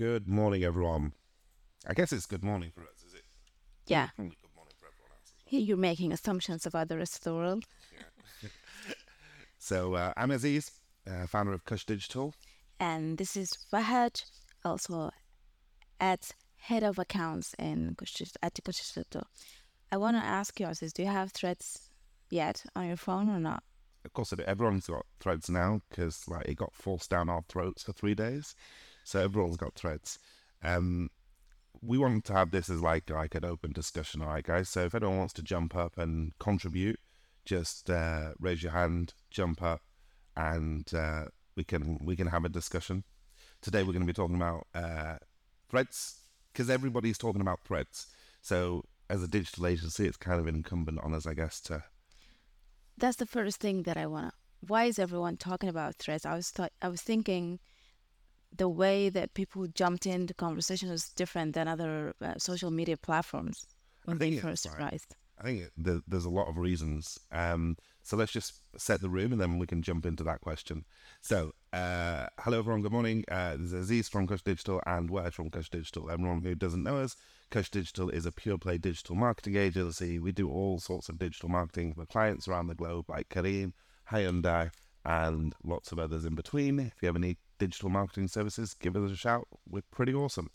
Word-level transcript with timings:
Good 0.00 0.26
morning, 0.26 0.64
everyone. 0.64 1.12
I 1.86 1.92
guess 1.92 2.10
it's 2.10 2.24
good 2.24 2.42
morning 2.42 2.70
for 2.74 2.80
us, 2.80 3.04
is 3.06 3.12
it? 3.12 3.24
Yeah. 3.86 4.08
Probably 4.16 4.34
good 4.40 4.56
morning 4.56 4.72
for 4.78 4.86
everyone 4.86 5.10
else. 5.12 5.34
well. 5.36 5.44
Here 5.44 5.60
you're 5.60 5.76
making 5.76 6.10
assumptions 6.10 6.64
about 6.64 6.88
the 6.88 6.96
rest 6.96 7.16
of 7.16 7.24
the 7.24 7.34
world. 7.34 7.66
So 9.58 9.92
uh, 9.96 10.14
I'm 10.16 10.30
Aziz, 10.30 10.70
uh, 11.06 11.26
founder 11.26 11.52
of 11.52 11.66
Cush 11.66 11.84
Digital. 11.84 12.32
And 12.80 13.18
this 13.18 13.36
is 13.36 13.50
Fahad, 13.70 14.24
also 14.64 15.10
at 16.00 16.30
head 16.56 16.82
of 16.82 16.98
accounts 16.98 17.54
in 17.58 17.94
Kushis- 17.94 18.38
at 18.42 18.54
Kushis 18.54 19.22
I 19.92 19.98
want 19.98 20.16
to 20.16 20.24
ask 20.24 20.58
you, 20.58 20.66
Aziz, 20.66 20.94
do 20.94 21.02
you 21.02 21.10
have 21.10 21.32
threads 21.32 21.90
yet 22.30 22.64
on 22.74 22.86
your 22.86 22.96
phone 22.96 23.28
or 23.28 23.38
not? 23.38 23.62
Of 24.06 24.14
course, 24.14 24.32
everyone's 24.32 24.86
got 24.86 25.04
threads 25.20 25.50
now 25.50 25.82
because 25.90 26.26
like 26.26 26.48
it 26.48 26.56
got 26.56 26.72
forced 26.74 27.10
down 27.10 27.28
our 27.28 27.42
throats 27.50 27.82
for 27.82 27.92
three 27.92 28.14
days, 28.14 28.54
so 29.04 29.20
everyone's 29.20 29.56
got 29.56 29.74
threads. 29.74 30.18
Um, 30.62 31.10
we 31.82 31.98
want 31.98 32.24
to 32.26 32.32
have 32.34 32.50
this 32.50 32.68
as 32.68 32.80
like 32.82 33.08
like 33.10 33.34
an 33.34 33.44
open 33.44 33.72
discussion, 33.72 34.22
all 34.22 34.28
right, 34.28 34.44
guys. 34.44 34.68
So 34.68 34.84
if 34.84 34.94
anyone 34.94 35.18
wants 35.18 35.32
to 35.34 35.42
jump 35.42 35.74
up 35.74 35.96
and 35.98 36.32
contribute, 36.38 36.98
just 37.44 37.90
uh, 37.90 38.32
raise 38.38 38.62
your 38.62 38.72
hand, 38.72 39.14
jump 39.30 39.62
up, 39.62 39.82
and 40.36 40.92
uh, 40.94 41.26
we 41.56 41.64
can 41.64 41.98
we 42.02 42.16
can 42.16 42.26
have 42.28 42.44
a 42.44 42.48
discussion. 42.48 43.04
Today 43.62 43.82
we're 43.82 43.92
going 43.92 44.00
to 44.02 44.06
be 44.06 44.12
talking 44.12 44.36
about 44.36 44.66
uh, 44.74 45.16
threads 45.68 46.20
because 46.52 46.70
everybody's 46.70 47.18
talking 47.18 47.40
about 47.40 47.60
threads. 47.64 48.06
So 48.42 48.84
as 49.08 49.22
a 49.22 49.28
digital 49.28 49.66
agency, 49.66 50.06
it's 50.06 50.16
kind 50.16 50.40
of 50.40 50.46
incumbent 50.48 51.00
on 51.00 51.14
us, 51.14 51.26
I 51.26 51.34
guess, 51.34 51.60
to 51.62 51.84
That's 52.96 53.16
the 53.16 53.26
first 53.26 53.60
thing 53.60 53.82
that 53.84 53.96
I 53.96 54.06
want 54.06 54.28
to. 54.28 54.32
Why 54.66 54.84
is 54.84 54.98
everyone 54.98 55.36
talking 55.36 55.68
about 55.68 55.96
threads? 55.96 56.24
I 56.26 56.34
was 56.34 56.50
th- 56.52 56.72
I 56.82 56.88
was 56.88 57.02
thinking 57.02 57.58
the 58.56 58.68
way 58.68 59.08
that 59.08 59.34
people 59.34 59.66
jumped 59.68 60.06
into 60.06 60.34
conversation 60.34 60.90
was 60.90 61.08
different 61.10 61.54
than 61.54 61.68
other 61.68 62.14
uh, 62.20 62.34
social 62.38 62.70
media 62.70 62.96
platforms 62.96 63.66
when 64.04 64.18
they 64.18 64.36
first 64.38 64.66
like- 64.66 64.78
arised. 64.78 65.16
I 65.38 65.42
think 65.44 65.62
it- 65.62 65.72
there, 65.76 66.00
there's 66.06 66.26
a 66.26 66.30
lot 66.30 66.48
of 66.48 66.56
reasons. 66.58 67.18
Um, 67.32 67.76
so 68.02 68.16
let's 68.16 68.32
just 68.32 68.54
set 68.76 69.00
the 69.00 69.08
room 69.08 69.32
and 69.32 69.40
then 69.40 69.58
we 69.58 69.66
can 69.66 69.82
jump 69.82 70.04
into 70.04 70.24
that 70.24 70.40
question. 70.40 70.84
So, 71.22 71.52
uh, 71.72 72.26
hello 72.40 72.58
everyone, 72.58 72.82
good 72.82 72.92
morning. 72.92 73.24
Uh, 73.30 73.52
this 73.52 73.66
is 73.68 73.72
Aziz 73.72 74.08
from 74.08 74.26
Cush 74.26 74.42
Digital 74.42 74.82
and 74.86 75.10
Wes 75.10 75.34
from 75.34 75.50
Cush 75.50 75.70
Digital. 75.70 76.10
Everyone 76.10 76.42
who 76.42 76.54
doesn't 76.54 76.82
know 76.82 76.98
us, 76.98 77.16
Cush 77.50 77.70
Digital 77.70 78.10
is 78.10 78.26
a 78.26 78.32
pure 78.32 78.58
play 78.58 78.78
digital 78.78 79.14
marketing 79.16 79.56
agency. 79.56 80.18
We 80.18 80.32
do 80.32 80.50
all 80.50 80.78
sorts 80.78 81.08
of 81.08 81.18
digital 81.18 81.48
marketing 81.48 81.94
for 81.94 82.04
clients 82.06 82.46
around 82.48 82.66
the 82.66 82.74
globe 82.74 83.06
like 83.08 83.28
Careem, 83.28 83.72
Hyundai, 84.10 84.70
and 85.04 85.54
lots 85.64 85.92
of 85.92 85.98
others 85.98 86.24
in 86.24 86.34
between. 86.34 86.78
If 86.80 86.94
you 87.00 87.06
have 87.06 87.16
any 87.16 87.38
digital 87.60 87.90
marketing 87.90 88.26
services, 88.26 88.74
give 88.74 88.96
us 88.96 89.12
a 89.12 89.16
shout. 89.16 89.46
We're 89.68 89.82
pretty 89.92 90.14
awesome, 90.14 90.50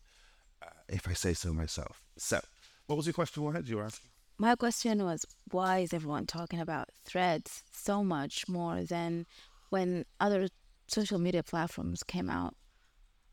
uh, 0.61 0.69
if 0.89 1.07
I 1.07 1.13
say 1.13 1.33
so 1.33 1.53
myself. 1.53 2.03
So, 2.17 2.41
what 2.87 2.97
was 2.97 3.05
your 3.05 3.13
question, 3.13 3.43
Wahaj, 3.43 3.67
you 3.69 3.77
were 3.77 3.85
asking? 3.85 4.09
My 4.37 4.55
question 4.55 5.01
was 5.05 5.25
why 5.51 5.79
is 5.79 5.93
everyone 5.93 6.25
talking 6.25 6.59
about 6.59 6.89
threads 7.05 7.63
so 7.71 8.03
much 8.03 8.49
more 8.49 8.83
than 8.83 9.25
when 9.69 10.03
other 10.19 10.49
social 10.87 11.19
media 11.19 11.41
platforms 11.41 12.03
came 12.03 12.29
out? 12.29 12.53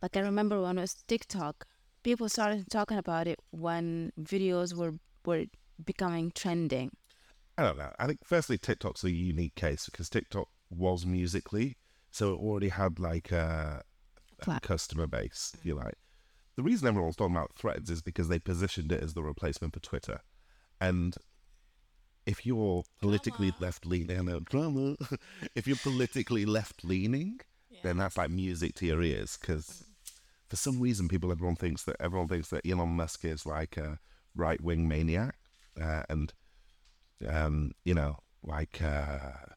Like 0.00 0.16
I 0.16 0.20
remember 0.20 0.62
when 0.62 0.78
it 0.78 0.82
was 0.82 0.94
TikTok, 1.08 1.66
people 2.04 2.28
started 2.28 2.70
talking 2.70 2.98
about 2.98 3.26
it 3.26 3.40
when 3.50 4.12
videos 4.20 4.74
were 4.74 4.94
were 5.24 5.46
becoming 5.84 6.30
trending. 6.34 6.92
I 7.58 7.62
don't 7.64 7.78
know. 7.78 7.92
I 7.98 8.06
think 8.06 8.20
firstly, 8.24 8.58
TikTok's 8.58 9.04
a 9.04 9.10
unique 9.10 9.56
case 9.56 9.86
because 9.86 10.08
TikTok 10.08 10.48
was 10.70 11.04
Musical.ly, 11.04 11.74
so 12.12 12.34
it 12.34 12.36
already 12.36 12.68
had 12.68 13.00
like 13.00 13.32
a, 13.32 13.82
a 14.46 14.60
customer 14.60 15.08
base. 15.08 15.52
If 15.58 15.66
you 15.66 15.74
like, 15.74 15.94
the 16.56 16.62
reason 16.62 16.86
everyone's 16.86 17.16
talking 17.16 17.34
about 17.34 17.56
Threads 17.56 17.90
is 17.90 18.02
because 18.02 18.28
they 18.28 18.38
positioned 18.38 18.92
it 18.92 19.02
as 19.02 19.14
the 19.14 19.22
replacement 19.22 19.74
for 19.74 19.80
Twitter, 19.80 20.20
and 20.80 21.16
if 22.26 22.46
you're 22.46 22.84
politically 23.00 23.52
left 23.58 23.84
leaning, 23.84 24.44
drama. 24.44 24.96
if 25.56 25.66
you're 25.66 25.76
politically 25.76 26.44
left 26.44 26.84
leaning, 26.84 27.40
then 27.82 27.96
that's 27.96 28.16
like 28.16 28.30
music 28.30 28.74
to 28.76 28.86
your 28.86 29.02
ears 29.02 29.36
because 29.40 29.84
for 30.48 30.56
some 30.56 30.80
reason 30.80 31.08
people 31.08 31.32
everyone 31.32 31.56
thinks 31.56 31.84
that 31.84 31.96
everyone 31.98 32.28
thinks 32.28 32.48
that 32.50 32.66
Elon 32.68 32.90
Musk 32.90 33.24
is 33.24 33.46
like 33.46 33.76
a 33.76 33.98
right 34.36 34.60
wing 34.60 34.86
maniac, 34.86 35.36
uh, 35.80 36.02
and 36.08 36.32
um, 37.28 37.72
you 37.84 37.94
know, 37.94 38.18
like 38.42 38.80
uh, 38.82 39.54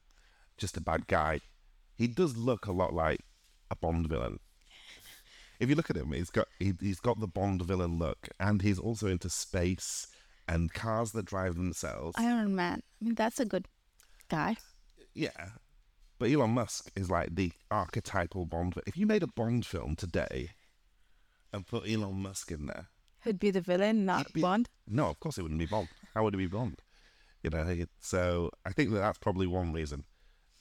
just 0.58 0.78
a 0.78 0.82
bad 0.82 1.08
guy. 1.08 1.42
He 1.98 2.08
does 2.08 2.36
look 2.36 2.66
a 2.66 2.72
lot 2.72 2.94
like 2.94 3.22
a 3.72 3.76
Bond 3.76 4.08
villain. 4.08 4.40
If 5.60 5.70
you 5.70 5.76
look 5.76 5.90
at 5.90 5.96
him, 5.96 6.12
he's 6.12 6.30
got 6.30 6.48
he, 6.60 6.74
he's 6.80 7.00
got 7.00 7.20
the 7.20 7.28
Bond 7.28 7.62
villain 7.62 7.98
look, 7.98 8.28
and 8.40 8.62
he's 8.62 8.80
also 8.80 9.08
into 9.08 9.30
space 9.30 10.08
and 10.48 10.74
cars 10.74 11.12
that 11.14 11.26
drive 11.26 11.56
themselves. 11.56 12.16
Iron 12.20 12.56
Man. 12.56 12.82
I 13.02 13.06
mean 13.06 13.16
that's 13.16 13.40
a 13.40 13.46
good 13.46 13.68
guy. 14.30 14.58
Yeah, 15.14 15.50
but 16.20 16.30
Elon 16.30 16.52
Musk 16.52 16.92
is 16.96 17.10
like 17.10 17.36
the 17.36 17.54
archetypal 17.72 18.46
Bond. 18.46 18.76
If 18.86 18.98
you 18.98 19.06
made 19.06 19.24
a 19.24 19.28
Bond 19.28 19.66
film 19.66 19.96
today 19.96 20.50
and 21.54 21.66
put 21.66 21.90
Elon 21.90 22.22
Musk 22.22 22.52
in 22.52 22.66
there, 22.66 22.88
Who'd 23.22 23.40
be 23.40 23.50
the 23.50 23.62
villain, 23.62 24.06
not 24.06 24.32
be- 24.34 24.42
Bond? 24.42 24.70
No, 24.88 25.08
of 25.08 25.20
course 25.20 25.38
it 25.38 25.42
wouldn't 25.42 25.60
be 25.60 25.66
Bond. 25.66 25.88
How 26.14 26.24
would 26.24 26.34
it 26.36 26.38
be 26.38 26.48
Bond? 26.48 26.82
You 27.44 27.50
know, 27.52 27.86
so 28.00 28.52
I 28.66 28.72
think 28.72 28.92
that 28.92 29.00
that's 29.00 29.20
probably 29.20 29.48
one 29.48 29.72
reason 29.72 30.04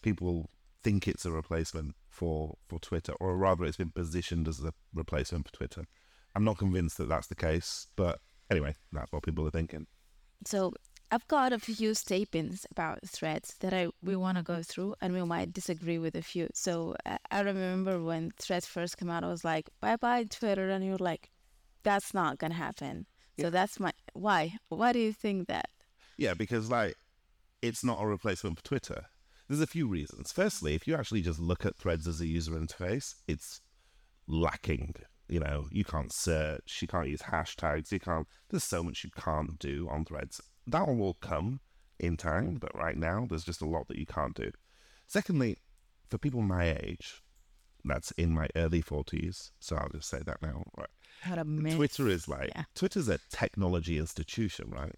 people 0.03 0.50
think 0.84 1.09
it's 1.09 1.25
a 1.25 1.33
replacement 1.33 1.97
for 2.09 2.59
for 2.69 2.78
Twitter, 2.78 3.15
or 3.19 3.37
rather, 3.37 3.65
it's 3.65 3.78
been 3.78 3.91
positioned 3.91 4.47
as 4.47 4.62
a 4.62 4.72
replacement 4.95 5.49
for 5.49 5.55
Twitter. 5.55 5.84
I'm 6.37 6.45
not 6.45 6.59
convinced 6.59 6.99
that 6.99 7.09
that's 7.09 7.28
the 7.28 7.34
case, 7.34 7.89
but 7.97 8.21
anyway, 8.50 8.75
that's 8.93 9.11
what 9.11 9.23
people 9.23 9.47
are 9.47 9.50
thinking. 9.50 9.87
So 10.44 10.75
I've 11.11 11.27
got 11.28 11.53
a 11.53 11.59
few 11.59 11.94
statements 11.94 12.67
about 12.71 12.99
threads 13.06 13.56
that 13.61 13.73
I 13.73 13.89
we 14.03 14.15
want 14.17 14.37
to 14.37 14.44
go 14.44 14.62
through, 14.62 14.94
and 15.00 15.15
we 15.15 15.23
might 15.25 15.53
disagree 15.53 15.99
with 15.99 16.15
a 16.15 16.23
few. 16.23 16.49
So 16.55 16.94
uh, 17.06 17.19
I 17.31 17.41
remember 17.41 18.03
when 18.03 18.33
threads 18.39 18.67
first 18.67 18.99
came 18.99 19.11
out, 19.11 19.25
I 19.25 19.28
was 19.28 19.44
like, 19.44 19.71
"Bye 19.81 19.97
bye 19.97 20.25
Twitter," 20.25 20.69
and 20.71 20.84
you're 20.84 20.99
like, 20.99 21.31
"That's 21.83 22.15
not 22.15 22.39
gonna 22.39 22.55
happen." 22.55 23.06
So 23.41 23.50
that's 23.50 23.81
my 23.81 23.93
why. 24.12 24.55
Why 24.69 24.93
do 24.93 25.00
you 25.00 25.12
think 25.12 25.49
that? 25.49 25.69
Yeah, 26.17 26.34
because 26.34 26.71
like 26.71 26.97
it's 27.62 27.83
not 27.83 28.03
a 28.03 28.06
replacement 28.06 28.59
for 28.59 28.65
Twitter. 28.65 29.06
There's 29.49 29.60
a 29.60 29.66
few 29.66 29.87
reasons. 29.87 30.32
Firstly, 30.32 30.75
if 30.75 30.87
you 30.87 30.94
actually 30.94 31.22
just 31.22 31.38
look 31.38 31.66
at 31.66 31.77
Threads 31.77 32.06
as 32.09 32.21
a 32.21 32.27
user 32.27 32.53
interface, 32.53 33.15
it's 33.28 33.60
lacking. 34.27 34.94
You 35.28 35.41
know, 35.41 35.66
you 35.71 35.84
can't 35.84 36.12
search, 36.12 36.78
you 36.82 36.88
can't 36.88 37.09
use 37.09 37.22
hashtags, 37.22 37.91
you 37.93 38.00
can't. 38.00 38.27
There's 38.50 38.65
so 38.65 38.82
much 38.82 39.05
you 39.05 39.10
can't 39.16 39.59
do 39.59 39.88
on 39.91 40.05
Threads. 40.05 40.41
That 40.66 40.87
one 40.87 40.99
will 40.99 41.15
come 41.15 41.60
in 41.99 42.16
time, 42.16 42.56
but 42.56 42.75
right 42.75 42.97
now 42.97 43.27
there's 43.28 43.44
just 43.44 43.62
a 43.62 43.69
lot 43.69 43.88
that 43.88 43.99
you 43.99 44.06
can't 44.06 44.34
do. 44.34 44.50
Secondly, 45.06 45.59
for 46.11 46.19
people 46.19 46.43
my 46.43 46.71
age, 46.71 47.22
that's 47.84 48.11
in 48.12 48.32
my 48.32 48.49
early 48.56 48.82
40s, 48.82 49.50
so 49.61 49.76
I'll 49.76 49.91
just 49.91 50.09
say 50.09 50.21
that 50.25 50.41
now. 50.43 50.65
Right. 50.76 50.88
What 51.26 51.38
a 51.38 51.44
myth. 51.44 51.76
Twitter 51.76 52.09
is 52.09 52.28
like 52.28 52.50
Yeah. 52.55 52.65
Twitter's 52.75 53.09
a 53.09 53.19
technology 53.31 53.99
institution, 53.99 54.71
right? 54.71 54.94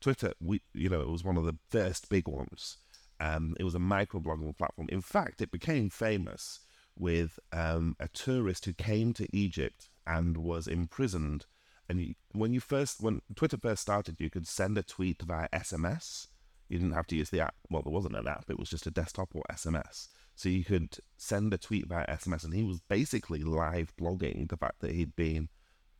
Twitter, 0.00 0.32
we 0.40 0.60
you 0.74 0.88
know, 0.88 1.00
it 1.00 1.08
was 1.08 1.24
one 1.24 1.36
of 1.36 1.44
the 1.44 1.56
first 1.70 2.08
big 2.08 2.28
ones. 2.28 2.78
Um, 3.20 3.56
it 3.58 3.64
was 3.64 3.74
a 3.74 3.78
microblogging 3.78 4.56
platform. 4.56 4.88
In 4.90 5.00
fact, 5.00 5.40
it 5.40 5.50
became 5.50 5.90
famous 5.90 6.60
with 6.98 7.38
um, 7.52 7.96
a 8.00 8.08
tourist 8.08 8.64
who 8.64 8.72
came 8.72 9.12
to 9.14 9.28
Egypt 9.36 9.88
and 10.06 10.36
was 10.36 10.66
imprisoned. 10.66 11.46
And 11.88 12.00
you, 12.00 12.14
when 12.32 12.52
you 12.52 12.60
first, 12.60 13.00
when 13.00 13.22
Twitter 13.34 13.58
first 13.58 13.82
started, 13.82 14.16
you 14.18 14.30
could 14.30 14.46
send 14.46 14.76
a 14.78 14.82
tweet 14.82 15.22
via 15.22 15.48
SMS. 15.52 16.26
You 16.68 16.78
didn't 16.78 16.94
have 16.94 17.06
to 17.08 17.16
use 17.16 17.30
the 17.30 17.40
app. 17.40 17.54
Well, 17.70 17.82
there 17.82 17.92
wasn't 17.92 18.16
an 18.16 18.26
app. 18.26 18.46
It 18.48 18.58
was 18.58 18.70
just 18.70 18.86
a 18.86 18.90
desktop 18.90 19.34
or 19.34 19.44
SMS. 19.50 20.08
So 20.34 20.48
you 20.48 20.64
could 20.64 20.98
send 21.16 21.54
a 21.54 21.58
tweet 21.58 21.86
via 21.86 22.06
SMS, 22.06 22.44
and 22.44 22.52
he 22.52 22.62
was 22.62 22.80
basically 22.80 23.42
live 23.42 23.94
blogging 23.96 24.48
the 24.48 24.56
fact 24.56 24.80
that 24.80 24.92
he'd 24.92 25.16
been 25.16 25.48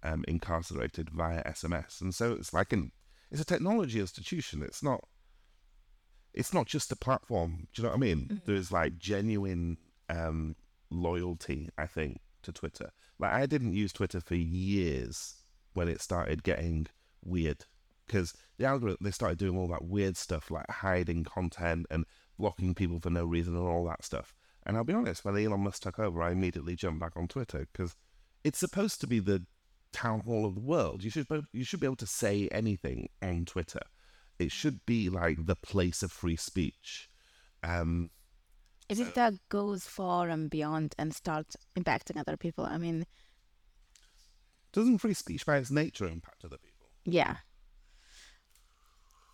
um, 0.03 0.25
incarcerated 0.29 1.11
via 1.11 1.43
SMS. 1.45 2.01
And 2.01 2.15
so 2.15 2.33
it's 2.33 2.53
like 2.53 2.73
an 2.73 2.93
it's 3.31 3.41
a 3.41 3.47
technology 3.47 3.99
institution. 3.99 4.63
It's 4.63 4.83
not 4.83 5.05
it's 6.37 6.55
not 6.55 6.67
just 6.67 6.93
a 6.93 6.97
platform. 6.97 7.67
Do 7.73 7.83
you 7.83 7.85
know 7.85 7.91
what 7.91 7.97
I 7.97 8.01
mean? 8.01 8.43
There's 8.45 8.71
like 8.71 8.99
genuine 8.99 9.79
um, 10.09 10.55
loyalty, 10.91 11.71
I 11.79 11.87
think, 11.87 12.21
to 12.43 12.53
Twitter. 12.53 12.91
Like 13.19 13.33
I 13.33 13.47
didn't 13.47 13.73
use 13.73 13.93
Twitter 13.93 14.21
for 14.21 14.35
years 14.35 15.37
when 15.73 15.89
it 15.89 16.01
started 16.01 16.43
getting 16.43 16.87
weird 17.25 17.65
because 18.07 18.35
the 18.59 18.67
algorithm 18.67 18.99
they 19.01 19.11
started 19.11 19.39
doing 19.39 19.59
all 19.59 19.67
that 19.69 19.85
weird 19.85 20.17
stuff 20.17 20.51
like 20.51 20.71
hiding 20.71 21.25
content 21.25 21.87
and 21.91 22.05
blocking 22.39 22.75
people 22.75 23.01
for 23.01 23.11
no 23.11 23.25
reason 23.25 23.57
and 23.57 23.67
all 23.67 23.85
that 23.87 24.05
stuff. 24.05 24.35
And 24.65 24.77
I'll 24.77 24.85
be 24.85 24.93
honest, 24.93 25.25
when 25.25 25.37
Elon 25.37 25.61
Musk 25.61 25.83
took 25.83 25.99
over, 25.99 26.23
I 26.23 26.33
immediately 26.33 26.77
jumped 26.77 27.01
back 27.01 27.13
on 27.17 27.29
Twitter 27.29 27.67
because 27.73 27.97
it's 28.45 28.59
supposed 28.59 29.01
to 29.01 29.07
be 29.07 29.21
the 29.21 29.45
town 29.93 30.21
hall 30.21 30.45
of 30.45 30.55
the 30.55 30.61
world. 30.61 31.03
You 31.03 31.11
should 31.11 31.27
you 31.53 31.65
should 31.65 31.81
be 31.81 31.87
able 31.87 31.97
to 31.97 32.07
say 32.07 32.49
anything 32.53 33.09
on 33.23 33.47
Twitter. 33.47 33.81
It 34.39 34.53
should 34.53 34.85
be 34.87 35.09
like 35.09 35.47
the 35.47 35.57
place 35.57 36.03
of 36.03 36.13
free 36.13 36.37
speech. 36.37 37.09
Um, 37.63 38.11
If 38.89 39.01
it 39.01 39.15
that 39.15 39.35
goes 39.49 39.87
far 39.87 40.29
and 40.29 40.51
beyond 40.51 40.95
and 40.99 41.15
starts 41.15 41.57
impacting 41.77 42.19
other 42.19 42.37
people, 42.37 42.65
I 42.65 42.79
mean, 42.79 43.07
Doesn't 44.73 44.99
free 44.99 45.15
speech 45.15 45.47
by 45.47 45.57
its 45.57 45.71
nature 45.71 46.07
impact 46.07 46.45
other 46.45 46.59
people? 46.59 46.89
Yeah. 47.05 47.39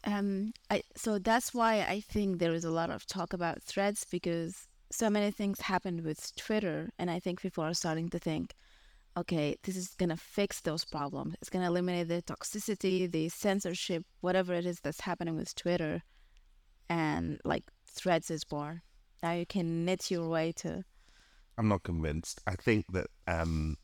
Um, 0.04 0.52
I 0.70 0.82
so 0.96 1.19
that's 1.19 1.54
why 1.54 1.81
I 1.81 2.00
think 2.00 2.38
there 2.38 2.52
is 2.54 2.64
a 2.64 2.70
lot 2.70 2.90
of 2.90 3.06
talk 3.06 3.32
about 3.32 3.62
threads 3.62 4.04
because 4.10 4.66
so 4.90 5.08
many 5.10 5.31
things 5.31 5.60
happened 5.62 6.02
with 6.02 6.34
Twitter, 6.37 6.90
and 6.99 7.10
I 7.10 7.19
think 7.19 7.40
people 7.40 7.64
are 7.64 7.75
starting 7.75 8.08
to 8.10 8.19
think, 8.19 8.54
okay, 9.17 9.56
this 9.62 9.76
is 9.76 9.94
gonna 9.99 10.17
fix 10.17 10.61
those 10.61 10.85
problems. 10.85 11.35
It's 11.41 11.50
gonna 11.50 11.67
eliminate 11.67 12.09
the 12.09 12.23
toxicity, 12.23 13.11
the 13.11 13.29
censorship, 13.29 14.05
whatever 14.20 14.55
it 14.55 14.67
is 14.67 14.81
that's 14.81 15.00
happening 15.00 15.37
with 15.37 15.55
Twitter, 15.55 16.03
and 16.88 17.41
like 17.44 17.64
threads 17.87 18.31
is 18.31 18.44
born. 18.44 18.82
Now 19.23 19.32
you 19.32 19.47
can 19.47 19.85
knit 19.85 20.11
your 20.11 20.29
way 20.29 20.53
to. 20.56 20.85
I'm 21.59 21.69
not 21.69 21.82
convinced. 21.82 22.41
I 22.47 22.56
think 22.56 22.87
that 22.93 23.06
um, 23.26 23.76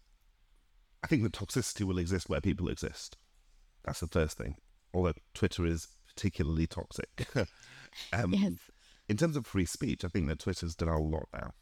I 1.05 1.07
think 1.07 1.23
the 1.23 1.31
toxicity 1.31 1.85
will 1.85 1.99
exist 1.99 2.29
where 2.29 2.41
people 2.41 2.69
exist. 2.69 3.17
That's 3.85 4.01
the 4.01 4.09
first 4.09 4.39
thing. 4.39 4.57
Although 4.95 5.15
Twitter 5.35 5.67
is 5.67 5.89
particularly 6.07 6.67
toxic. 6.67 7.27
um, 8.13 8.33
Yes. 8.33 8.53
In 9.09 9.17
terms 9.17 9.37
of 9.37 9.47
free 9.47 9.65
speech, 9.65 10.05
I 10.05 10.09
think 10.09 10.29
that 10.29 10.39
Twitter's 10.39 10.75
done 10.75 10.89
a 10.89 11.01
lot 11.01 11.29
now 11.33 11.53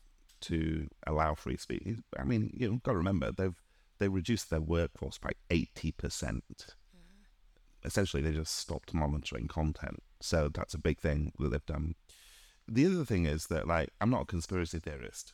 to 0.43 0.89
allow 1.07 1.35
free 1.35 1.57
speech. 1.57 1.99
I 2.19 2.25
mean, 2.25 2.51
you've 2.55 2.83
got 2.83 2.93
to 2.93 2.99
remember 2.99 3.33
they've 3.33 3.61
they 3.99 4.09
reduced 4.09 4.51
their 4.51 4.61
workforce 4.61 5.19
by 5.19 5.31
eighty 5.51 5.93
percent. 5.93 6.75
Essentially, 7.85 8.23
they 8.23 8.33
just 8.33 8.57
stopped 8.57 8.93
monitoring 8.93 9.47
content. 9.49 10.03
So 10.21 10.49
that's 10.53 10.75
a 10.75 10.79
big 10.79 10.99
thing 10.99 11.33
that 11.39 11.51
they've 11.51 11.67
done. 11.67 11.95
The 12.69 12.87
other 12.87 13.05
thing 13.05 13.27
is 13.27 13.47
that, 13.47 13.69
like, 13.69 13.91
I'm 14.01 14.11
not 14.11 14.23
a 14.23 14.27
conspiracy 14.27 14.81
theorist. 14.81 15.33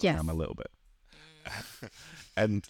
Yes. 0.00 0.18
I'm 0.18 0.30
a 0.30 0.34
little 0.34 0.54
bit. 0.54 0.70
and 2.36 2.66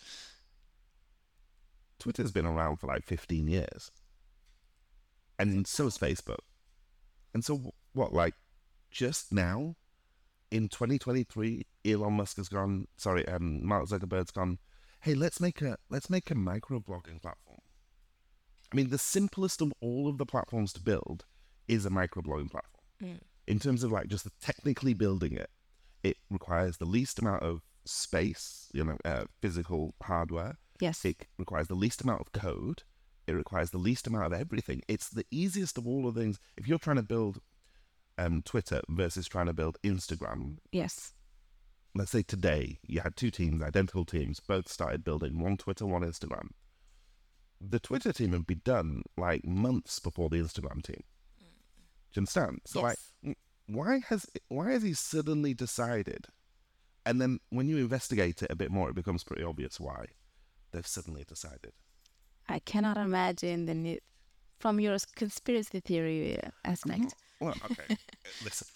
Twitter's 2.00 2.32
been 2.32 2.46
around 2.46 2.78
for 2.78 2.88
like 2.88 3.04
15 3.04 3.46
years. 3.46 3.92
And 5.38 5.66
so 5.66 5.86
is 5.86 5.96
Facebook. 5.96 6.40
And 7.32 7.44
so, 7.44 7.72
what, 7.92 8.12
like, 8.12 8.34
just 8.90 9.32
now 9.32 9.76
in 10.54 10.68
2023, 10.68 11.66
Elon 11.84 12.12
Musk 12.12 12.36
has 12.36 12.48
gone, 12.48 12.86
sorry, 12.96 13.26
um, 13.26 13.66
Mark 13.66 13.88
Zuckerberg's 13.88 14.30
gone, 14.30 14.58
hey, 15.00 15.12
let's 15.12 15.40
make 15.40 15.60
a 15.60 15.76
let's 15.90 16.08
make 16.08 16.30
a 16.30 16.34
microblogging 16.36 17.20
platform. 17.20 17.58
I 18.72 18.76
mean, 18.76 18.90
the 18.90 18.98
simplest 18.98 19.60
of 19.60 19.72
all 19.80 20.06
of 20.08 20.16
the 20.16 20.24
platforms 20.24 20.72
to 20.74 20.80
build 20.80 21.24
is 21.66 21.84
a 21.84 21.90
microblogging 21.90 22.52
platform. 22.52 22.84
In 23.48 23.58
terms 23.58 23.82
of 23.82 23.90
like 23.90 24.06
just 24.06 24.28
technically 24.40 24.94
building 24.94 25.32
it, 25.32 25.50
it 26.04 26.18
requires 26.30 26.76
the 26.76 26.84
least 26.84 27.18
amount 27.18 27.42
of 27.42 27.62
space, 27.84 28.70
you 28.72 28.84
know, 28.84 28.96
uh, 29.04 29.24
physical 29.42 29.96
hardware. 30.04 30.58
Yes. 30.80 31.04
It 31.04 31.26
requires 31.36 31.66
the 31.66 31.74
least 31.74 32.02
amount 32.02 32.20
of 32.20 32.30
code. 32.32 32.84
It 33.26 33.32
requires 33.32 33.70
the 33.70 33.78
least 33.78 34.06
amount 34.06 34.32
of 34.32 34.40
everything. 34.40 34.82
It's 34.86 35.08
the 35.08 35.26
easiest 35.32 35.78
of 35.78 35.86
all 35.88 36.08
the 36.08 36.20
things. 36.20 36.38
If 36.56 36.68
you're 36.68 36.78
trying 36.78 36.96
to 36.96 37.02
build 37.02 37.40
um, 38.18 38.42
Twitter 38.42 38.80
versus 38.88 39.26
trying 39.28 39.46
to 39.46 39.52
build 39.52 39.78
Instagram, 39.82 40.58
Yes. 40.72 41.14
let's 41.94 42.10
say 42.10 42.22
today 42.22 42.78
you 42.86 43.00
had 43.00 43.16
two 43.16 43.30
teams, 43.30 43.62
identical 43.62 44.04
teams, 44.04 44.40
both 44.40 44.68
started 44.68 45.04
building 45.04 45.40
one 45.40 45.56
Twitter, 45.56 45.86
one 45.86 46.02
Instagram. 46.02 46.50
The 47.60 47.78
Twitter 47.80 48.12
team 48.12 48.32
would 48.32 48.46
be 48.46 48.56
done 48.56 49.02
like 49.16 49.44
months 49.44 49.98
before 49.98 50.28
the 50.28 50.36
Instagram 50.36 50.82
team. 50.82 51.02
Do 51.40 52.18
you 52.18 52.20
understand? 52.20 52.60
So 52.66 52.82
like, 52.82 52.98
Yes. 52.98 53.12
w- 53.22 53.36
why 53.66 54.00
has 54.08 54.26
why 54.48 54.72
has 54.72 54.82
he 54.82 54.92
suddenly 54.92 55.54
decided? 55.54 56.26
And 57.06 57.20
then 57.20 57.38
when 57.50 57.68
you 57.68 57.78
investigate 57.78 58.42
it 58.42 58.50
a 58.50 58.56
bit 58.56 58.70
more, 58.70 58.88
it 58.90 58.94
becomes 58.94 59.24
pretty 59.24 59.42
obvious 59.42 59.80
why 59.80 60.06
they've 60.72 60.86
suddenly 60.86 61.24
decided. 61.26 61.72
I 62.48 62.58
cannot 62.60 62.96
imagine 62.98 63.66
the 63.66 63.74
need 63.74 64.00
from 64.58 64.78
your 64.80 64.96
conspiracy 65.16 65.80
theory 65.80 66.38
aspect. 66.64 67.14
Well, 67.40 67.54
okay, 67.70 67.96
listen, 68.44 68.66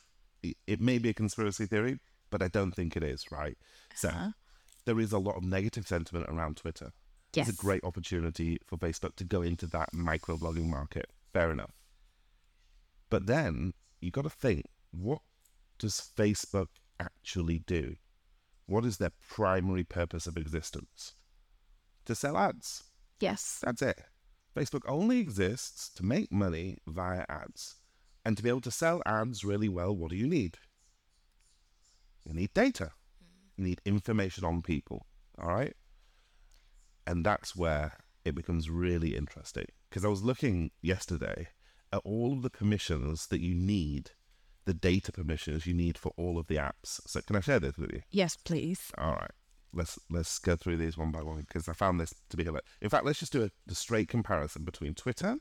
it, 0.43 0.57
it 0.67 0.81
may 0.81 0.99
be 0.99 1.09
a 1.11 1.15
conspiracy 1.15 1.67
theory, 1.67 1.99
but 2.31 2.43
I 2.43 2.49
don't 2.49 2.73
think 2.73 2.97
it 2.97 3.03
is. 3.03 3.31
Right? 3.31 3.57
So 3.95 4.09
Uh-huh. 4.09 4.31
there 4.85 5.01
is 5.01 5.13
a 5.13 5.19
lot 5.19 5.37
of 5.37 5.45
negative 5.45 5.87
sentiment 5.87 6.27
around 6.29 6.57
Twitter. 6.57 6.93
Yes. 7.35 7.49
It's 7.49 7.59
a 7.59 7.61
great 7.63 7.85
opportunity 7.85 8.59
for 8.67 8.77
Facebook 8.79 9.15
to 9.17 9.25
go 9.25 9.43
into 9.43 9.67
that 9.69 9.93
microblogging 9.93 10.67
market. 10.67 11.07
Fair 11.33 11.51
enough. 11.51 11.73
But 13.11 13.27
then 13.27 13.75
you 14.01 14.11
got 14.11 14.23
to 14.23 14.31
think 14.31 14.65
what 14.91 15.21
does 15.79 16.11
Facebook 16.17 16.69
actually 16.99 17.59
do? 17.61 17.97
What 18.67 18.85
is 18.85 18.97
their 18.99 19.13
primary 19.29 19.85
purpose 19.85 20.27
of 20.27 20.37
existence? 20.37 21.15
To 22.07 22.15
sell 22.15 22.37
ads. 22.37 22.85
Yes. 23.21 23.61
That's 23.63 23.83
it. 23.83 24.01
Facebook 24.57 24.83
only 24.87 25.21
exists 25.21 25.91
to 25.91 26.05
make 26.05 26.33
money 26.33 26.79
via 26.87 27.25
ads. 27.29 27.77
And 28.25 28.37
to 28.37 28.43
be 28.43 28.49
able 28.49 28.61
to 28.63 28.71
sell 28.71 29.03
ads 29.07 29.45
really 29.45 29.69
well, 29.69 29.95
what 29.95 30.11
do 30.11 30.17
you 30.17 30.27
need? 30.27 30.59
You 32.25 32.35
need 32.35 32.53
data. 32.53 32.91
You 33.57 33.65
need 33.65 33.81
information 33.85 34.45
on 34.45 34.63
people. 34.63 35.07
All 35.41 35.49
right. 35.49 35.75
And 37.07 37.25
that's 37.25 37.57
where 37.57 37.99
it 38.25 38.35
becomes 38.35 38.69
really 38.69 39.17
interesting. 39.17 39.67
Because 39.89 40.05
I 40.05 40.09
was 40.09 40.23
looking 40.23 40.71
yesterday 40.83 41.49
at 41.93 42.03
all 42.05 42.35
of 42.35 42.43
the 42.43 42.51
permissions 42.51 43.29
that 43.29 43.41
you 43.41 43.55
need, 43.55 44.11
the 44.67 44.75
data 44.75 45.11
permissions 45.11 45.67
you 45.67 45.73
need 45.73 45.97
for 45.97 46.13
all 46.17 46.39
of 46.39 46.47
the 46.47 46.57
apps. 46.57 47.01
So 47.07 47.21
can 47.23 47.37
I 47.37 47.41
share 47.41 47.61
this 47.61 47.79
with 47.79 47.93
you? 47.93 48.03
Yes, 48.11 48.37
please. 48.37 48.93
All 48.99 49.13
right. 49.13 49.31
Let's 49.73 49.99
let's 50.11 50.39
go 50.39 50.57
through 50.57 50.79
these 50.79 50.97
one 50.97 51.11
by 51.11 51.23
one 51.23 51.45
because 51.47 51.69
I 51.69 51.75
found 51.75 52.01
this 52.01 52.15
to 52.31 52.37
be 52.37 52.45
hilarious. 52.45 52.67
In 52.81 52.89
fact, 52.89 53.05
let's 53.05 53.19
just 53.19 53.33
do 53.33 53.45
a, 53.45 53.51
a 53.71 53.75
straight 53.75 54.09
comparison 54.09 54.65
between 54.65 54.95
Twitter 54.95 55.37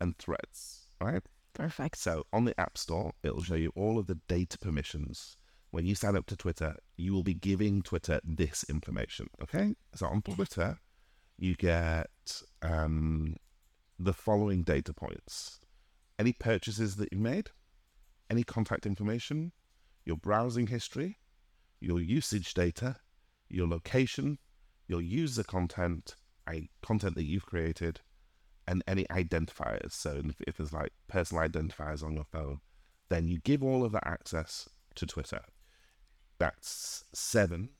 and 0.00 0.16
Threads. 0.18 0.86
Right. 1.00 1.22
Perfect. 1.54 1.96
So 1.98 2.24
on 2.32 2.44
the 2.44 2.60
App 2.60 2.76
Store, 2.76 3.12
it'll 3.22 3.42
show 3.42 3.54
you 3.54 3.72
all 3.74 3.98
of 3.98 4.06
the 4.06 4.18
data 4.28 4.58
permissions. 4.58 5.36
When 5.70 5.86
you 5.86 5.94
sign 5.94 6.16
up 6.16 6.26
to 6.26 6.36
Twitter, 6.36 6.76
you 6.96 7.12
will 7.12 7.22
be 7.22 7.34
giving 7.34 7.82
Twitter 7.82 8.20
this 8.24 8.64
information. 8.68 9.28
Okay. 9.42 9.74
So 9.94 10.06
on 10.06 10.22
Twitter, 10.22 10.78
you 11.38 11.54
get 11.54 12.42
um, 12.62 13.36
the 13.98 14.12
following 14.12 14.62
data 14.62 14.92
points: 14.92 15.60
any 16.18 16.32
purchases 16.32 16.96
that 16.96 17.08
you've 17.12 17.20
made, 17.20 17.50
any 18.28 18.42
contact 18.42 18.84
information, 18.84 19.52
your 20.04 20.16
browsing 20.16 20.66
history, 20.66 21.18
your 21.80 22.00
usage 22.00 22.54
data, 22.54 22.96
your 23.48 23.68
location, 23.68 24.38
your 24.86 25.00
user 25.00 25.44
content, 25.44 26.16
a 26.48 26.68
content 26.82 27.14
that 27.14 27.24
you've 27.24 27.46
created, 27.46 28.00
and 28.66 28.82
any 28.86 29.04
identifiers. 29.04 29.92
So 29.92 30.20
if, 30.24 30.36
if 30.46 30.56
there's 30.56 30.72
like 30.72 30.92
personal 31.08 31.42
identifiers 31.46 32.02
on 32.02 32.14
your 32.14 32.24
phone, 32.24 32.60
then 33.10 33.28
you 33.28 33.38
give 33.40 33.62
all 33.62 33.84
of 33.84 33.92
that 33.92 34.06
access 34.06 34.68
to 34.96 35.06
Twitter. 35.06 35.42
That's 36.38 37.04
seven. 37.12 37.70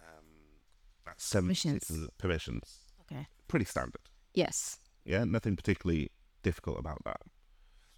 Um, 0.00 0.24
that's 1.04 1.24
seven 1.24 1.46
Permissions. 1.48 2.08
permissions. 2.18 2.78
Okay. 3.02 3.26
Pretty 3.48 3.64
standard. 3.64 4.00
Yes. 4.34 4.78
Yeah, 5.04 5.24
nothing 5.24 5.56
particularly 5.56 6.10
difficult 6.42 6.78
about 6.78 7.02
that. 7.04 7.20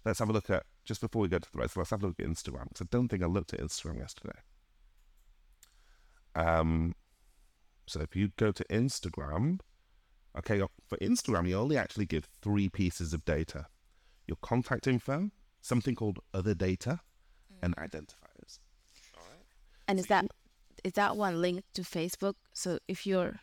Let's 0.05 0.19
have 0.19 0.29
a 0.29 0.33
look 0.33 0.49
at 0.49 0.63
just 0.85 1.01
before 1.01 1.21
we 1.21 1.27
go 1.27 1.39
to 1.39 1.51
the 1.51 1.59
rest. 1.59 1.77
Let's 1.77 1.89
have 1.91 2.03
a 2.03 2.07
look 2.07 2.19
at 2.19 2.25
Instagram 2.25 2.69
because 2.69 2.81
I 2.81 2.87
don't 2.89 3.07
think 3.09 3.21
I 3.23 3.27
looked 3.27 3.53
at 3.53 3.59
Instagram 3.59 3.99
yesterday. 3.99 4.39
Um, 6.35 6.95
so 7.85 8.01
if 8.01 8.15
you 8.15 8.31
go 8.37 8.51
to 8.51 8.63
Instagram, 8.65 9.59
okay, 10.37 10.61
for 10.87 10.97
Instagram 10.97 11.47
you 11.47 11.57
only 11.57 11.77
actually 11.77 12.05
give 12.05 12.27
three 12.41 12.69
pieces 12.69 13.13
of 13.13 13.25
data: 13.25 13.65
your 14.27 14.37
contact 14.41 14.87
info, 14.87 15.31
something 15.61 15.95
called 15.95 16.19
other 16.33 16.53
data, 16.53 16.99
and 17.61 17.75
mm. 17.75 17.83
identifiers. 17.83 18.59
All 19.17 19.23
right. 19.29 19.45
And 19.87 19.99
is 19.99 20.07
that 20.07 20.25
is 20.83 20.93
that 20.93 21.17
one 21.17 21.41
linked 21.41 21.73
to 21.75 21.81
Facebook? 21.81 22.35
So 22.53 22.79
if 22.87 23.05
you're 23.05 23.39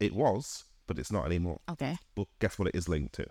It 0.00 0.12
was, 0.14 0.64
but 0.86 0.98
it's 0.98 1.12
not 1.12 1.26
anymore. 1.26 1.60
okay, 1.70 1.96
But 2.14 2.26
guess 2.40 2.58
what? 2.58 2.68
It 2.68 2.74
is 2.76 2.88
linked 2.88 3.14
to. 3.14 3.26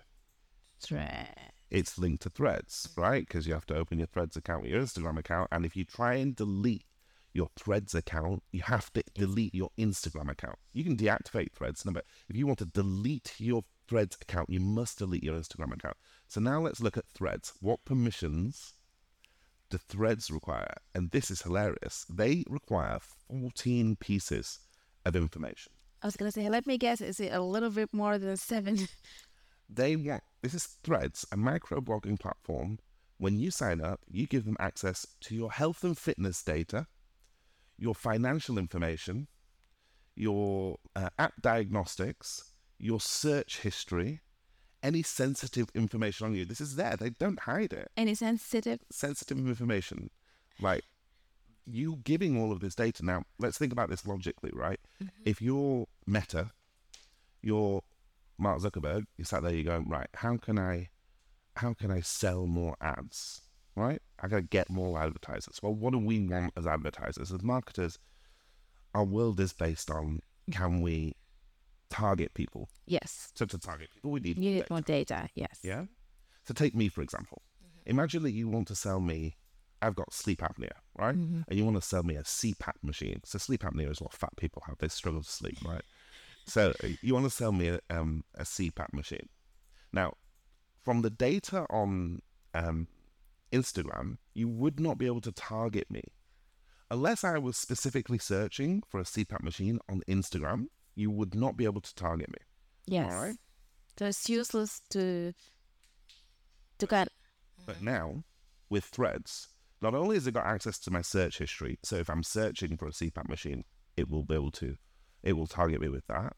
thread. 0.80 1.52
it's 1.70 1.98
linked 1.98 2.22
to 2.22 2.30
threads, 2.30 2.88
right? 2.96 3.26
Because 3.26 3.46
you 3.46 3.54
have 3.54 3.66
to 3.66 3.76
open 3.76 3.98
your 3.98 4.06
threads 4.08 4.36
account 4.36 4.62
with 4.62 4.70
your 4.70 4.82
Instagram 4.82 5.18
account. 5.18 5.48
And 5.50 5.64
if 5.64 5.76
you 5.76 5.84
try 5.84 6.14
and 6.14 6.34
delete 6.36 6.84
your 7.34 7.48
threads 7.56 7.94
account, 7.94 8.42
you 8.52 8.62
have 8.62 8.92
to 8.92 9.02
delete 9.14 9.54
your 9.54 9.70
Instagram 9.78 10.30
account. 10.30 10.58
You 10.72 10.84
can 10.84 10.96
deactivate 10.96 11.52
threads, 11.52 11.84
no, 11.84 11.92
but 11.92 12.04
if 12.28 12.36
you 12.36 12.46
want 12.46 12.60
to 12.60 12.66
delete 12.66 13.34
your 13.38 13.64
threads 13.88 14.16
account, 14.20 14.50
you 14.50 14.60
must 14.60 14.98
delete 14.98 15.24
your 15.24 15.36
Instagram 15.36 15.74
account. 15.74 15.96
So 16.28 16.40
now 16.40 16.60
let's 16.60 16.80
look 16.80 16.96
at 16.96 17.08
threads. 17.08 17.52
What 17.60 17.84
permissions 17.84 18.74
do 19.70 19.78
threads 19.88 20.30
require? 20.30 20.74
And 20.94 21.10
this 21.10 21.30
is 21.30 21.42
hilarious. 21.42 22.06
They 22.08 22.44
require 22.48 22.98
14 23.28 23.96
pieces 23.96 24.60
of 25.04 25.16
information. 25.16 25.72
I 26.02 26.06
was 26.06 26.16
gonna 26.16 26.32
say, 26.32 26.48
let 26.48 26.66
me 26.66 26.78
guess, 26.78 27.00
is 27.00 27.18
it 27.18 27.32
a 27.32 27.40
little 27.40 27.70
bit 27.70 27.92
more 27.92 28.18
than 28.18 28.36
seven? 28.36 28.78
they 29.68 29.96
want 29.96 30.22
this 30.42 30.54
is 30.54 30.64
threads 30.82 31.24
a 31.32 31.36
micro 31.36 31.80
blogging 31.80 32.18
platform 32.18 32.78
when 33.18 33.38
you 33.38 33.50
sign 33.50 33.80
up 33.80 34.00
you 34.10 34.26
give 34.26 34.44
them 34.44 34.56
access 34.60 35.06
to 35.20 35.34
your 35.34 35.50
health 35.50 35.84
and 35.84 35.96
fitness 35.96 36.42
data 36.42 36.86
your 37.78 37.94
financial 37.94 38.58
information 38.58 39.26
your 40.16 40.76
uh, 40.94 41.08
app 41.18 41.42
diagnostics 41.42 42.54
your 42.78 43.00
search 43.00 43.60
history, 43.60 44.20
any 44.82 45.02
sensitive 45.02 45.68
information 45.74 46.26
on 46.26 46.34
you. 46.34 46.44
This 46.44 46.60
is 46.60 46.76
there. 46.76 46.96
They 46.96 47.10
don't 47.10 47.40
hide 47.40 47.72
it. 47.72 47.90
Any 47.96 48.14
sensitive? 48.14 48.80
Sensitive 48.90 49.38
information, 49.38 50.10
like 50.60 50.84
you 51.64 52.00
giving 52.04 52.40
all 52.40 52.52
of 52.52 52.60
this 52.60 52.74
data. 52.74 53.04
Now, 53.04 53.24
let's 53.38 53.56
think 53.56 53.72
about 53.72 53.88
this 53.88 54.06
logically, 54.06 54.50
right? 54.52 54.78
If 55.24 55.40
you're 55.40 55.86
Meta, 56.06 56.50
you're 57.42 57.82
Mark 58.36 58.60
Zuckerberg, 58.60 59.04
you 59.16 59.24
sat 59.24 59.42
there, 59.42 59.54
you're 59.54 59.64
going, 59.64 59.88
right, 59.88 60.08
how 60.14 60.36
can 60.36 60.58
I 60.58 60.90
how 61.56 61.72
can 61.72 61.90
I 61.90 62.00
sell 62.00 62.46
more 62.46 62.76
ads? 62.80 63.40
Right? 63.76 64.02
I 64.24 64.28
gotta 64.28 64.42
get 64.42 64.70
more 64.70 64.98
advertisers. 64.98 65.60
Well, 65.62 65.74
what 65.74 65.92
do 65.92 65.98
we 65.98 66.18
want 66.26 66.54
as 66.56 66.66
advertisers? 66.66 67.30
As 67.30 67.42
marketers, 67.42 67.98
our 68.94 69.04
world 69.04 69.38
is 69.38 69.52
based 69.52 69.90
on 69.90 70.20
can 70.50 70.80
we 70.80 71.14
target 71.90 72.32
people? 72.32 72.70
Yes. 72.86 73.32
So 73.34 73.44
to 73.44 73.58
target 73.58 73.90
people, 73.92 74.10
we 74.12 74.20
need 74.20 74.38
You 74.38 74.50
need 74.52 74.58
data. 74.60 74.66
more 74.72 74.80
data. 74.80 75.28
Yes. 75.34 75.58
Yeah. 75.62 75.84
So 76.44 76.54
take 76.54 76.74
me 76.74 76.88
for 76.88 77.02
example. 77.02 77.42
Imagine 77.84 78.22
that 78.22 78.30
you 78.32 78.48
want 78.48 78.66
to 78.68 78.74
sell 78.74 78.98
me. 78.98 79.36
I've 79.82 79.94
got 79.94 80.14
sleep 80.14 80.40
apnea, 80.40 80.70
right? 80.98 81.14
And 81.14 81.44
you 81.50 81.62
want 81.66 81.76
to 81.76 81.82
sell 81.82 82.02
me 82.02 82.16
a 82.16 82.22
CPAP 82.22 82.76
machine. 82.82 83.20
So 83.26 83.36
sleep 83.36 83.60
apnea 83.62 83.90
is 83.90 84.00
what 84.00 84.14
fat 84.14 84.34
people 84.38 84.62
have. 84.66 84.78
They 84.78 84.88
struggle 84.88 85.22
to 85.22 85.30
sleep, 85.30 85.58
right? 85.62 85.82
So 86.46 86.72
uh, 86.82 86.88
you 87.02 87.12
want 87.12 87.26
to 87.26 87.30
sell 87.30 87.52
me 87.52 87.68
a, 87.68 87.80
um, 87.90 88.24
a 88.34 88.44
CPAP 88.44 88.94
machine. 88.94 89.28
Now, 89.92 90.14
from 90.82 91.02
the 91.02 91.10
data 91.10 91.66
on 91.68 92.22
um, 92.54 92.88
Instagram, 93.52 94.18
you 94.32 94.48
would 94.48 94.80
not 94.80 94.98
be 94.98 95.06
able 95.06 95.20
to 95.22 95.32
target 95.32 95.90
me 95.90 96.02
unless 96.90 97.24
I 97.24 97.38
was 97.38 97.56
specifically 97.56 98.18
searching 98.18 98.82
for 98.88 99.00
a 99.00 99.04
CPAP 99.04 99.42
machine 99.42 99.78
on 99.88 100.02
Instagram. 100.08 100.66
You 100.94 101.10
would 101.10 101.34
not 101.34 101.56
be 101.56 101.64
able 101.64 101.80
to 101.80 101.94
target 101.94 102.30
me. 102.30 102.38
Yes. 102.86 103.12
All 103.12 103.20
right. 103.20 103.36
So 103.98 104.06
it's 104.06 104.28
useless 104.28 104.80
to 104.90 105.32
to 106.78 106.86
get 106.86 107.08
But 107.66 107.82
now, 107.82 108.24
with 108.68 108.84
Threads, 108.84 109.48
not 109.80 109.94
only 109.94 110.16
has 110.16 110.26
it 110.26 110.34
got 110.34 110.46
access 110.46 110.78
to 110.80 110.90
my 110.90 111.02
search 111.02 111.38
history, 111.38 111.78
so 111.82 111.96
if 111.96 112.08
I'm 112.10 112.22
searching 112.22 112.76
for 112.76 112.86
a 112.86 112.90
CPAP 112.92 113.28
machine, 113.28 113.64
it 113.96 114.08
will 114.10 114.24
be 114.24 114.34
able 114.34 114.50
to, 114.52 114.76
it 115.22 115.34
will 115.34 115.46
target 115.46 115.80
me 115.80 115.88
with 115.88 116.06
that. 116.08 116.34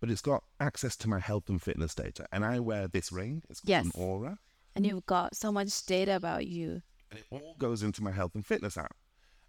But 0.00 0.10
it's 0.10 0.20
got 0.22 0.44
access 0.58 0.96
to 0.98 1.08
my 1.08 1.18
health 1.18 1.48
and 1.48 1.60
fitness 1.60 1.94
data, 1.94 2.26
and 2.32 2.44
I 2.44 2.60
wear 2.60 2.88
this 2.88 3.10
ring. 3.12 3.42
It's 3.48 3.60
called 3.60 3.68
Yes. 3.68 3.84
an 3.86 3.90
Oura, 3.92 4.36
and 4.74 4.86
you've 4.86 5.06
got 5.06 5.34
so 5.36 5.50
much 5.52 5.84
data 5.86 6.16
about 6.16 6.46
you. 6.46 6.82
and 7.10 7.18
it 7.20 7.26
all 7.30 7.54
goes 7.58 7.82
into 7.82 8.02
my 8.02 8.12
health 8.12 8.34
and 8.34 8.46
fitness 8.46 8.76
app. 8.76 8.94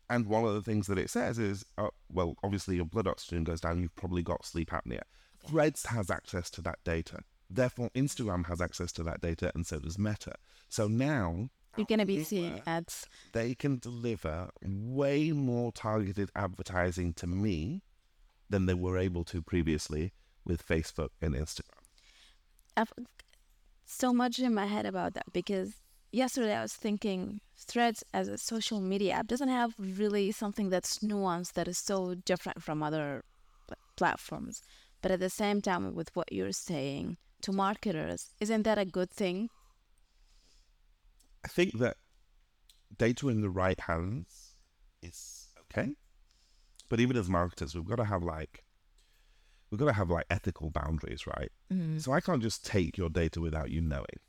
And 0.10 0.26
one 0.28 0.44
of 0.44 0.54
the 0.54 0.62
things 0.62 0.88
that 0.88 0.98
it 0.98 1.10
says 1.10 1.40
is, 1.40 1.64
uh, 1.78 1.88
well, 2.12 2.36
obviously 2.44 2.76
your 2.76 2.86
blood 2.86 3.08
oxygen 3.08 3.44
goes 3.46 3.62
down. 3.62 3.82
You've 3.82 3.96
probably 3.96 4.24
got 4.24 4.46
sleep 4.46 4.72
apnea. 4.72 5.02
Threads 5.48 5.86
has 5.86 6.10
access 6.12 6.50
to 6.52 6.62
that 6.64 6.80
data. 6.84 7.20
Therefore, 7.50 7.90
Instagram 7.96 8.46
has 8.48 8.60
access 8.62 8.92
to 8.94 9.04
that 9.04 9.22
data, 9.22 9.52
and 9.56 9.66
so 9.66 9.80
does 9.80 9.98
Meta. 9.98 10.34
So 10.70 10.88
now 10.88 11.50
You're 11.78 11.86
gonna 11.86 12.06
be 12.06 12.24
seeing 12.24 12.62
ads. 12.66 13.08
they 13.34 13.56
can 13.56 13.78
deliver 13.80 14.50
way 14.62 15.32
more 15.32 15.72
targeted 15.72 16.30
advertising 16.36 17.14
to 17.16 17.28
me 17.28 17.82
than 18.50 18.66
they 18.66 18.74
were 18.74 18.98
able 18.98 19.24
to 19.26 19.42
previously 19.42 20.12
with 20.46 20.66
Facebook 20.68 21.10
and 21.22 21.34
Instagram. 21.34 21.70
I've 22.76 22.92
so 23.92 24.14
much 24.14 24.40
in 24.40 24.54
my 24.54 24.66
head 24.66 24.86
about 24.86 25.14
that 25.14 25.32
because 25.34 25.76
yesterday 26.12 26.56
I 26.56 26.62
was 26.62 26.74
thinking 26.74 27.42
Threads 27.58 28.04
as 28.14 28.28
a 28.28 28.38
social 28.38 28.80
media 28.80 29.14
app 29.14 29.28
doesn't 29.28 29.50
have 29.50 29.74
really 29.78 30.32
something 30.32 30.70
that's 30.70 31.00
nuanced 31.00 31.54
that 31.54 31.68
is 31.68 31.78
so 31.78 32.16
different 32.16 32.64
from 32.64 32.82
other 32.82 33.24
platforms. 33.96 34.62
But 35.02 35.12
at 35.12 35.20
the 35.20 35.30
same 35.30 35.62
time, 35.62 35.94
with 35.94 36.10
what 36.16 36.32
you're 36.32 36.52
saying 36.52 37.18
to 37.42 37.52
marketers, 37.52 38.30
isn't 38.40 38.64
that 38.64 38.78
a 38.78 38.86
good 38.86 39.12
thing? 39.12 39.50
I 41.44 41.48
think 41.48 41.80
that 41.80 41.98
data 42.98 43.30
in 43.30 43.42
the 43.42 43.50
right 43.50 43.80
hands 43.80 44.56
is 45.02 45.50
okay. 45.64 45.94
But 46.90 47.00
even 47.00 47.18
as 47.18 47.30
marketers, 47.30 47.74
we've 47.74 47.86
got 47.86 47.96
to 47.98 48.06
have 48.06 48.24
like 48.24 48.64
we've 49.72 49.80
got 49.80 49.86
to 49.86 49.94
have 49.94 50.10
like 50.10 50.26
ethical 50.30 50.70
boundaries, 50.70 51.26
right? 51.26 51.52
So 51.98 52.12
I 52.12 52.20
can't 52.20 52.42
just 52.44 52.66
take 52.66 52.98
your 52.98 53.10
data 53.10 53.40
without 53.40 53.72
you 53.72 53.82
knowing. 53.82 54.20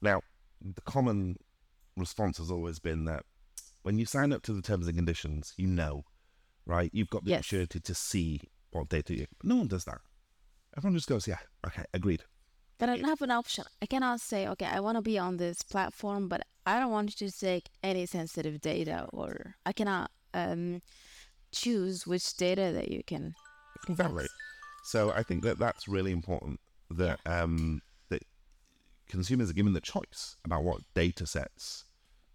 Now, 0.00 0.22
the 0.60 0.80
common 0.80 1.36
response 1.96 2.38
has 2.38 2.50
always 2.50 2.78
been 2.78 3.04
that 3.04 3.24
when 3.82 3.98
you 3.98 4.06
sign 4.06 4.32
up 4.32 4.42
to 4.44 4.52
the 4.52 4.62
terms 4.62 4.86
and 4.86 4.96
conditions, 4.96 5.52
you 5.56 5.66
know, 5.66 6.04
right? 6.66 6.90
You've 6.94 7.10
got 7.10 7.24
the 7.24 7.30
Yes. 7.30 7.40
opportunity 7.40 7.80
to 7.80 7.94
see 7.94 8.40
what 8.70 8.88
data 8.88 9.14
you. 9.14 9.26
But 9.38 9.46
no 9.48 9.56
one 9.56 9.68
does 9.68 9.84
that. 9.84 10.00
Everyone 10.76 10.96
just 10.96 11.08
goes, 11.08 11.28
yeah, 11.28 11.38
okay, 11.66 11.84
agreed. 11.92 12.24
But 12.78 12.88
I 12.88 12.96
don't 12.96 13.08
have 13.08 13.22
an 13.22 13.30
option. 13.30 13.64
I 13.82 13.86
cannot 13.86 14.20
say, 14.20 14.48
okay, 14.48 14.66
I 14.66 14.80
want 14.80 14.96
to 14.96 15.02
be 15.02 15.18
on 15.18 15.36
this 15.36 15.62
platform, 15.62 16.28
but 16.28 16.42
I 16.66 16.80
don't 16.80 16.90
want 16.90 17.20
you 17.20 17.28
to 17.28 17.38
take 17.38 17.68
any 17.82 18.06
sensitive 18.06 18.60
data, 18.60 19.06
or 19.12 19.56
I 19.66 19.72
cannot 19.72 20.10
um, 20.32 20.80
choose 21.52 22.06
which 22.06 22.36
data 22.36 22.72
that 22.72 22.90
you 22.90 23.02
can. 23.06 23.34
Exactly. 23.88 24.26
So 24.84 25.10
I 25.10 25.22
think 25.22 25.42
that 25.44 25.58
that's 25.58 25.88
really 25.88 26.12
important 26.12 26.60
that 26.90 27.18
um, 27.24 27.80
that 28.10 28.22
consumers 29.08 29.48
are 29.48 29.54
given 29.54 29.72
the 29.72 29.80
choice 29.80 30.36
about 30.44 30.62
what 30.62 30.82
data 30.92 31.26
sets 31.26 31.84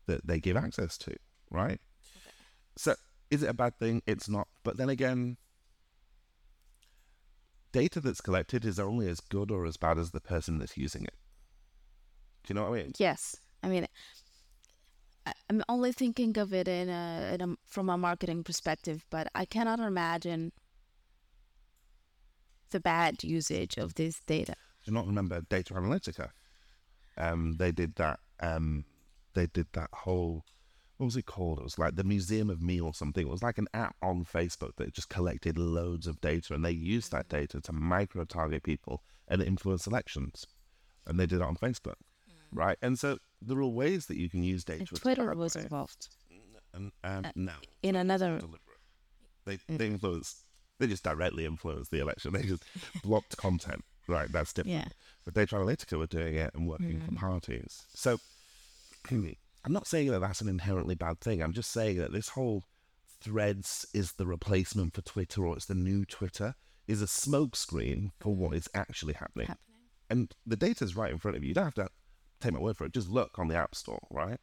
that 0.07 0.25
they 0.25 0.39
give 0.39 0.57
access 0.57 0.97
to, 0.97 1.15
right? 1.51 1.79
So 2.75 2.95
is 3.29 3.43
it 3.43 3.49
a 3.51 3.53
bad 3.53 3.77
thing? 3.77 4.01
It's 4.07 4.27
not. 4.27 4.47
But 4.63 4.77
then 4.77 4.89
again, 4.89 5.37
data 7.71 8.01
that's 8.01 8.19
collected 8.19 8.65
is 8.65 8.79
only 8.79 9.07
as 9.07 9.19
good 9.19 9.51
or 9.51 9.67
as 9.67 9.77
bad 9.77 9.99
as 9.99 10.09
the 10.09 10.19
person 10.19 10.57
that's 10.57 10.75
using 10.75 11.03
it. 11.03 11.13
Do 12.43 12.51
you 12.51 12.55
know 12.55 12.67
what 12.67 12.79
I 12.79 12.81
mean? 12.81 12.93
Yes, 12.97 13.35
I 13.61 13.67
mean, 13.67 13.85
I'm 15.51 15.61
only 15.69 15.91
thinking 15.91 16.35
of 16.39 16.51
it 16.51 16.67
in 16.67 16.89
a, 16.89 17.31
in 17.35 17.41
a 17.41 17.55
from 17.67 17.89
a 17.89 17.97
marketing 17.97 18.43
perspective, 18.43 19.05
but 19.11 19.27
I 19.35 19.45
cannot 19.45 19.79
imagine 19.79 20.51
the 22.69 22.79
bad 22.79 23.23
usage 23.23 23.77
of 23.77 23.95
this 23.95 24.19
data. 24.25 24.55
Do 24.83 24.91
you 24.91 24.93
not 24.93 25.07
remember 25.07 25.41
Data 25.49 25.73
Analytica? 25.73 26.29
Um, 27.17 27.55
they 27.57 27.71
did 27.71 27.95
that. 27.95 28.19
Um, 28.39 28.85
they 29.33 29.47
did 29.47 29.67
that 29.73 29.89
whole. 29.93 30.43
What 30.97 31.05
was 31.05 31.15
it 31.17 31.25
called? 31.25 31.59
It 31.59 31.63
was 31.63 31.79
like 31.79 31.95
the 31.95 32.03
Museum 32.03 32.49
of 32.49 32.61
Me 32.61 32.79
or 32.79 32.93
something. 32.93 33.25
It 33.25 33.29
was 33.29 33.43
like 33.43 33.57
an 33.57 33.67
app 33.73 33.95
on 34.01 34.25
Facebook 34.25 34.75
that 34.77 34.93
just 34.93 35.09
collected 35.09 35.57
loads 35.57 36.07
of 36.07 36.19
data, 36.21 36.53
and 36.53 36.63
they 36.63 36.71
used 36.71 37.11
that 37.11 37.29
data 37.29 37.61
to 37.61 37.71
micro 37.71 38.25
target 38.25 38.63
people 38.63 39.03
and 39.27 39.41
influence 39.41 39.87
elections. 39.87 40.45
And 41.07 41.19
they 41.19 41.25
did 41.25 41.37
it 41.37 41.41
on 41.41 41.55
Facebook, 41.55 41.95
right? 42.51 42.77
And 42.81 42.99
so 42.99 43.17
there 43.41 43.57
are 43.59 43.65
ways 43.67 44.07
that 44.07 44.17
you 44.17 44.29
can 44.29 44.43
use 44.43 44.63
data. 44.65 44.85
And 44.89 45.01
Twitter 45.01 45.33
was 45.35 45.55
involved 45.55 46.09
And, 46.73 46.91
um, 47.03 47.25
no, 47.35 47.53
in 47.81 47.95
another. 47.95 48.37
deliberate. 48.39 48.61
They 49.45 49.57
they 49.67 49.87
influence. 49.87 50.43
They 50.79 50.87
just 50.87 51.03
directly 51.03 51.45
influenced 51.45 51.91
the 51.91 51.99
election. 51.99 52.33
They 52.33 52.43
just 52.43 52.63
blocked 53.03 53.37
content. 53.37 53.83
Right, 54.07 54.31
that's 54.31 54.53
different. 54.53 54.75
Yeah. 54.75 54.87
But 55.23 55.35
Data 55.35 55.55
Analytica 55.55 55.99
were 55.99 56.07
doing 56.07 56.33
it 56.33 56.51
and 56.55 56.67
working 56.67 56.99
for 57.01 57.11
mm. 57.11 57.17
parties. 57.17 57.83
So 57.93 58.17
I'm 59.11 59.73
not 59.73 59.87
saying 59.87 60.09
that 60.09 60.19
that's 60.19 60.41
an 60.41 60.49
inherently 60.49 60.95
bad 60.95 61.19
thing. 61.19 61.43
I'm 61.43 61.53
just 61.53 61.71
saying 61.71 61.97
that 61.97 62.11
this 62.11 62.29
whole 62.29 62.63
threads 63.21 63.85
is 63.93 64.13
the 64.13 64.25
replacement 64.25 64.95
for 64.95 65.01
Twitter 65.01 65.45
or 65.45 65.55
it's 65.55 65.65
the 65.65 65.75
new 65.75 66.05
Twitter 66.05 66.55
is 66.87 67.01
a 67.01 67.05
smokescreen 67.05 68.11
for 68.19 68.33
what 68.33 68.55
is 68.55 68.67
actually 68.73 69.13
happening. 69.13 69.47
Happening. 69.47 69.65
And 70.09 70.33
the 70.45 70.55
data's 70.55 70.95
right 70.95 71.11
in 71.11 71.19
front 71.19 71.37
of 71.37 71.43
you. 71.43 71.49
You 71.49 71.53
don't 71.53 71.65
have 71.65 71.73
to 71.75 71.89
take 72.41 72.53
my 72.53 72.59
word 72.59 72.77
for 72.77 72.85
it. 72.85 72.93
Just 72.93 73.09
look 73.09 73.37
on 73.37 73.47
the 73.47 73.55
App 73.55 73.75
Store, 73.75 73.99
right? 74.09 74.39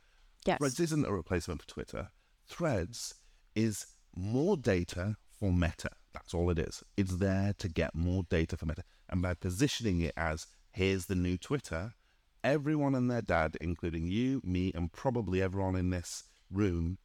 Yes. 0.47 0.59
Threads 0.59 0.79
isn't 0.79 1.07
a 1.07 1.13
replacement 1.13 1.63
for 1.63 1.69
Twitter. 1.69 2.11
Threads 2.47 3.15
is 3.57 3.87
more 4.15 4.57
data 4.57 5.17
for 5.41 5.53
Meta. 5.53 5.91
That's 6.17 6.33
all 6.33 6.49
it 6.49 6.59
is. 6.59 6.83
It's 6.97 7.17
there 7.17 7.53
to 7.59 7.69
get 7.69 7.95
more 7.95 8.23
data 8.31 8.57
for 8.57 8.65
Meta. 8.65 8.85
And 9.11 9.21
by 9.21 9.35
positioning 9.35 10.01
it 10.01 10.15
as 10.17 10.47
here's 10.73 11.07
the 11.07 11.15
new 11.15 11.37
Twitter, 11.37 11.93
everyone 12.43 12.95
and 12.95 13.11
their 13.11 13.21
dad, 13.21 13.59
including 13.61 14.07
you, 14.07 14.41
me, 14.43 14.73
and 14.75 14.91
probably 14.91 15.43
everyone 15.43 15.77
in 15.77 15.91
this 15.91 16.25
room, 16.51 16.97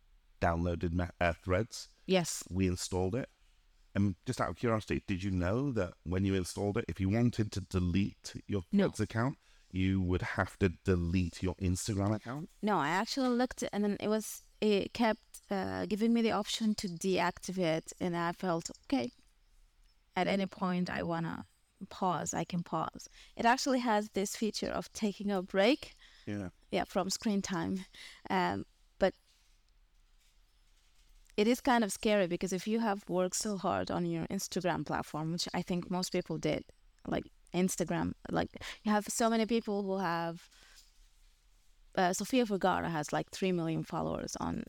downloaded 0.41 0.93
Me- 0.93 1.05
uh, 1.19 1.33
Threads. 1.33 1.89
Yes. 2.07 2.43
We 2.49 2.67
installed 2.67 3.15
it. 3.15 3.27
And 3.93 4.15
just 4.25 4.39
out 4.39 4.49
of 4.49 4.55
curiosity, 4.55 5.03
did 5.05 5.21
you 5.23 5.31
know 5.31 5.73
that 5.73 5.95
when 6.03 6.23
you 6.23 6.33
installed 6.35 6.77
it, 6.77 6.85
if 6.87 7.01
you 7.01 7.09
wanted 7.09 7.51
to 7.51 7.59
delete 7.59 8.33
your 8.47 8.63
No. 8.71 8.85
Threads 8.85 9.01
account, 9.01 9.37
you 9.73 10.01
would 10.01 10.21
have 10.21 10.57
to 10.59 10.69
delete 10.85 11.43
your 11.43 11.55
Instagram 11.55 12.15
account? 12.15 12.49
No, 12.61 12.77
I 12.77 12.87
actually 12.87 13.29
looked, 13.29 13.65
and 13.73 13.83
then 13.83 13.97
it 13.99 14.07
was 14.07 14.43
it 14.61 14.93
kept 14.93 15.41
uh, 15.49 15.85
giving 15.85 16.13
me 16.13 16.21
the 16.21 16.31
option 16.31 16.75
to 16.75 16.87
deactivate, 16.87 17.91
and 17.99 18.15
I 18.15 18.31
felt 18.31 18.69
okay. 18.85 19.11
At 20.15 20.27
any 20.27 20.45
point, 20.45 20.89
I 20.89 21.03
wanna 21.03 21.45
pause. 21.89 22.33
I 22.33 22.43
can 22.43 22.63
pause. 22.63 23.09
It 23.35 23.45
actually 23.45 23.79
has 23.79 24.09
this 24.09 24.35
feature 24.35 24.69
of 24.69 24.91
taking 24.93 25.31
a 25.31 25.41
break, 25.41 25.95
Yeah. 26.25 26.49
yeah, 26.71 26.83
from 26.85 27.09
screen 27.09 27.41
time, 27.41 27.85
um, 28.29 28.65
but 28.99 29.13
it 31.37 31.47
is 31.47 31.61
kind 31.61 31.83
of 31.83 31.91
scary 31.91 32.27
because 32.27 32.53
if 32.53 32.67
you 32.67 32.79
have 32.79 33.03
worked 33.09 33.35
so 33.35 33.57
hard 33.57 33.89
on 33.89 34.05
your 34.05 34.25
Instagram 34.27 34.85
platform, 34.85 35.31
which 35.31 35.47
I 35.53 35.61
think 35.61 35.89
most 35.89 36.11
people 36.11 36.37
did, 36.37 36.63
like 37.07 37.25
Instagram. 37.53 38.13
Like 38.29 38.49
you 38.83 38.91
have 38.91 39.05
so 39.07 39.29
many 39.29 39.45
people 39.45 39.83
who 39.83 39.97
have. 39.97 40.49
Uh, 41.95 42.13
Sofia 42.13 42.45
Vergara 42.45 42.89
has 42.89 43.11
like 43.11 43.29
three 43.31 43.51
million 43.51 43.83
followers 43.83 44.35
on 44.39 44.63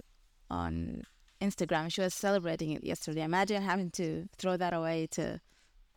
on 0.50 1.02
Instagram. 1.40 1.92
She 1.92 2.00
was 2.00 2.14
celebrating 2.14 2.72
it 2.72 2.84
yesterday. 2.84 3.22
Imagine 3.22 3.62
having 3.62 3.90
to 3.92 4.28
throw 4.38 4.56
that 4.56 4.72
away 4.72 5.08
to 5.12 5.40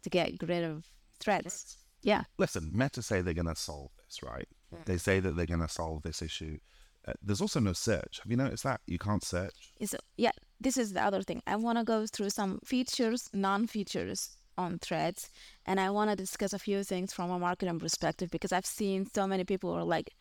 to 0.04 0.10
get 0.10 0.32
rid 0.44 0.64
of 0.64 0.86
threads. 1.20 1.78
Yeah. 2.02 2.24
Listen, 2.38 2.72
Meta 2.74 3.02
say 3.02 3.22
they're 3.22 3.34
going 3.34 3.48
to 3.48 3.56
solve 3.56 3.90
this, 3.98 4.22
right? 4.22 4.48
They 4.86 4.98
say 4.98 5.20
that 5.20 5.36
they're 5.36 5.46
going 5.46 5.62
to 5.62 5.70
solve 5.70 6.04
this 6.04 6.22
issue. 6.22 6.60
Uh, 7.08 7.14
there's 7.24 7.42
also 7.42 7.60
no 7.60 7.74
search. 7.74 8.20
Have 8.22 8.30
you 8.30 8.38
noticed 8.38 8.64
that 8.64 8.82
you 8.86 8.98
can't 8.98 9.24
search? 9.24 9.74
Yeah. 10.18 10.32
This 10.60 10.78
is 10.78 10.94
the 10.94 11.04
other 11.04 11.22
thing. 11.22 11.42
I 11.48 11.56
want 11.56 11.78
to 11.78 11.84
go 11.84 12.06
through 12.08 12.30
some 12.32 12.60
features, 12.64 13.30
non-features 13.34 14.38
on 14.58 14.80
threads, 14.80 15.30
and 15.66 15.80
I 15.80 15.90
want 15.90 16.10
to 16.10 16.16
discuss 16.16 16.54
a 16.54 16.60
few 16.60 16.84
things 16.84 17.14
from 17.14 17.30
a 17.32 17.40
marketing 17.40 17.80
perspective 17.80 18.30
because 18.32 18.52
I've 18.52 18.66
seen 18.66 19.08
so 19.14 19.28
many 19.28 19.44
people 19.44 19.72
are 19.72 19.84
like, 19.84 20.14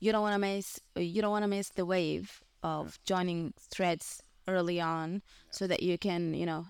you 0.00 0.12
don't 0.12 0.22
want 0.22 0.34
to 0.34 0.38
miss, 0.38 0.80
you 0.96 1.22
don't 1.22 1.30
want 1.30 1.44
to 1.44 1.48
miss 1.48 1.70
the 1.70 1.86
wave 1.86 2.42
of 2.62 2.98
joining 3.04 3.54
threads 3.58 4.22
early 4.48 4.80
on, 4.80 5.22
so 5.50 5.66
that 5.66 5.82
you 5.82 5.96
can, 5.96 6.34
you 6.34 6.46
know, 6.46 6.66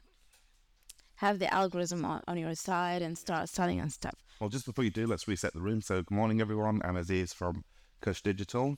have 1.17 1.39
the 1.39 1.53
algorithm 1.53 2.05
on, 2.05 2.23
on 2.29 2.37
your 2.37 2.55
side 2.55 3.03
and 3.03 3.17
start 3.17 3.49
selling 3.49 3.81
and 3.81 3.93
stuff. 3.93 4.15
Well, 4.41 4.51
just 4.51 4.67
before 4.67 4.85
you 4.85 4.91
do, 4.91 5.07
let's 5.07 5.29
reset 5.29 5.55
the 5.55 5.61
room. 5.61 5.81
So, 5.81 6.03
good 6.03 6.15
morning, 6.15 6.41
everyone. 6.41 6.81
I'm 6.85 6.97
Aziz 6.97 7.33
from 7.33 7.65
Cush 8.01 8.23
Digital. 8.23 8.77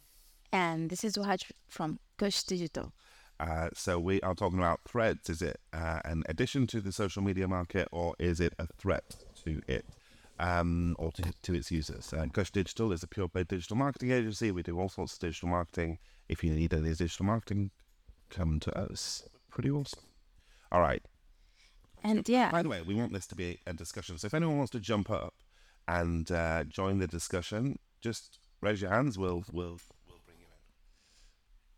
And 0.53 0.91
this 0.91 1.03
is 1.03 1.17
Wahaj 1.17 1.51
from 1.69 1.99
Cush 2.19 2.43
Digital. 2.45 2.93
Uh, 3.41 3.69
so, 3.75 3.99
we 3.99 4.21
are 4.21 4.35
talking 4.35 4.59
about 4.59 4.81
threads. 4.87 5.29
Is 5.29 5.43
it 5.43 5.59
uh, 5.73 6.01
an 6.05 6.23
addition 6.29 6.67
to 6.69 6.81
the 6.81 6.93
social 6.93 7.23
media 7.23 7.49
market 7.49 7.89
or 7.91 8.15
is 8.19 8.41
it 8.41 8.55
a 8.59 8.67
threat 8.67 9.17
to 9.45 9.63
it? 9.67 9.87
Um, 10.39 10.95
or 10.99 11.13
to, 11.13 11.23
to 11.45 11.55
its 11.55 11.71
users. 11.71 12.13
Uh, 12.13 12.27
Cush 12.31 12.51
Digital 12.51 12.93
is 12.93 13.03
a 13.03 13.07
pure 13.07 13.27
play 13.27 13.45
digital 13.45 13.77
marketing 13.77 14.11
agency. 14.11 14.51
We 14.53 14.63
do 14.63 14.79
all 14.79 14.91
sorts 14.91 15.15
of 15.15 15.21
digital 15.21 15.49
marketing. 15.49 15.99
If 16.29 16.45
you 16.45 16.53
need 16.53 16.75
any 16.75 16.93
digital 16.93 17.25
marketing, 17.25 17.71
come 18.29 18.61
to 18.61 18.79
us. 18.79 19.27
Pretty 19.51 19.71
awesome. 19.71 20.01
All 20.71 20.83
right. 20.83 21.03
And 22.05 22.29
yeah, 22.29 22.51
By 22.51 22.63
the 22.63 22.69
way, 22.69 22.83
we 22.83 22.95
want 22.95 23.13
this 23.15 23.27
to 23.29 23.35
be 23.35 23.61
a 23.67 23.73
discussion. 23.73 24.19
So 24.19 24.27
if 24.27 24.35
anyone 24.35 24.59
wants 24.59 24.73
to 24.73 24.81
jump 24.81 25.11
up 25.11 25.33
and 25.89 26.31
uh, 26.31 26.65
join 26.65 26.99
the 26.99 27.07
discussion, 27.07 27.79
just 28.03 28.39
raise 28.61 28.83
your 28.83 28.91
hands. 28.91 29.17
We'll 29.19 29.43
we'll 29.51 29.81
we'll 30.07 30.21
bring 30.27 30.37
you 30.39 30.47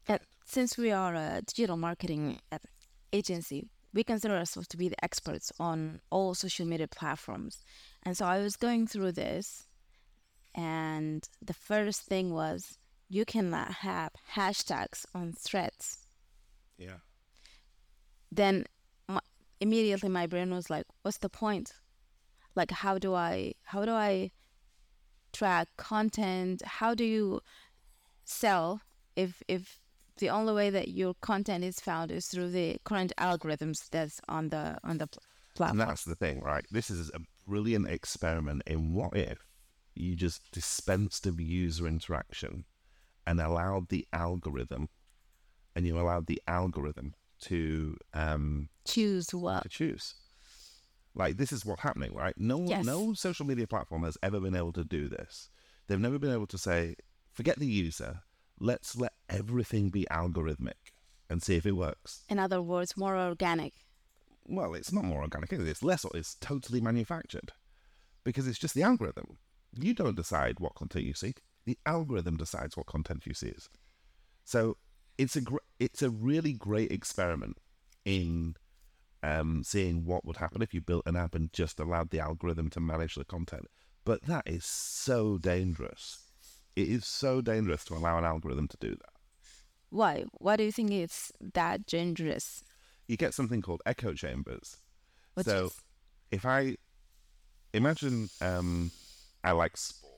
in. 0.09 0.15
uh, 0.17 0.19
since 0.45 0.77
we 0.77 0.91
are 0.91 1.15
a 1.15 1.43
digital 1.47 1.77
marketing 1.77 2.41
agency, 3.13 3.69
we 3.93 4.05
consider 4.05 4.37
ourselves 4.37 4.69
to 4.69 4.77
be 4.77 4.89
the 4.89 5.05
experts 5.05 5.53
on 5.59 6.01
all 6.11 6.35
social 6.35 6.67
media 6.67 6.89
platforms. 6.89 7.65
And 8.03 8.17
so 8.17 8.27
I 8.27 8.39
was 8.41 8.57
going 8.57 8.87
through 8.87 9.13
this, 9.13 9.67
and 10.55 11.29
the 11.41 11.55
first 11.55 12.03
thing 12.03 12.33
was 12.33 12.79
you 13.09 13.25
cannot 13.25 13.73
have 13.73 14.11
hashtags 14.35 15.07
on 15.15 15.33
threads. 15.33 16.07
Yeah. 16.77 16.99
Then 18.31 18.67
my, 19.09 19.21
immediately 19.61 20.09
my 20.09 20.27
brain 20.27 20.53
was 20.53 20.69
like, 20.69 20.85
what's 21.03 21.19
the 21.19 21.31
point? 21.31 21.73
Like, 22.55 22.71
how 22.71 22.99
do 22.99 23.15
I, 23.15 23.55
how 23.65 23.85
do 23.85 23.93
I 23.93 24.33
track 25.33 25.69
content? 25.77 26.63
How 26.65 26.95
do 26.95 27.05
you 27.05 27.41
sell 28.25 28.83
if, 29.17 29.43
if 29.49 29.81
the 30.19 30.31
only 30.31 30.53
way 30.53 30.71
that 30.71 30.89
your 30.89 31.15
content 31.21 31.65
is 31.65 31.81
found 31.81 32.11
is 32.11 32.27
through 32.27 32.51
the 32.51 32.79
current 32.85 33.13
algorithms 33.19 33.89
that's 33.91 34.21
on 34.29 34.49
the, 34.51 34.79
on 34.85 34.99
the 34.99 35.07
pl- 35.07 35.23
And 35.23 35.55
platform? 35.57 35.79
that's 35.79 36.05
the 36.05 36.15
thing, 36.15 36.41
right? 36.41 36.65
This 36.71 36.91
is 36.91 37.11
a 37.15 37.21
brilliant 37.47 37.89
experiment 37.89 38.63
in 38.67 38.95
what 38.95 39.17
if 39.17 39.39
you 39.95 40.15
just 40.15 40.43
dispensed 40.53 41.27
of 41.27 41.41
user 41.41 41.87
interaction 41.87 42.65
and 43.27 43.41
allowed 43.41 43.89
the 43.89 44.07
algorithm, 44.13 44.89
and 45.75 45.87
you 45.87 45.99
allowed 45.99 46.27
the 46.27 46.41
algorithm 46.47 47.15
to 47.41 47.97
um, 48.15 48.69
Choose 48.87 49.35
what? 49.35 49.63
to 49.65 49.69
choose. 49.69 50.15
Like 51.15 51.37
this 51.37 51.53
is 51.53 51.65
what's 51.67 51.83
happening, 51.83 52.15
right? 52.15 52.35
No 52.39 52.65
Yes. 52.65 52.85
no 52.87 53.13
social 53.15 53.45
media 53.47 53.67
platform 53.67 54.05
has 54.05 54.17
ever 54.23 54.39
been 54.41 54.55
able 54.55 54.73
to 54.75 54.85
do 54.85 55.09
this. 55.09 55.51
They've 55.87 55.99
never 56.01 56.19
been 56.19 56.33
able 56.33 56.47
to 56.49 56.59
say, 56.59 56.95
forget 57.33 57.59
the 57.59 57.67
user, 57.67 58.21
let's 58.61 58.95
let 58.97 59.08
everything 59.29 59.91
be 59.91 60.07
algorithmic 60.11 60.93
and 61.29 61.43
see 61.43 61.57
if 61.57 61.67
it 61.67 61.73
works. 61.73 62.25
In 62.29 62.39
other 62.39 62.63
words, 62.63 62.97
more 62.97 63.17
organic. 63.17 63.75
Well, 64.45 64.75
it's 64.75 64.93
not 64.93 65.05
more 65.05 65.23
organic, 65.23 65.53
it? 65.53 65.61
It's 65.61 65.83
less 65.83 66.07
it's 66.15 66.35
totally 66.37 66.81
manufactured. 66.81 67.53
Because 68.25 68.47
it's 68.49 68.59
just 68.59 68.75
the 68.75 68.83
algorithm. 68.83 69.39
You 69.79 69.95
don't 69.95 70.17
decide 70.17 70.61
what 70.61 70.75
content 70.75 71.05
you 71.05 71.15
see. 71.15 71.35
The 71.67 71.79
algorithm 71.85 72.37
decides 72.37 72.77
what 72.77 72.87
content 72.87 73.27
you 73.27 73.35
see. 73.35 73.53
So 74.45 74.79
it's 75.19 75.37
a 75.37 75.43
gr- 75.43 75.57
it's 75.79 76.03
a 76.03 76.11
really 76.11 76.53
great 76.55 76.91
experiment 76.91 77.59
in 78.05 78.55
um, 79.23 79.63
seeing 79.65 80.05
what 80.05 80.25
would 80.25 80.39
happen 80.39 80.63
if 80.63 80.73
you 80.73 80.81
built 80.81 81.07
an 81.07 81.17
app 81.17 81.35
and 81.35 81.53
just 81.53 81.79
allowed 81.79 82.11
the 82.11 82.21
algorithm 82.21 82.71
to 82.71 82.81
manage 82.81 83.17
the 83.17 83.25
content. 83.25 83.67
But 84.05 84.23
that 84.23 84.45
is 84.47 84.65
so 84.65 85.37
dangerous. 85.37 86.31
It 86.77 86.89
is 86.89 87.05
so 87.05 87.41
dangerous 87.41 87.85
to 87.87 87.95
allow 87.95 88.17
an 88.17 88.25
algorithm 88.25 88.69
to 88.69 88.77
do 88.81 88.91
that. 88.91 89.18
Why? 89.91 90.25
Why 90.33 90.57
do 90.57 90.65
you 90.65 90.73
think 90.73 90.91
it's 90.91 91.33
that 91.55 91.87
dangerous? 91.87 92.63
You 93.07 93.17
get 93.17 93.35
something 93.35 93.63
called 93.63 93.83
echo 93.87 94.13
chambers. 94.13 94.77
So 95.43 95.67
is- 95.67 95.81
if 96.31 96.45
I 96.45 96.77
imagine 97.73 98.29
um, 98.41 98.91
I 99.43 99.53
like 99.53 99.77
sport, 99.77 100.15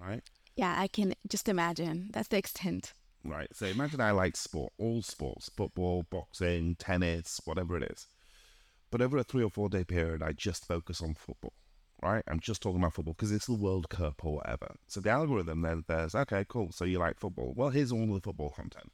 right? 0.00 0.22
Yeah, 0.56 0.74
I 0.78 0.86
can 0.88 1.14
just 1.28 1.48
imagine. 1.48 2.10
That's 2.12 2.28
the 2.28 2.36
extent. 2.36 2.92
Right. 3.24 3.48
So 3.54 3.66
imagine 3.66 4.00
I 4.00 4.10
like 4.10 4.36
sport, 4.36 4.72
all 4.78 5.02
sports, 5.02 5.48
football, 5.56 6.04
boxing, 6.10 6.76
tennis, 6.76 7.40
whatever 7.44 7.76
it 7.78 7.84
is. 7.90 8.06
But 8.90 9.00
over 9.00 9.16
a 9.16 9.24
three 9.24 9.42
or 9.42 9.50
four 9.50 9.68
day 9.68 9.82
period, 9.84 10.22
I 10.22 10.32
just 10.32 10.66
focus 10.66 11.00
on 11.00 11.14
football, 11.14 11.54
right? 12.04 12.22
I'm 12.28 12.38
just 12.38 12.62
talking 12.62 12.80
about 12.80 12.92
football 12.92 13.14
because 13.14 13.32
it's 13.32 13.46
the 13.46 13.54
World 13.54 13.88
Cup 13.88 14.24
or 14.24 14.36
whatever. 14.36 14.74
So 14.86 15.00
the 15.00 15.10
algorithm 15.10 15.62
then 15.62 15.82
says, 15.86 16.14
okay, 16.14 16.44
cool. 16.48 16.70
So 16.70 16.84
you 16.84 16.98
like 16.98 17.18
football. 17.18 17.54
Well, 17.56 17.70
here's 17.70 17.90
all 17.90 18.06
the 18.06 18.20
football 18.20 18.50
content. 18.50 18.92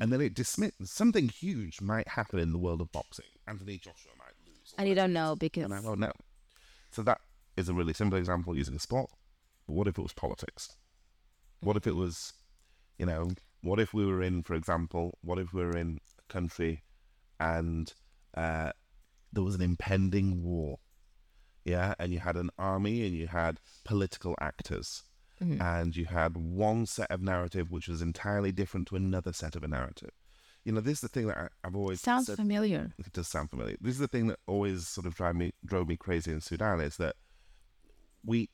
And 0.00 0.12
then 0.12 0.20
it 0.20 0.34
dismisses 0.34 0.90
something 0.90 1.28
huge 1.28 1.80
might 1.80 2.08
happen 2.08 2.38
in 2.38 2.52
the 2.52 2.58
world 2.58 2.80
of 2.80 2.90
boxing. 2.90 3.26
Anthony 3.46 3.76
Joshua 3.76 4.12
might 4.18 4.34
lose. 4.46 4.74
And 4.78 4.88
you 4.88 4.94
don't 4.94 5.12
know 5.12 5.36
because 5.36 5.64
And 5.64 5.74
I 5.74 5.80
won't 5.80 6.00
know. 6.00 6.12
So 6.90 7.02
that 7.02 7.20
is 7.56 7.68
a 7.68 7.74
really 7.74 7.92
simple 7.92 8.18
example 8.18 8.56
using 8.56 8.76
a 8.76 8.78
sport. 8.78 9.10
But 9.66 9.74
what 9.74 9.86
if 9.88 9.98
it 9.98 10.02
was 10.02 10.12
politics? 10.12 10.76
What 11.60 11.76
if 11.76 11.86
it 11.86 11.96
was, 11.96 12.32
you 12.98 13.06
know, 13.06 13.30
what 13.60 13.80
if 13.80 13.92
we 13.92 14.06
were 14.06 14.22
in, 14.22 14.42
for 14.42 14.54
example, 14.54 15.18
what 15.22 15.38
if 15.38 15.52
we 15.52 15.62
were 15.64 15.76
in 15.76 15.98
a 16.18 16.32
country 16.32 16.84
and 17.40 17.92
uh, 18.36 18.70
there 19.32 19.42
was 19.42 19.56
an 19.56 19.62
impending 19.62 20.42
war? 20.42 20.78
Yeah, 21.68 21.94
and 21.98 22.12
you 22.12 22.20
had 22.20 22.36
an 22.36 22.50
army 22.58 23.06
and 23.06 23.14
you 23.14 23.26
had 23.26 23.60
political 23.84 24.34
actors. 24.40 25.02
Mm-hmm. 25.42 25.62
And 25.62 25.94
you 25.94 26.06
had 26.06 26.36
one 26.36 26.86
set 26.86 27.10
of 27.12 27.22
narrative 27.22 27.70
which 27.70 27.86
was 27.86 28.02
entirely 28.02 28.50
different 28.50 28.88
to 28.88 28.96
another 28.96 29.32
set 29.32 29.54
of 29.54 29.62
a 29.62 29.68
narrative. 29.68 30.10
You 30.64 30.72
know, 30.72 30.80
this 30.80 30.94
is 30.94 31.00
the 31.02 31.08
thing 31.08 31.28
that 31.28 31.38
I, 31.38 31.48
I've 31.64 31.76
always 31.76 32.00
sounds 32.00 32.26
said, 32.26 32.36
familiar. 32.36 32.92
it 32.98 33.12
does 33.12 33.28
sound 33.28 33.48
familiar. 33.48 33.76
This 33.80 33.94
is 33.94 34.00
the 34.00 34.08
thing 34.08 34.26
that 34.26 34.40
always 34.46 34.86
sort 34.86 35.06
of 35.06 35.14
drive 35.14 35.36
me 35.36 35.52
drove 35.64 35.88
me 35.88 35.96
crazy 35.96 36.32
in 36.32 36.40
Sudan 36.40 36.80
is 36.80 36.96
that 36.96 37.16
we 38.24 38.50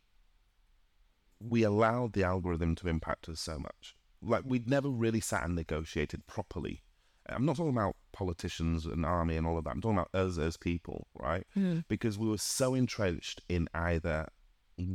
we 1.40 1.62
allowed 1.62 2.12
the 2.12 2.22
algorithm 2.22 2.74
to 2.77 2.88
impact 2.88 3.29
us 3.29 3.40
so 3.40 3.59
much. 3.59 3.96
Like 4.22 4.44
we'd 4.46 4.68
never 4.68 4.88
really 4.88 5.20
sat 5.20 5.44
and 5.44 5.57
negotiated 5.57 6.27
properly. 6.27 6.84
I'm 7.29 7.47
not 7.47 7.57
talking 7.57 7.73
about 7.73 7.97
politicians 8.13 8.87
and 8.87 9.05
army 9.05 9.37
and 9.37 9.47
all 9.47 9.59
of 9.59 9.65
that. 9.65 9.71
I'm 9.71 9.81
talking 9.81 9.99
about 9.99 10.15
us 10.15 10.39
as 10.39 10.57
people, 10.57 11.07
right? 11.15 11.47
Hmm. 11.55 11.81
Because 11.89 12.19
we 12.19 12.29
were 12.29 12.39
so 12.39 12.75
entrenched 12.75 13.41
in 13.49 13.69
either 13.75 14.29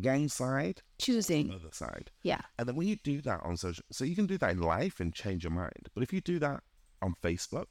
gang 0.02 0.28
side 0.28 0.82
Choosing. 1.00 1.52
other 1.52 1.72
side. 1.72 2.12
Yeah. 2.24 2.42
And 2.58 2.68
then 2.68 2.76
when 2.76 2.88
you 2.88 2.98
do 2.98 3.22
that 3.22 3.42
on 3.44 3.58
social, 3.58 3.84
so 3.92 4.04
you 4.04 4.16
can 4.16 4.28
do 4.28 4.38
that 4.38 4.52
in 4.52 4.62
life 4.62 5.00
and 5.00 5.14
change 5.14 5.44
your 5.44 5.52
mind. 5.52 5.90
But 5.94 6.04
if 6.04 6.14
you 6.14 6.22
do 6.22 6.40
that 6.40 6.62
on 7.02 7.16
Facebook, 7.24 7.66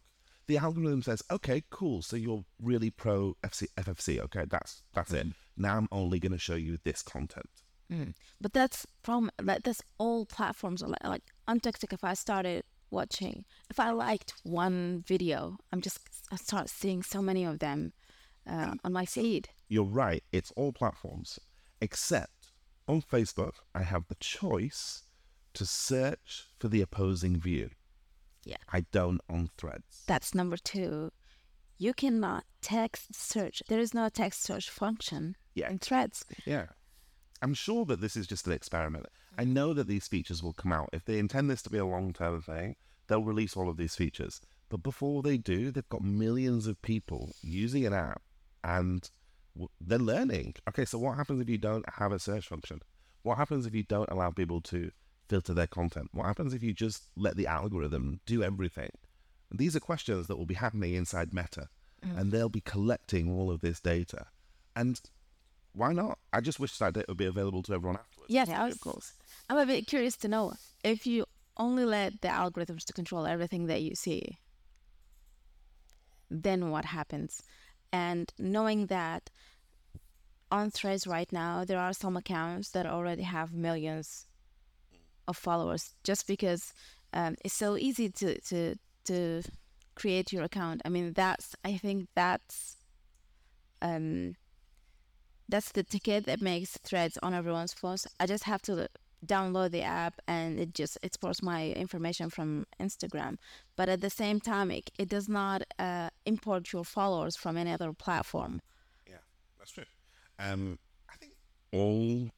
the 0.47 0.57
algorithm 0.57 1.03
says, 1.03 1.23
"Okay, 1.31 1.63
cool. 1.71 2.01
So 2.01 2.17
you're 2.17 2.45
really 2.61 2.91
pro 2.91 3.37
FC, 3.45 3.69
FFC. 3.77 4.19
Okay, 4.21 4.47
that's 4.49 4.83
that's 4.95 5.13
it. 5.13 5.27
Now 5.57 5.77
I'm 5.77 5.89
only 5.93 6.19
going 6.19 6.33
to 6.33 6.39
show 6.39 6.55
you 6.55 6.79
this 6.85 7.03
content." 7.03 7.51
Hmm. 7.91 8.11
But 8.41 8.55
that's 8.55 8.87
from 9.03 9.31
like 9.43 9.63
that's 9.63 9.83
all 9.99 10.25
platforms 10.25 10.83
are 10.83 10.89
like, 10.89 11.05
like 11.05 11.23
on 11.47 11.61
TikTok. 11.61 11.93
If 11.93 12.03
I 12.03 12.15
started 12.15 12.65
watching, 12.91 13.45
if 13.71 13.79
I 13.81 13.91
liked 13.91 14.35
one 14.43 15.03
video, 15.07 15.59
I'm 15.73 15.81
just 15.81 16.01
I 16.31 16.37
start 16.37 16.69
seeing 16.69 17.03
so 17.03 17.21
many 17.23 17.45
of 17.45 17.59
them 17.59 17.93
uh, 18.49 18.75
on 18.85 18.93
my 18.93 19.05
feed. 19.05 19.49
You're 19.69 19.85
right. 19.85 20.23
It's 20.33 20.53
all 20.57 20.73
platforms, 20.73 21.39
except 21.81 22.53
on 22.87 23.03
Facebook, 23.03 23.53
I 23.75 23.83
have 23.83 24.07
the 24.09 24.15
choice 24.17 25.03
to 25.55 25.67
search 25.67 26.47
for 26.59 26.69
the 26.69 26.81
opposing 26.81 27.39
view. 27.39 27.71
Yeah. 28.45 28.57
I 28.73 28.87
don't 28.93 29.21
on 29.29 29.51
Threads. 29.59 30.05
That's 30.07 30.35
number 30.35 30.57
two. 30.57 31.13
You 31.77 31.93
cannot 31.93 32.45
text 32.63 33.15
search. 33.15 33.63
There 33.69 33.79
is 33.79 33.93
no 33.95 34.09
text 34.09 34.43
search 34.43 34.71
function 34.71 35.37
Yeah. 35.55 35.71
in 35.71 35.79
Threads. 35.79 36.25
Yeah. 36.47 36.67
I'm 37.43 37.55
sure 37.55 37.85
that 37.87 38.01
this 38.01 38.17
is 38.17 38.27
just 38.27 38.47
an 38.47 38.53
experiment. 38.53 39.07
I 39.39 39.45
know 39.45 39.73
that 39.73 39.87
these 39.87 40.09
features 40.09 40.43
will 40.43 40.53
come 40.53 40.73
out. 40.73 40.91
If 40.93 41.05
they 41.05 41.19
intend 41.19 41.49
this 41.49 41.63
to 41.63 41.71
be 41.71 41.79
a 41.79 41.87
long 41.87 42.13
term 42.13 42.43
thing, 42.43 42.75
they'll 43.07 43.23
release 43.23 43.57
all 43.57 43.71
of 43.71 43.77
these 43.77 43.95
features. 43.95 44.41
But 44.69 44.83
before 44.83 45.23
they 45.23 45.39
do, 45.39 45.71
they've 45.71 45.89
got 45.89 46.03
millions 46.03 46.67
of 46.67 46.83
people 46.83 47.31
using 47.41 47.87
an 47.87 47.95
app 47.95 48.21
and 48.65 49.09
w- 49.55 49.71
they're 49.81 49.99
learning. 49.99 50.57
Okay, 50.69 50.85
so 50.85 50.99
what 50.99 51.17
happens 51.17 51.41
if 51.41 51.49
you 51.49 51.57
don't 51.57 51.89
have 51.89 52.13
a 52.13 52.19
search 52.19 52.49
function? 52.49 52.83
What 53.23 53.39
happens 53.39 53.65
if 53.65 53.75
you 53.75 53.85
don't 53.85 54.11
allow 54.11 54.31
people 54.31 54.61
to 54.63 54.91
filter 55.29 55.55
their 55.55 55.67
content? 55.69 56.11
What 56.13 56.27
happens 56.27 56.53
if 56.53 56.63
you 56.63 56.75
just 56.75 57.05
let 57.17 57.37
the 57.37 57.47
algorithm 57.47 58.21
do 58.27 58.43
everything? 58.43 58.91
And 59.51 59.59
these 59.59 59.77
are 59.77 59.81
questions 59.81 60.27
that 60.27 60.37
will 60.37 60.47
be 60.47 60.55
happening 60.55 60.95
inside 60.95 61.33
Meta, 61.33 61.69
mm. 62.05 62.19
and 62.19 62.33
they'll 62.33 62.49
be 62.49 62.61
collecting 62.61 63.31
all 63.31 63.51
of 63.51 63.61
this 63.61 63.81
data. 63.81 64.27
And 64.77 65.01
why 65.73 65.93
not? 65.93 66.19
I 66.33 66.41
just 66.41 66.61
wish 66.61 66.77
that 66.79 66.95
data 66.95 67.07
would 67.09 67.17
be 67.17 67.25
available 67.25 67.63
to 67.63 67.73
everyone 67.73 67.97
afterwards. 67.97 68.31
Yes, 68.31 68.49
I 68.51 68.67
was, 68.67 68.75
of 68.75 68.81
course. 68.81 69.13
I'm 69.49 69.59
a 69.59 69.67
bit 69.67 69.87
curious 69.87 70.17
to 70.19 70.29
know 70.29 70.55
if 70.85 71.07
you 71.07 71.25
only 71.57 71.85
let 71.85 72.21
the 72.21 72.29
algorithms 72.29 72.85
to 72.85 72.93
control 72.93 73.27
everything 73.27 73.67
that 73.67 73.83
you 73.83 73.95
see, 73.95 74.39
then 76.31 76.71
what 76.71 76.85
happens? 76.85 77.43
And 77.93 78.33
knowing 78.39 78.87
that 78.87 79.31
on 80.51 80.71
Threads 80.71 81.07
right 81.07 81.31
now, 81.33 81.65
there 81.65 81.79
are 81.79 81.93
some 81.93 82.17
accounts 82.17 82.71
that 82.71 82.87
already 82.87 83.23
have 83.23 83.53
millions 83.53 84.27
of 85.27 85.37
followers 85.37 85.95
just 86.05 86.27
because 86.27 86.73
um, 87.13 87.35
it's 87.45 87.55
so 87.55 87.77
easy 87.77 88.11
to, 88.11 88.41
to, 88.43 88.75
to 89.05 89.43
create 89.95 90.33
your 90.33 90.45
account. 90.45 90.83
I 90.85 90.91
mean, 90.91 91.13
that's, 91.15 91.55
I 91.65 91.77
think 91.77 92.09
that's, 92.15 92.77
um, 93.81 94.37
that's 95.49 95.73
the 95.73 95.83
ticket 95.83 96.27
that 96.27 96.43
makes 96.43 96.77
threads 96.85 97.19
on 97.23 97.33
everyone's 97.33 97.73
phones. 97.73 98.07
I 98.21 98.27
just 98.27 98.45
have 98.45 98.63
to 98.63 98.89
download 99.27 99.71
the 99.73 99.83
app 99.83 100.21
and 100.27 100.59
it 100.61 100.75
just 100.75 100.99
exports 101.03 101.43
my 101.43 101.71
information 101.71 102.31
from 102.31 102.67
Instagram. 102.81 103.37
But 103.77 103.89
at 103.89 104.01
the 104.01 104.11
same 104.11 104.41
time, 104.41 104.71
it, 104.71 104.91
it 104.99 105.09
does 105.09 105.29
not 105.29 105.63
uh, 105.79 106.11
import 106.27 106.73
your 106.73 106.85
followers 106.85 107.37
from 107.37 107.57
any 107.57 107.73
other 107.73 107.93
platform. 107.93 108.61
Yeah, 109.09 109.17
that's 109.59 109.73
true. 109.73 109.85
Um, 110.39 110.79
I 111.11 111.17
think 111.17 111.33
all 111.73 112.31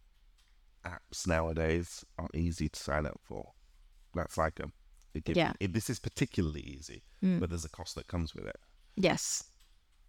apps 0.84 1.26
nowadays 1.26 2.04
are 2.18 2.28
easy 2.34 2.68
to 2.68 2.80
sign 2.80 3.06
up 3.06 3.20
for. 3.22 3.52
That's 4.14 4.38
like 4.38 4.58
a, 4.60 4.70
it 5.14 5.36
Yeah. 5.36 5.52
it- 5.60 5.72
this 5.72 5.90
is 5.90 5.98
particularly 5.98 6.62
easy, 6.62 7.02
Mm. 7.22 7.40
but 7.40 7.50
there's 7.50 7.64
a 7.66 7.68
cost 7.70 7.94
that 7.96 8.06
comes 8.06 8.34
with 8.34 8.46
it. 8.46 8.56
Yes. 8.96 9.44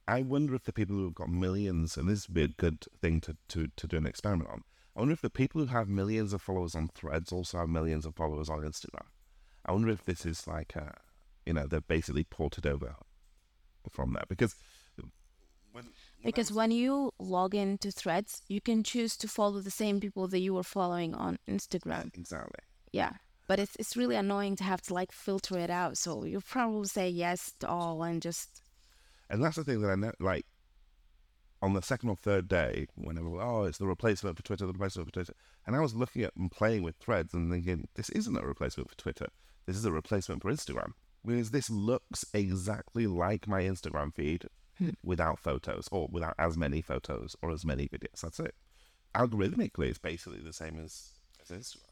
I 0.08 0.22
wonder 0.24 0.56
if 0.56 0.64
the 0.64 0.74
people 0.74 0.96
who 0.96 1.04
have 1.06 1.16
got 1.16 1.30
millions, 1.30 1.98
and 1.98 2.08
this 2.10 2.28
would 2.28 2.34
be 2.34 2.44
a 2.44 2.48
good 2.48 2.86
thing 3.02 3.22
to, 3.22 3.38
to, 3.50 3.68
to 3.76 3.88
do 3.88 3.98
an 3.98 4.06
experiment 4.08 4.50
on. 4.50 4.64
I 4.96 5.00
wonder 5.00 5.14
if 5.14 5.22
the 5.22 5.30
people 5.30 5.62
who 5.62 5.68
have 5.68 5.88
millions 5.88 6.34
of 6.34 6.42
followers 6.42 6.76
on 6.76 6.90
Threads 6.90 7.32
also 7.32 7.60
have 7.60 7.70
millions 7.70 8.06
of 8.06 8.16
followers 8.16 8.50
on 8.50 8.60
Instagram. 8.62 9.06
I 9.66 9.72
wonder 9.72 9.90
if 9.90 10.04
this 10.06 10.26
is 10.26 10.48
like, 10.48 10.76
a, 10.76 10.96
you 11.46 11.54
know, 11.54 11.66
they're 11.68 11.82
basically 11.82 12.24
ported 12.26 12.66
over 12.66 12.96
from 13.90 14.14
there 14.14 14.24
because 14.28 14.56
when, 15.72 15.86
when 15.86 15.94
Because 16.24 16.50
was- 16.52 16.58
when 16.58 16.72
you 16.72 17.12
log 17.20 17.56
into 17.56 17.92
threads, 17.92 18.42
you 18.48 18.60
can 18.62 18.84
choose 18.84 19.16
to 19.18 19.28
follow 19.28 19.60
the 19.62 19.72
same 19.72 20.00
people 20.00 20.28
that 20.28 20.40
you 20.40 20.54
were 20.54 20.64
following 20.64 21.16
on 21.16 21.40
Instagram. 21.48 22.16
exactly. 22.16 22.60
Yeah. 22.92 23.14
But 23.48 23.60
it's, 23.60 23.76
it's 23.78 23.96
really 23.98 24.16
annoying 24.16 24.56
to 24.58 24.64
have 24.64 24.82
to 24.84 24.94
like 24.94 25.12
filter 25.12 25.58
it 25.58 25.70
out. 25.70 25.98
So 25.98 26.26
you 26.26 26.42
probably 26.42 26.88
say 26.88 27.10
yes 27.10 27.54
to 27.60 27.68
all 27.70 28.04
and 28.04 28.22
just, 28.22 28.62
And 29.30 29.44
that's 29.44 29.56
the 29.56 29.64
thing 29.64 29.82
that 29.82 29.90
I 29.92 29.96
know, 29.96 30.12
like, 30.20 30.46
on 31.62 31.74
the 31.74 31.82
second 31.82 32.10
or 32.10 32.16
third 32.16 32.48
day, 32.48 32.88
whenever, 32.96 33.40
oh, 33.40 33.64
it's 33.66 33.78
the 33.78 33.86
replacement 33.86 34.36
for 34.36 34.44
Twitter, 34.44 34.66
the 34.66 34.74
replacement 34.74 35.08
for 35.08 35.14
Twitter. 35.14 35.34
And 35.68 35.76
I 35.76 35.80
was 35.80 35.94
looking 35.94 36.24
at 36.24 36.36
and 36.36 36.52
playing 36.52 36.82
with 36.82 36.96
threads 36.96 37.34
and 37.34 37.52
thinking, 37.52 37.88
this 37.96 38.10
isn't 38.10 38.38
a 38.38 38.42
replacement 38.42 38.90
for 38.90 38.98
Twitter. 38.98 39.28
This 39.68 39.78
is 39.78 39.86
a 39.86 39.92
replacement 39.92 40.42
for 40.42 40.52
Instagram. 40.52 40.94
Because 41.24 41.52
this 41.52 41.70
looks 41.70 42.26
exactly 42.34 43.06
like 43.06 43.48
my 43.48 43.62
Instagram 43.62 44.14
feed 44.14 44.46
hmm. 44.80 44.90
without 45.04 45.38
photos 45.38 45.88
or 45.92 46.08
without 46.12 46.34
as 46.40 46.58
many 46.58 46.82
photos 46.82 47.36
or 47.44 47.52
as 47.52 47.64
many 47.64 47.88
videos. 47.88 48.22
That's 48.22 48.40
it. 48.40 48.56
Algorithmically, 49.14 49.90
it's 49.90 50.00
basically 50.00 50.40
the 50.40 50.54
same 50.54 50.80
as, 50.84 51.12
as 51.44 51.56
Instagram. 51.56 51.92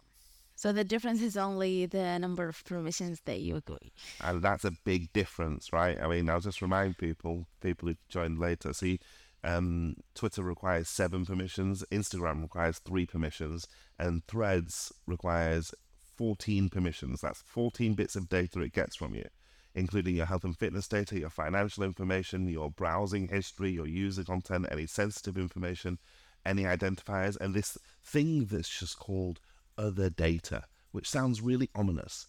so 0.55 0.71
the 0.71 0.83
difference 0.83 1.21
is 1.21 1.37
only 1.37 1.85
the 1.85 2.17
number 2.17 2.47
of 2.47 2.63
permissions 2.65 3.21
that 3.25 3.41
you 3.41 3.55
agree. 3.55 3.91
And 4.21 4.41
that's 4.41 4.65
a 4.65 4.71
big 4.83 5.13
difference, 5.13 5.71
right? 5.71 6.01
I 6.01 6.07
mean, 6.07 6.27
I'll 6.27 6.39
just 6.39 6.63
remind 6.63 6.97
people, 6.97 7.45
people 7.61 7.89
who 7.89 7.95
joined 8.07 8.39
later. 8.39 8.73
See, 8.73 8.99
um, 9.43 9.95
Twitter 10.15 10.43
requires 10.43 10.89
seven 10.89 11.25
permissions, 11.25 11.83
Instagram 11.91 12.41
requires 12.41 12.79
three 12.79 13.05
permissions, 13.05 13.67
and 13.97 14.25
Threads 14.27 14.91
requires 15.05 15.73
14 16.17 16.69
permissions. 16.69 17.21
That's 17.21 17.41
14 17.43 17.93
bits 17.93 18.15
of 18.15 18.27
data 18.27 18.59
it 18.61 18.73
gets 18.73 18.95
from 18.95 19.15
you, 19.15 19.25
including 19.73 20.15
your 20.15 20.25
health 20.25 20.43
and 20.43 20.57
fitness 20.57 20.87
data, 20.87 21.17
your 21.17 21.29
financial 21.29 21.83
information, 21.83 22.49
your 22.49 22.69
browsing 22.69 23.29
history, 23.29 23.71
your 23.71 23.87
user 23.87 24.23
content, 24.23 24.67
any 24.69 24.85
sensitive 24.85 25.37
information, 25.37 25.97
any 26.45 26.63
identifiers, 26.63 27.37
and 27.39 27.53
this 27.53 27.77
thing 28.03 28.45
that's 28.45 28.69
just 28.69 28.99
called 28.99 29.39
other 29.77 30.09
data, 30.09 30.65
which 30.91 31.09
sounds 31.09 31.41
really 31.41 31.69
ominous 31.73 32.27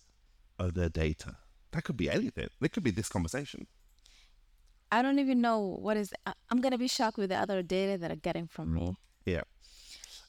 other 0.59 0.89
data. 0.89 1.37
That 1.73 1.85
could 1.85 1.97
be 1.97 2.11
anything. 2.11 2.49
It 2.61 2.73
could 2.73 2.85
be 2.85 2.91
this 2.91 3.09
conversation. 3.09 3.67
I 4.93 5.03
don't 5.03 5.19
even 5.19 5.41
know 5.41 5.59
what 5.61 5.97
is. 5.97 6.13
I- 6.27 6.33
I'm 6.51 6.61
gonna 6.61 6.79
be 6.79 6.89
shocked 6.89 7.17
with 7.17 7.31
the 7.31 7.37
other 7.37 7.63
data 7.63 7.97
that 7.99 8.11
are 8.11 8.17
getting 8.17 8.47
from 8.49 8.75
me. 8.75 8.97
Yeah. 9.25 9.43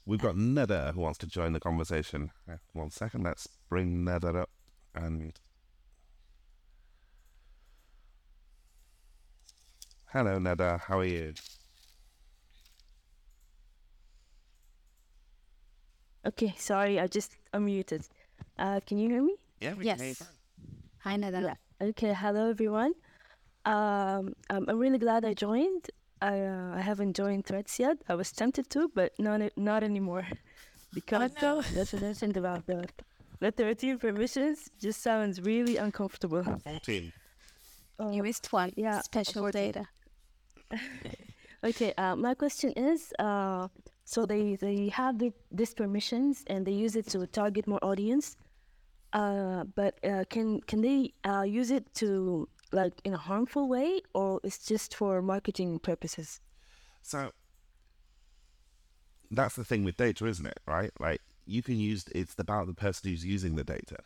We've 0.05 0.19
got 0.21 0.35
Neda 0.35 0.93
who 0.93 1.01
wants 1.01 1.17
to 1.19 1.27
join 1.27 1.53
the 1.53 1.59
conversation. 1.59 2.31
Uh, 2.49 2.57
One 2.73 2.89
second, 2.91 3.23
let's 3.23 3.47
bring 3.69 4.03
Neda 4.05 4.35
up. 4.41 4.49
And 4.93 5.19
mute. 5.19 5.39
hello, 10.13 10.37
Neda. 10.39 10.79
How 10.81 10.99
are 10.99 11.05
you? 11.05 11.33
Okay, 16.25 16.53
sorry, 16.57 16.99
I 16.99 17.07
just 17.07 17.35
unmuted. 17.53 18.07
Uh, 18.57 18.79
can 18.85 18.97
you 18.97 19.09
hear 19.09 19.23
me? 19.23 19.35
Yeah, 19.59 19.73
we 19.73 19.85
Yes. 19.85 19.97
can 19.97 20.03
hear 20.05 20.09
you 20.09 20.15
fine. 20.15 20.27
Hi, 20.99 21.15
Nada. 21.15 21.41
Yeah. 21.41 21.87
Okay, 21.87 22.13
hello 22.13 22.49
everyone. 22.49 22.93
Um, 23.65 24.33
um, 24.49 24.65
I'm 24.67 24.79
really 24.79 24.97
glad 24.97 25.23
I 25.25 25.33
joined. 25.33 25.89
I 26.21 26.39
uh, 26.41 26.75
I 26.75 26.81
haven't 26.81 27.13
joined 27.15 27.45
Threads 27.45 27.79
yet. 27.79 27.97
I 28.09 28.15
was 28.15 28.31
tempted 28.31 28.69
to, 28.71 28.89
but 28.93 29.11
not 29.19 29.41
not 29.57 29.83
anymore 29.83 30.27
because 30.93 31.31
no. 31.41 31.61
the 31.61 31.75
definition 31.83 32.37
about 32.37 32.65
the 32.65 32.87
the 33.39 33.51
13 33.51 33.97
permissions 33.99 34.69
just 34.79 35.01
sounds 35.01 35.41
really 35.41 35.77
uncomfortable. 35.77 36.43
14. 36.63 37.11
Uh, 37.99 38.09
You 38.11 38.23
missed 38.23 38.51
one. 38.53 38.71
yeah, 38.75 39.01
Special 39.01 39.45
unfortunately. 39.45 39.71
data. 39.71 39.87
Okay, 41.63 41.93
uh, 41.97 42.15
my 42.15 42.33
question 42.33 42.71
is, 42.71 43.13
uh, 43.19 43.67
so 44.03 44.25
they 44.25 44.55
they 44.55 44.89
have 44.89 45.19
the, 45.19 45.31
these 45.51 45.73
permissions 45.75 46.43
and 46.47 46.65
they 46.65 46.71
use 46.71 46.95
it 46.95 47.07
to 47.09 47.27
target 47.27 47.67
more 47.67 47.79
audience, 47.83 48.35
uh, 49.13 49.63
but 49.75 49.93
uh, 50.03 50.23
can 50.29 50.59
can 50.61 50.81
they 50.81 51.13
uh, 51.23 51.43
use 51.43 51.69
it 51.69 51.85
to 51.95 52.47
like 52.71 52.93
in 53.03 53.13
a 53.13 53.17
harmful 53.17 53.67
way, 53.67 54.01
or 54.13 54.39
it's 54.43 54.65
just 54.65 54.95
for 54.95 55.21
marketing 55.21 55.79
purposes? 55.79 56.39
So 57.01 57.31
that's 59.29 59.55
the 59.55 59.63
thing 59.63 59.83
with 59.83 59.97
data, 59.97 60.25
isn't 60.25 60.45
it? 60.45 60.59
Right? 60.67 60.91
Like 60.99 61.21
you 61.45 61.63
can 61.63 61.79
use 61.79 62.05
it's 62.13 62.35
about 62.37 62.67
the 62.67 62.73
person 62.73 63.09
who's 63.09 63.25
using 63.25 63.55
the 63.55 63.63
data. 63.63 63.97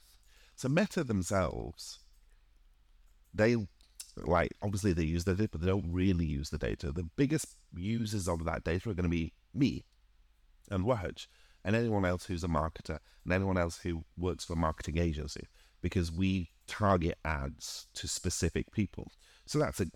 So 0.55 0.69
Meta 0.69 1.03
themselves, 1.03 1.99
they 3.33 3.55
like 4.17 4.51
obviously 4.61 4.93
they 4.93 5.03
use 5.03 5.25
the 5.25 5.35
data, 5.35 5.49
but 5.51 5.61
they 5.61 5.67
don't 5.67 5.91
really 5.91 6.25
use 6.25 6.49
the 6.49 6.57
data. 6.57 6.91
The 6.91 7.03
biggest 7.03 7.47
users 7.75 8.27
of 8.27 8.45
that 8.45 8.63
data 8.63 8.89
are 8.89 8.93
going 8.93 9.03
to 9.03 9.09
be 9.09 9.33
me 9.53 9.83
and 10.71 10.85
Wahaj 10.85 11.27
and 11.63 11.75
anyone 11.75 12.05
else 12.05 12.25
who's 12.25 12.43
a 12.43 12.47
marketer 12.47 12.99
and 13.23 13.33
anyone 13.33 13.57
else 13.57 13.79
who 13.79 14.05
works 14.17 14.45
for 14.45 14.53
a 14.53 14.57
marketing 14.57 14.97
agency 14.97 15.47
because 15.81 16.11
we 16.11 16.51
target 16.67 17.17
ads 17.23 17.87
to 17.95 18.07
specific 18.07 18.71
people. 18.71 19.11
So 19.45 19.59
that's 19.59 19.79
a 19.79 19.87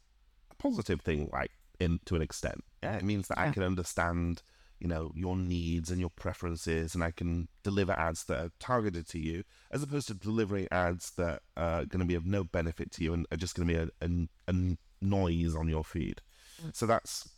positive 0.58 1.02
thing, 1.02 1.30
like 1.32 1.52
in 1.80 2.00
to 2.06 2.16
an 2.16 2.22
extent. 2.22 2.64
Yeah, 2.84 2.96
it 2.98 3.04
means 3.04 3.28
that 3.28 3.40
I 3.40 3.52
can 3.52 3.64
understand, 3.64 4.42
you 4.80 4.88
know, 4.88 5.12
your 5.16 5.36
needs 5.36 5.90
and 5.90 6.00
your 6.00 6.10
preferences, 6.10 6.96
and 6.96 7.04
I 7.04 7.12
can 7.12 7.48
deliver 7.64 7.94
ads 7.94 8.26
that 8.26 8.40
are 8.40 8.52
targeted 8.60 9.08
to 9.10 9.20
you, 9.20 9.44
as 9.72 9.84
opposed 9.84 10.08
to 10.08 10.14
delivering 10.14 10.68
ads 10.72 11.12
that 11.12 11.42
are 11.58 11.86
going 11.86 12.00
to 12.00 12.06
be 12.06 12.16
of 12.16 12.26
no 12.26 12.44
benefit 12.44 12.92
to 12.92 13.04
you 13.04 13.14
and 13.14 13.26
are 13.32 13.38
just 13.38 13.56
going 13.56 13.68
to 13.68 13.74
be 13.74 13.80
a, 13.80 14.06
a, 14.06 14.54
a 14.54 14.78
noise 15.02 15.56
on 15.56 15.68
your 15.68 15.84
feed. 15.84 16.22
Mm. 16.64 16.76
So 16.76 16.86
that's 16.86 17.30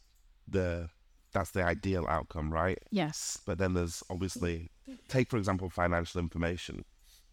the 0.47 0.89
that's 1.33 1.51
the 1.51 1.63
ideal 1.63 2.05
outcome, 2.07 2.51
right? 2.51 2.79
Yes. 2.91 3.39
But 3.45 3.57
then 3.57 3.73
there's 3.73 4.03
obviously 4.09 4.69
take 5.07 5.29
for 5.29 5.37
example 5.37 5.69
financial 5.69 6.19
information. 6.19 6.83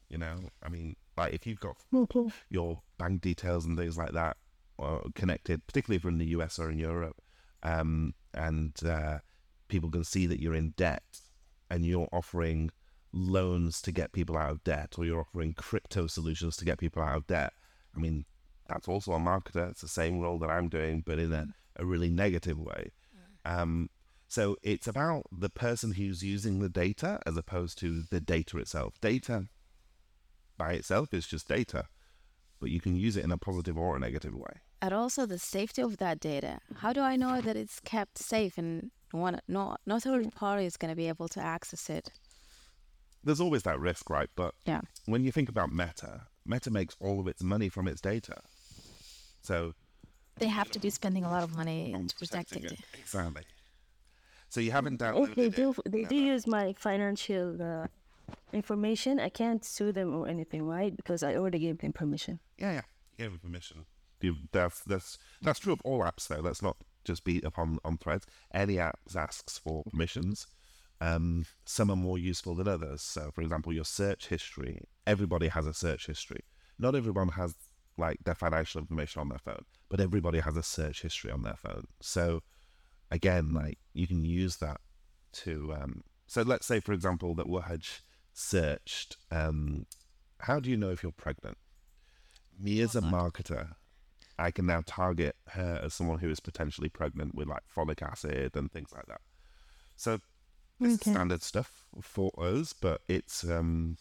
You 0.08 0.18
know, 0.18 0.36
I 0.62 0.68
mean, 0.68 0.96
like 1.18 1.34
if 1.34 1.46
you've 1.46 1.60
got 1.60 1.76
your 2.48 2.80
bank 2.98 3.20
details 3.20 3.64
and 3.66 3.76
things 3.76 3.98
like 3.98 4.12
that 4.12 4.36
uh, 4.78 5.00
connected, 5.14 5.66
particularly 5.66 5.96
if 5.96 6.04
you're 6.04 6.12
in 6.12 6.18
the 6.18 6.26
US 6.26 6.58
or 6.58 6.70
in 6.70 6.78
Europe, 6.78 7.20
um, 7.62 8.14
and 8.32 8.74
uh, 8.84 9.18
people 9.68 9.90
can 9.90 10.04
see 10.04 10.26
that 10.26 10.40
you're 10.40 10.54
in 10.54 10.70
debt, 10.76 11.02
and 11.70 11.84
you're 11.84 12.08
offering 12.12 12.70
loans 13.12 13.80
to 13.82 13.92
get 13.92 14.12
people 14.12 14.36
out 14.36 14.50
of 14.50 14.64
debt 14.64 14.94
or 14.98 15.04
you're 15.04 15.20
offering 15.20 15.54
crypto 15.54 16.06
solutions 16.06 16.56
to 16.56 16.64
get 16.64 16.78
people 16.78 17.02
out 17.02 17.16
of 17.16 17.26
debt, 17.26 17.52
I 17.96 18.00
mean, 18.00 18.24
that's 18.68 18.88
also 18.88 19.12
a 19.12 19.18
marketer. 19.18 19.70
It's 19.70 19.80
the 19.80 19.88
same 19.88 20.20
role 20.20 20.38
that 20.38 20.50
I'm 20.50 20.68
doing, 20.68 21.02
but 21.04 21.18
in 21.18 21.32
a, 21.32 21.46
a 21.76 21.84
really 21.84 22.10
negative 22.10 22.58
way. 22.58 22.92
Um, 23.44 23.88
so 24.28 24.56
it's 24.62 24.86
about 24.86 25.22
the 25.32 25.48
person 25.48 25.92
who's 25.92 26.22
using 26.22 26.58
the 26.58 26.68
data 26.68 27.18
as 27.24 27.36
opposed 27.36 27.78
to 27.78 28.02
the 28.10 28.20
data 28.20 28.58
itself. 28.58 29.00
Data 29.00 29.46
by 30.58 30.72
itself 30.72 31.14
is 31.14 31.26
just 31.26 31.48
data, 31.48 31.86
but 32.60 32.70
you 32.70 32.80
can 32.80 32.96
use 32.96 33.16
it 33.16 33.24
in 33.24 33.30
a 33.32 33.38
positive 33.38 33.78
or 33.78 33.96
a 33.96 34.00
negative 34.00 34.34
way. 34.34 34.60
And 34.82 34.92
also 34.92 35.24
the 35.26 35.38
safety 35.38 35.80
of 35.82 35.96
that 35.98 36.20
data. 36.20 36.58
How 36.76 36.92
do 36.92 37.00
I 37.00 37.16
know 37.16 37.40
that 37.40 37.56
it's 37.56 37.80
kept 37.80 38.18
safe 38.18 38.58
and 38.58 38.90
one, 39.12 39.40
no, 39.48 39.76
no 39.86 39.98
third 39.98 40.34
party 40.34 40.66
is 40.66 40.76
going 40.76 40.90
to 40.90 40.96
be 40.96 41.08
able 41.08 41.28
to 41.28 41.40
access 41.40 41.88
it? 41.88 42.10
There's 43.24 43.40
always 43.40 43.62
that 43.64 43.80
risk, 43.80 44.10
right? 44.10 44.28
But 44.36 44.54
Yeah. 44.66 44.82
when 45.06 45.24
you 45.24 45.32
think 45.32 45.48
about 45.48 45.72
Meta, 45.72 46.26
Meta 46.44 46.70
makes 46.70 46.96
all 47.00 47.18
of 47.20 47.26
its 47.26 47.42
money 47.42 47.68
from 47.68 47.88
its 47.88 48.00
data. 48.00 48.36
So 49.42 49.74
They 50.36 50.48
have 50.48 50.70
to 50.70 50.78
be 50.78 50.90
spending 50.90 51.24
a 51.24 51.30
lot 51.30 51.42
of 51.42 51.56
money 51.56 51.92
to 52.08 52.14
protect 52.16 52.52
it. 52.52 52.64
it. 52.64 52.78
Exactly. 52.96 53.42
So 54.50 54.60
you 54.60 54.70
haven't 54.70 54.94
If 54.94 55.00
downloaded 55.00 55.34
they 55.34 55.46
it. 55.46 55.56
do, 55.56 55.74
they 55.86 56.04
do 56.04 56.14
use 56.14 56.46
my 56.46 56.72
financial 56.78 57.60
uh, 57.60 57.86
information. 58.52 59.20
I 59.20 59.28
can't 59.28 59.64
sue 59.64 59.92
them 59.92 60.14
or 60.14 60.28
anything, 60.28 60.66
right? 60.66 60.96
Because 60.96 61.22
I 61.22 61.36
already 61.36 61.58
gave 61.58 61.78
them 61.78 61.92
permission. 61.92 62.40
Yeah, 62.58 62.72
yeah. 62.72 62.82
You 63.16 63.24
gave 63.24 63.34
it 63.34 63.42
permission. 63.42 63.86
That's 64.52 64.80
that's 64.80 65.18
that's 65.42 65.60
true 65.60 65.72
of 65.72 65.80
all 65.84 66.00
apps 66.00 66.26
though. 66.26 66.40
Let's 66.40 66.62
not 66.62 66.76
just 67.04 67.24
beat 67.24 67.44
up 67.44 67.58
on, 67.58 67.78
on 67.84 67.98
threads. 67.98 68.26
Any 68.52 68.78
app 68.78 68.98
asks 69.16 69.58
for 69.58 69.84
permissions. 69.84 70.46
Um, 71.00 71.46
some 71.64 71.90
are 71.90 71.96
more 71.96 72.18
useful 72.18 72.56
than 72.56 72.66
others. 72.66 73.02
So 73.02 73.30
for 73.32 73.42
example, 73.42 73.72
your 73.72 73.84
search 73.84 74.28
history. 74.28 74.82
Everybody 75.06 75.48
has 75.48 75.66
a 75.66 75.74
search 75.74 76.06
history. 76.06 76.40
Not 76.78 76.94
everyone 76.94 77.28
has 77.28 77.54
like 77.96 78.18
their 78.24 78.34
financial 78.34 78.80
information 78.80 79.20
on 79.20 79.28
their 79.28 79.38
phone, 79.38 79.64
but 79.88 80.00
everybody 80.00 80.40
has 80.40 80.56
a 80.56 80.62
search 80.62 81.02
history 81.02 81.30
on 81.30 81.42
their 81.42 81.56
phone. 81.56 81.84
So 82.00 82.42
again, 83.10 83.52
like 83.54 83.78
you 83.92 84.06
can 84.06 84.24
use 84.24 84.56
that 84.56 84.80
to 85.30 85.74
um 85.78 86.02
so 86.26 86.42
let's 86.42 86.66
say 86.66 86.80
for 86.80 86.92
example 86.92 87.34
that 87.34 87.46
Wahaj 87.46 88.00
searched 88.38 89.16
um 89.30 89.86
how 90.42 90.60
do 90.60 90.70
you 90.70 90.76
know 90.76 90.90
if 90.90 91.02
you're 91.02 91.12
pregnant? 91.12 91.58
Me 92.58 92.80
as 92.80 92.94
a 92.94 93.00
marketer, 93.00 93.74
I 94.38 94.50
can 94.52 94.66
now 94.66 94.82
target 94.86 95.36
her 95.48 95.80
as 95.82 95.94
someone 95.94 96.20
who 96.20 96.30
is 96.30 96.40
potentially 96.40 96.88
pregnant 96.88 97.34
with 97.34 97.48
like 97.48 97.62
folic 97.74 98.02
acid 98.02 98.56
and 98.56 98.70
things 98.70 98.90
like 98.94 99.06
that. 99.06 99.20
So 99.96 100.20
it's 100.80 100.94
Okay. 100.94 101.10
standard 101.10 101.42
stuff 101.42 101.84
for 102.00 102.30
us, 102.38 102.72
but 102.72 103.00
it's 103.08 103.44
um 103.44 103.96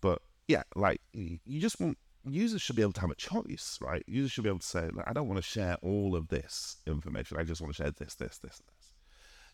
but 0.00 0.20
yeah, 0.48 0.64
like 0.74 1.00
you 1.14 1.60
just 1.60 1.80
want 1.80 1.96
users 2.24 2.60
should 2.60 2.76
be 2.76 2.82
able 2.82 2.92
to 2.92 3.00
have 3.00 3.10
a 3.10 3.14
choice, 3.14 3.78
right? 3.80 4.04
Users 4.06 4.32
should 4.32 4.44
be 4.44 4.50
able 4.50 4.58
to 4.60 4.66
say, 4.66 4.90
I 5.06 5.12
don't 5.12 5.28
want 5.28 5.38
to 5.38 5.42
share 5.42 5.76
all 5.82 6.14
of 6.14 6.28
this 6.28 6.76
information. 6.86 7.38
I 7.38 7.44
just 7.44 7.60
want 7.60 7.74
to 7.74 7.82
share 7.82 7.90
this, 7.90 8.14
this, 8.14 8.38
this, 8.38 8.60
and 8.60 8.68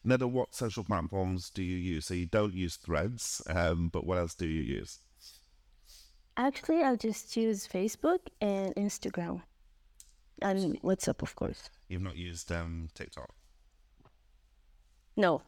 this. 0.08 0.18
Neda, 0.18 0.30
what 0.30 0.54
social 0.54 0.84
platforms 0.84 1.50
do 1.50 1.62
you 1.62 1.76
use? 1.76 2.06
So 2.06 2.14
you 2.14 2.26
don't 2.26 2.54
use 2.54 2.76
Threads, 2.76 3.42
um, 3.48 3.88
but 3.88 4.06
what 4.06 4.18
else 4.18 4.34
do 4.34 4.46
you 4.46 4.62
use? 4.62 4.98
Actually, 6.36 6.82
I 6.82 6.94
just 6.96 7.36
use 7.36 7.66
Facebook 7.66 8.20
and 8.40 8.74
Instagram, 8.76 9.42
and 10.40 10.80
WhatsApp, 10.82 11.22
of 11.22 11.34
course. 11.34 11.68
You've 11.88 12.02
not 12.02 12.16
used 12.16 12.52
um, 12.52 12.88
TikTok. 12.94 13.30
No, 15.16 15.42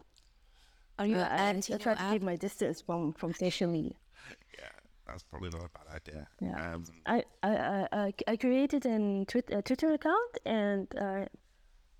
Are 0.98 1.06
you 1.06 1.16
uh, 1.16 1.28
I, 1.30 1.50
I 1.50 1.78
try 1.78 1.94
to 1.94 2.10
keep 2.10 2.22
my 2.22 2.36
distance 2.36 2.82
from 2.82 3.12
from 3.12 3.32
social 3.34 3.70
media. 3.70 3.94
Yeah, 4.58 4.68
that's 5.06 5.22
probably 5.22 5.50
not 5.50 5.62
a 5.64 5.70
bad 5.70 5.94
idea. 5.94 6.28
Yeah. 6.40 6.74
Um, 6.74 6.84
I 7.06 7.24
I 7.42 7.56
I, 7.56 7.88
I, 7.92 8.14
I 8.26 8.36
created 8.36 8.84
an 8.84 9.26
Twitter, 9.26 9.58
a 9.58 9.62
Twitter 9.62 9.92
account 9.92 10.38
and 10.44 10.88
uh, 11.00 11.26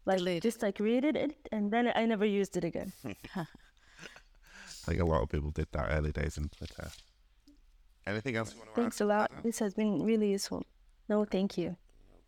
like 0.07 0.19
Delete. 0.19 0.43
just 0.43 0.65
I 0.65 0.73
created 0.73 1.17
it 1.17 1.37
and 1.53 1.71
then 1.71 1.93
I 1.95 2.07
never 2.07 2.25
used 2.25 2.57
it 2.57 2.65
again. 2.65 2.93
I 3.37 3.47
think 4.87 5.01
a 5.01 5.05
lot 5.05 5.23
of 5.23 5.29
people 5.29 5.51
did 5.51 5.69
that 5.73 5.89
early 5.91 6.11
days 6.13 6.39
in 6.39 6.49
Twitter. 6.49 6.89
Anything 8.07 8.37
else 8.37 8.53
you 8.53 8.59
want 8.59 8.75
to 8.75 8.81
Thanks 8.81 9.01
add? 9.01 9.05
a 9.05 9.07
lot. 9.07 9.31
This 9.43 9.59
has 9.59 9.75
been 9.75 10.03
really 10.03 10.31
useful. 10.31 10.65
No, 11.09 11.25
thank 11.25 11.59
you. 11.59 11.65
You're 11.65 11.77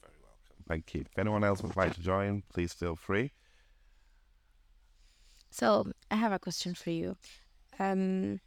very 0.02 0.14
welcome. 0.22 0.64
Thank 0.68 0.94
you. 0.94 1.00
If 1.10 1.18
anyone 1.18 1.44
else 1.44 1.62
would 1.62 1.76
like 1.76 1.94
to 1.94 2.00
join, 2.00 2.42
please 2.52 2.72
feel 2.72 2.94
free. 2.94 3.32
So 5.50 5.90
I 6.10 6.16
have 6.16 6.32
a 6.32 6.38
question 6.38 6.74
for 6.74 6.90
you. 6.90 7.16
Um, 7.78 8.40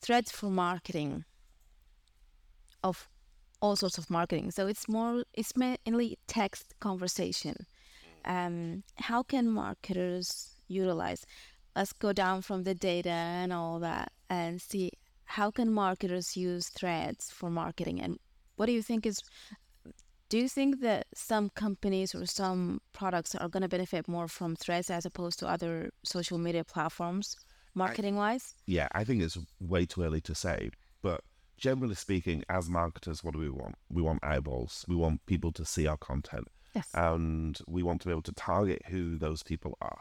threads 0.00 0.30
for 0.30 0.50
marketing 0.50 1.24
of 2.82 3.08
all 3.60 3.76
sorts 3.76 3.98
of 3.98 4.10
marketing. 4.10 4.50
So 4.50 4.66
it's 4.66 4.88
more, 4.88 5.24
it's 5.34 5.52
mainly 5.56 6.18
text 6.26 6.74
conversation. 6.80 7.66
Um, 8.24 8.82
how 8.96 9.22
can 9.22 9.48
marketers 9.48 10.56
utilize? 10.68 11.26
Let's 11.76 11.92
go 11.92 12.12
down 12.12 12.42
from 12.42 12.64
the 12.64 12.74
data 12.74 13.10
and 13.10 13.52
all 13.52 13.78
that 13.80 14.12
and 14.28 14.60
see 14.60 14.92
how 15.24 15.50
can 15.50 15.72
marketers 15.72 16.36
use 16.36 16.68
threads 16.68 17.30
for 17.30 17.50
marketing 17.50 18.00
and 18.00 18.18
what 18.56 18.66
do 18.66 18.72
you 18.72 18.82
think 18.82 19.06
is 19.06 19.22
do 20.28 20.38
you 20.38 20.48
think 20.48 20.80
that 20.80 21.06
some 21.14 21.50
companies 21.50 22.14
or 22.14 22.26
some 22.26 22.80
products 22.92 23.34
are 23.36 23.48
going 23.48 23.62
to 23.62 23.68
benefit 23.68 24.08
more 24.08 24.26
from 24.26 24.56
threads 24.56 24.90
as 24.90 25.06
opposed 25.06 25.38
to 25.38 25.48
other 25.48 25.90
social 26.04 26.36
media 26.36 26.64
platforms 26.64 27.36
marketing 27.74 28.16
wise 28.16 28.54
Yeah, 28.66 28.88
I 28.92 29.04
think 29.04 29.22
it's 29.22 29.38
way 29.60 29.86
too 29.86 30.02
early 30.02 30.20
to 30.22 30.34
say, 30.34 30.70
but 31.00 31.20
generally 31.60 31.94
speaking, 31.94 32.42
as 32.48 32.68
marketers, 32.68 33.22
what 33.22 33.34
do 33.34 33.38
we 33.38 33.50
want? 33.50 33.76
We 33.88 34.02
want 34.02 34.24
eyeballs. 34.24 34.84
We 34.88 34.96
want 34.96 35.24
people 35.26 35.52
to 35.52 35.64
see 35.64 35.86
our 35.86 35.98
content. 35.98 36.48
Yes 36.74 36.90
and 36.94 37.58
we 37.66 37.82
want 37.82 38.00
to 38.00 38.08
be 38.08 38.12
able 38.12 38.22
to 38.22 38.32
target 38.32 38.82
who 38.86 39.16
those 39.18 39.42
people 39.42 39.76
are. 39.80 40.00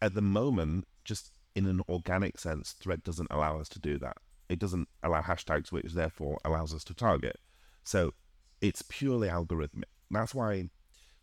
At 0.00 0.14
the 0.14 0.22
moment, 0.22 0.86
just 1.04 1.32
in 1.54 1.66
an 1.66 1.82
organic 1.88 2.38
sense, 2.38 2.72
Thread 2.72 3.02
doesn't 3.02 3.30
allow 3.30 3.58
us 3.58 3.68
to 3.70 3.80
do 3.80 3.98
that. 3.98 4.18
It 4.48 4.58
doesn't 4.58 4.88
allow 5.02 5.22
hashtags, 5.22 5.72
which 5.72 5.92
therefore 5.92 6.38
allows 6.44 6.72
us 6.72 6.84
to 6.84 6.94
target. 6.94 7.38
So 7.84 8.14
it's 8.60 8.82
purely 8.82 9.28
algorithmic. 9.28 9.84
That's 10.10 10.34
why 10.34 10.70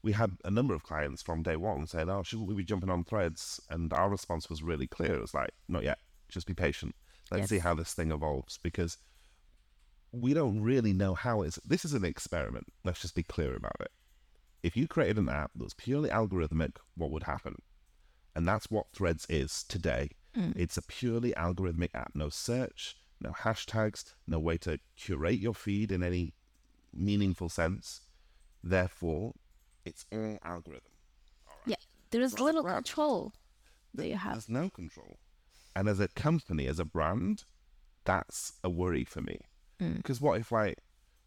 we 0.03 0.11
had 0.11 0.37
a 0.43 0.51
number 0.51 0.73
of 0.73 0.83
clients 0.83 1.21
from 1.21 1.41
day 1.41 1.55
one 1.55 1.87
saying, 1.87 2.09
"Oh, 2.09 2.21
shouldn't 2.23 2.47
we 2.47 2.53
be 2.53 2.63
jumping 2.63 2.89
on 2.89 3.03
Threads?" 3.03 3.59
And 3.69 3.91
our 3.93 4.09
response 4.09 4.49
was 4.49 4.61
really 4.61 4.87
clear. 4.87 5.15
It 5.15 5.21
was 5.21 5.33
like, 5.33 5.51
"Not 5.67 5.83
yet. 5.83 5.99
Just 6.29 6.47
be 6.47 6.53
patient. 6.53 6.95
Let's 7.31 7.43
Yes. 7.43 7.49
see 7.49 7.59
how 7.59 7.73
this 7.73 7.93
thing 7.93 8.11
evolves." 8.11 8.57
Because 8.59 8.97
we 10.11 10.33
don't 10.33 10.61
really 10.61 10.93
know 10.93 11.15
how 11.15 11.41
it's. 11.41 11.59
This 11.65 11.85
is 11.85 11.93
an 11.93 12.05
experiment. 12.05 12.67
Let's 12.83 13.01
just 13.01 13.15
be 13.15 13.23
clear 13.23 13.55
about 13.55 13.77
it 13.79 13.91
if 14.65 14.75
you 14.75 14.87
created 14.87 15.19
an 15.19 15.29
app 15.29 15.51
that 15.55 15.63
was 15.63 15.75
purely 15.75 16.09
algorithmic, 16.09 16.77
what 16.95 17.11
would 17.11 17.23
happen? 17.23 17.61
And 18.35 18.47
that's 18.47 18.71
what 18.71 18.87
Threads 18.93 19.27
is 19.29 19.63
today. 19.63 20.09
Hmm. 20.33 20.53
It's 20.55 20.75
a 20.75 20.81
purely 20.81 21.33
algorithmic 21.33 21.91
app. 21.93 22.13
No 22.15 22.29
search, 22.29 22.97
no 23.21 23.29
hashtags, 23.29 24.15
no 24.25 24.39
way 24.39 24.57
to 24.57 24.79
curate 24.97 25.39
your 25.39 25.53
feed 25.53 25.91
in 25.91 26.01
any 26.01 26.33
meaningful 26.91 27.47
sense. 27.47 28.01
Therefore, 28.63 29.33
it's 29.85 30.05
all 30.11 30.39
algorithm. 30.43 30.89
yeah 31.67 31.75
there's 32.09 32.33
Right, 32.33 32.41
little 32.41 32.63
control 32.63 33.33
that 33.93 34.07
you 34.07 34.15
have 34.15 34.33
There's 34.33 34.49
no 34.49 34.71
control. 34.71 35.17
And 35.75 35.87
as 35.87 35.99
a 35.99 36.07
company, 36.07 36.65
as 36.65 36.79
a 36.79 36.85
brand, 36.85 37.43
that's 38.03 38.53
a 38.63 38.69
worry 38.69 39.03
for 39.03 39.21
me. 39.21 39.41
Hmm. 39.79 39.93
Because 39.97 40.19
what 40.19 40.39
if, 40.39 40.51
like, 40.51 40.79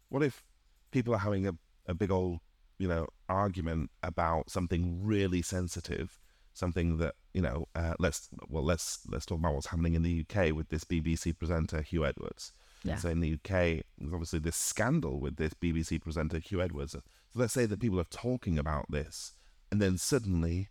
what 0.09 0.23
if 0.23 0.43
people 0.91 1.15
are 1.15 1.19
having 1.19 1.47
a, 1.47 1.53
a 1.87 1.93
big 1.93 2.11
old, 2.11 2.39
you 2.79 2.87
know, 2.87 3.07
argument 3.27 3.91
about 4.01 4.49
something 4.49 4.99
really 5.03 5.41
sensitive, 5.41 6.19
something 6.53 6.97
that, 6.97 7.13
you 7.33 7.41
know, 7.41 7.67
uh, 7.75 7.93
let's, 7.99 8.29
well, 8.49 8.63
let's, 8.63 8.99
let's 9.11 9.25
talk 9.25 9.37
about 9.39 9.53
what's 9.53 9.67
happening 9.67 9.93
in 9.93 10.01
the 10.01 10.25
UK 10.27 10.53
with 10.55 10.69
this 10.69 10.83
BBC 10.85 11.37
presenter, 11.37 11.81
Huw 11.81 12.07
Edwards. 12.07 12.53
Yeah. 12.83 12.95
So 12.95 13.09
in 13.09 13.19
the 13.19 13.33
UK, 13.33 13.83
there's 13.97 14.13
obviously 14.13 14.39
this 14.39 14.55
scandal 14.55 15.19
with 15.19 15.35
this 15.35 15.53
BBC 15.53 16.01
presenter, 16.01 16.39
Huw 16.39 16.63
Edwards. 16.63 16.93
So 16.93 17.01
let's 17.35 17.53
say 17.53 17.65
that 17.65 17.79
people 17.81 17.99
are 17.99 18.05
talking 18.05 18.57
about 18.57 18.85
this, 18.89 19.33
and 19.71 19.81
then 19.81 19.97
suddenly, 19.97 20.69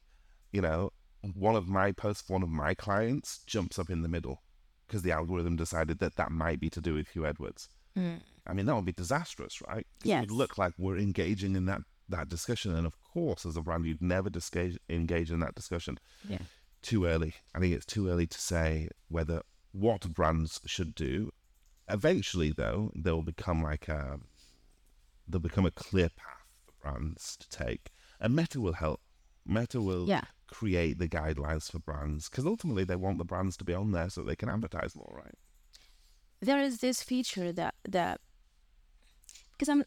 you 0.50 0.62
know, 0.62 0.90
one 1.34 1.54
of 1.56 1.68
my 1.68 1.92
posts, 1.92 2.28
one 2.30 2.42
of 2.42 2.48
my 2.48 2.72
clients 2.74 3.40
jumps 3.46 3.78
up 3.78 3.90
in 3.90 4.02
the 4.02 4.08
middle 4.08 4.42
because 4.86 5.02
the 5.02 5.12
algorithm 5.12 5.56
decided 5.56 5.98
that 5.98 6.16
that 6.16 6.30
might 6.32 6.58
be 6.58 6.70
to 6.70 6.80
do 6.80 6.94
with 6.94 7.08
Huw 7.14 7.28
Edwards. 7.28 7.68
I 8.46 8.52
mean, 8.54 8.64
that 8.66 8.74
would 8.76 8.84
be 8.86 8.92
disastrous, 8.92 9.60
right? 9.68 9.86
'Cause 10.00 10.08
It 10.18 10.20
would 10.22 10.30
look 10.30 10.56
like 10.56 10.72
we're 10.78 10.96
engaging 10.98 11.56
in 11.56 11.66
that, 11.66 11.82
that 12.08 12.28
discussion. 12.28 12.74
And 12.74 12.86
of 12.86 12.94
course, 13.02 13.44
as 13.46 13.56
a 13.56 13.62
brand, 13.62 13.86
you'd 13.86 14.02
never 14.02 14.30
disca- 14.30 14.78
engage 14.88 15.30
in 15.30 15.40
that 15.40 15.54
discussion. 15.54 15.98
yeah 16.28 16.38
Too 16.82 17.04
early. 17.06 17.34
I 17.54 17.58
think 17.60 17.74
it's 17.74 17.86
too 17.86 18.08
early 18.08 18.26
to 18.26 18.40
say 18.40 18.88
whether 19.08 19.42
what 19.72 20.12
brands 20.14 20.60
should 20.66 20.94
do. 20.94 21.30
Eventually, 21.88 22.52
though, 22.52 22.92
they'll 22.94 23.22
become 23.22 23.62
like 23.62 23.88
a, 23.88 24.18
they'll 25.26 25.40
become 25.40 25.66
a 25.66 25.70
clear 25.70 26.08
path 26.10 26.46
for 26.64 26.72
brands 26.82 27.36
to 27.38 27.48
take. 27.48 27.90
And 28.20 28.34
Meta 28.36 28.60
will 28.60 28.74
help. 28.74 29.00
Meta 29.46 29.80
will 29.80 30.06
Yeah. 30.06 30.24
create 30.46 30.98
the 30.98 31.08
guidelines 31.08 31.70
for 31.70 31.78
brands 31.78 32.28
because 32.28 32.44
ultimately 32.46 32.84
they 32.84 32.96
want 32.96 33.18
the 33.18 33.24
brands 33.24 33.56
to 33.58 33.64
be 33.64 33.74
on 33.74 33.92
there 33.92 34.10
so 34.10 34.22
they 34.22 34.36
can 34.36 34.48
advertise 34.48 34.94
more, 34.96 35.12
right? 35.24 35.34
There 36.40 36.60
is 36.60 36.78
this 36.78 37.02
feature 37.02 37.52
that 37.52 37.74
that 37.88 38.20
because 39.52 39.68
I'm 39.68 39.84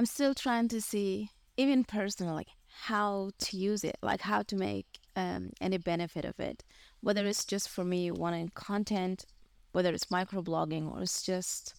I'm 0.00 0.06
still 0.06 0.32
trying 0.32 0.68
to 0.68 0.80
see 0.80 1.28
even 1.58 1.84
personally 1.84 2.32
like 2.32 2.48
how 2.86 3.32
to 3.38 3.56
use 3.58 3.84
it, 3.84 3.98
like 4.00 4.22
how 4.22 4.40
to 4.44 4.56
make 4.56 4.86
um, 5.14 5.50
any 5.60 5.76
benefit 5.76 6.24
of 6.24 6.40
it, 6.40 6.64
whether 7.02 7.26
it's 7.26 7.44
just 7.44 7.68
for 7.68 7.84
me 7.84 8.10
wanting 8.10 8.48
content, 8.54 9.26
whether 9.72 9.92
it's 9.92 10.06
microblogging 10.06 10.90
or 10.90 11.02
it's 11.02 11.22
just 11.22 11.74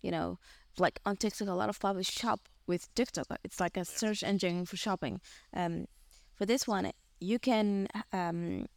you 0.00 0.10
know 0.10 0.38
like 0.78 1.00
on 1.04 1.18
TikTok 1.18 1.48
a 1.48 1.52
lot 1.52 1.68
of 1.68 1.78
people 1.78 2.00
shop 2.00 2.40
with 2.66 2.88
TikTok. 2.94 3.26
It's 3.44 3.60
like 3.60 3.76
a 3.76 3.84
search 3.84 4.22
engine 4.22 4.64
for 4.64 4.78
shopping. 4.78 5.20
Um, 5.52 5.84
for 6.36 6.46
this 6.46 6.66
one, 6.66 6.90
you 7.20 7.38
can 7.38 7.88
um, 8.10 8.68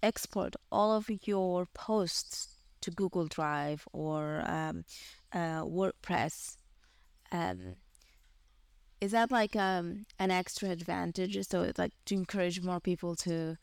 export 0.00 0.54
all 0.70 0.92
of 0.92 1.10
your 1.26 1.66
posts 1.74 2.54
to 2.82 2.92
Google 2.92 3.26
Drive 3.26 3.88
or 3.92 4.44
um, 4.46 4.84
uh, 5.32 5.62
WordPress. 5.64 6.56
Um, 7.32 7.76
is 9.00 9.12
that 9.12 9.30
like 9.30 9.56
um, 9.56 10.06
an 10.18 10.30
extra 10.30 10.70
advantage? 10.70 11.38
So 11.46 11.62
it's 11.62 11.78
like 11.78 11.92
to 12.06 12.14
encourage 12.14 12.60
more 12.62 12.80
people 12.80 13.16
to 13.16 13.56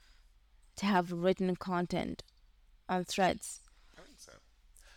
to 0.77 0.85
have 0.85 1.11
written 1.11 1.55
content 1.55 2.23
on 2.87 3.03
Threads. 3.03 3.61
I 3.97 4.01
think 4.01 4.19
so. 4.19 4.31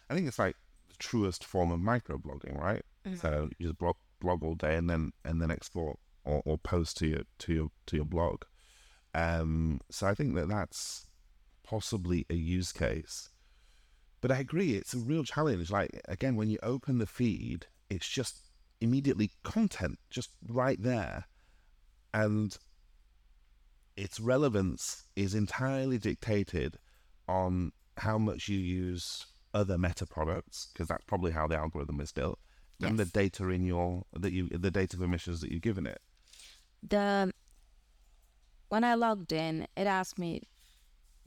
I 0.08 0.14
think 0.14 0.28
it's 0.28 0.38
like 0.38 0.56
the 0.88 0.96
truest 0.98 1.44
form 1.44 1.70
of 1.70 1.80
microblogging, 1.80 2.58
right? 2.58 2.84
Mm-hmm. 3.06 3.16
So 3.16 3.48
you 3.58 3.68
just 3.68 3.78
blog, 3.78 3.96
blog 4.20 4.42
all 4.42 4.54
day 4.54 4.76
and 4.76 4.88
then 4.88 5.12
and 5.24 5.40
then 5.40 5.50
export 5.50 5.98
or, 6.24 6.42
or 6.44 6.58
post 6.58 6.96
to 6.98 7.06
your 7.06 7.22
to 7.40 7.52
your 7.52 7.70
to 7.86 7.96
your 7.96 8.04
blog. 8.04 8.42
Um, 9.14 9.80
so 9.90 10.06
I 10.06 10.14
think 10.14 10.34
that 10.36 10.48
that's 10.48 11.06
possibly 11.64 12.26
a 12.30 12.34
use 12.34 12.72
case. 12.72 13.30
But 14.20 14.30
I 14.30 14.38
agree, 14.38 14.74
it's 14.74 14.94
a 14.94 14.98
real 14.98 15.24
challenge. 15.24 15.70
Like 15.70 16.00
again, 16.06 16.36
when 16.36 16.50
you 16.50 16.58
open 16.62 16.98
the 16.98 17.06
feed, 17.06 17.66
it's 17.88 18.08
just 18.08 18.49
immediately 18.80 19.30
content 19.42 19.98
just 20.10 20.30
right 20.48 20.80
there, 20.82 21.26
and 22.12 22.56
its 23.96 24.20
relevance 24.20 25.04
is 25.16 25.34
entirely 25.34 25.98
dictated 25.98 26.78
on 27.28 27.72
how 27.98 28.18
much 28.18 28.48
you 28.48 28.58
use 28.58 29.26
other 29.52 29.76
meta 29.76 30.06
products 30.06 30.68
because 30.72 30.88
that's 30.88 31.04
probably 31.04 31.32
how 31.32 31.46
the 31.46 31.56
algorithm 31.56 32.00
is 32.00 32.12
built 32.12 32.38
and 32.82 32.98
the 32.98 33.04
data 33.04 33.48
in 33.48 33.64
your 33.64 34.04
that 34.14 34.32
you 34.32 34.48
the 34.48 34.70
data 34.70 34.96
permissions 34.96 35.40
that 35.40 35.50
you've 35.50 35.62
given 35.62 35.86
it. 35.86 36.00
The 36.88 37.32
when 38.68 38.84
I 38.84 38.94
logged 38.94 39.32
in, 39.32 39.66
it 39.76 39.86
asked 39.86 40.18
me 40.18 40.42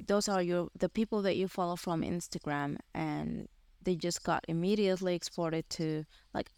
those 0.07 0.27
are 0.27 0.41
your 0.41 0.69
the 0.77 0.89
people 0.89 1.21
that 1.21 1.35
you 1.35 1.47
follow 1.47 1.75
from 1.75 2.01
Instagram 2.01 2.77
and 2.93 3.47
they 3.83 3.95
just 3.95 4.23
got 4.23 4.43
immediately 4.47 5.13
exported 5.13 5.69
to 5.69 6.05
like 6.33 6.49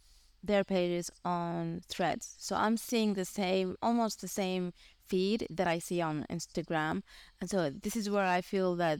their 0.45 0.63
pages 0.63 1.11
on 1.23 1.81
threads. 1.87 2.35
So 2.39 2.55
I'm 2.55 2.77
seeing 2.77 3.13
the 3.13 3.25
same 3.25 3.75
almost 3.81 4.21
the 4.21 4.27
same 4.27 4.73
feed 5.07 5.47
that 5.49 5.67
I 5.67 5.79
see 5.79 6.01
on 6.01 6.25
Instagram. 6.29 7.01
And 7.39 7.49
so 7.49 7.69
this 7.69 7.95
is 7.95 8.09
where 8.09 8.25
I 8.25 8.41
feel 8.41 8.75
that 8.75 8.99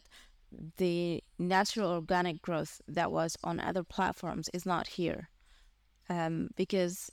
the 0.77 1.23
natural 1.37 1.91
organic 1.91 2.41
growth 2.41 2.81
that 2.87 3.11
was 3.11 3.35
on 3.43 3.59
other 3.59 3.83
platforms 3.83 4.49
is 4.53 4.65
not 4.65 4.87
here. 4.87 5.29
Um, 6.09 6.49
because 6.55 7.11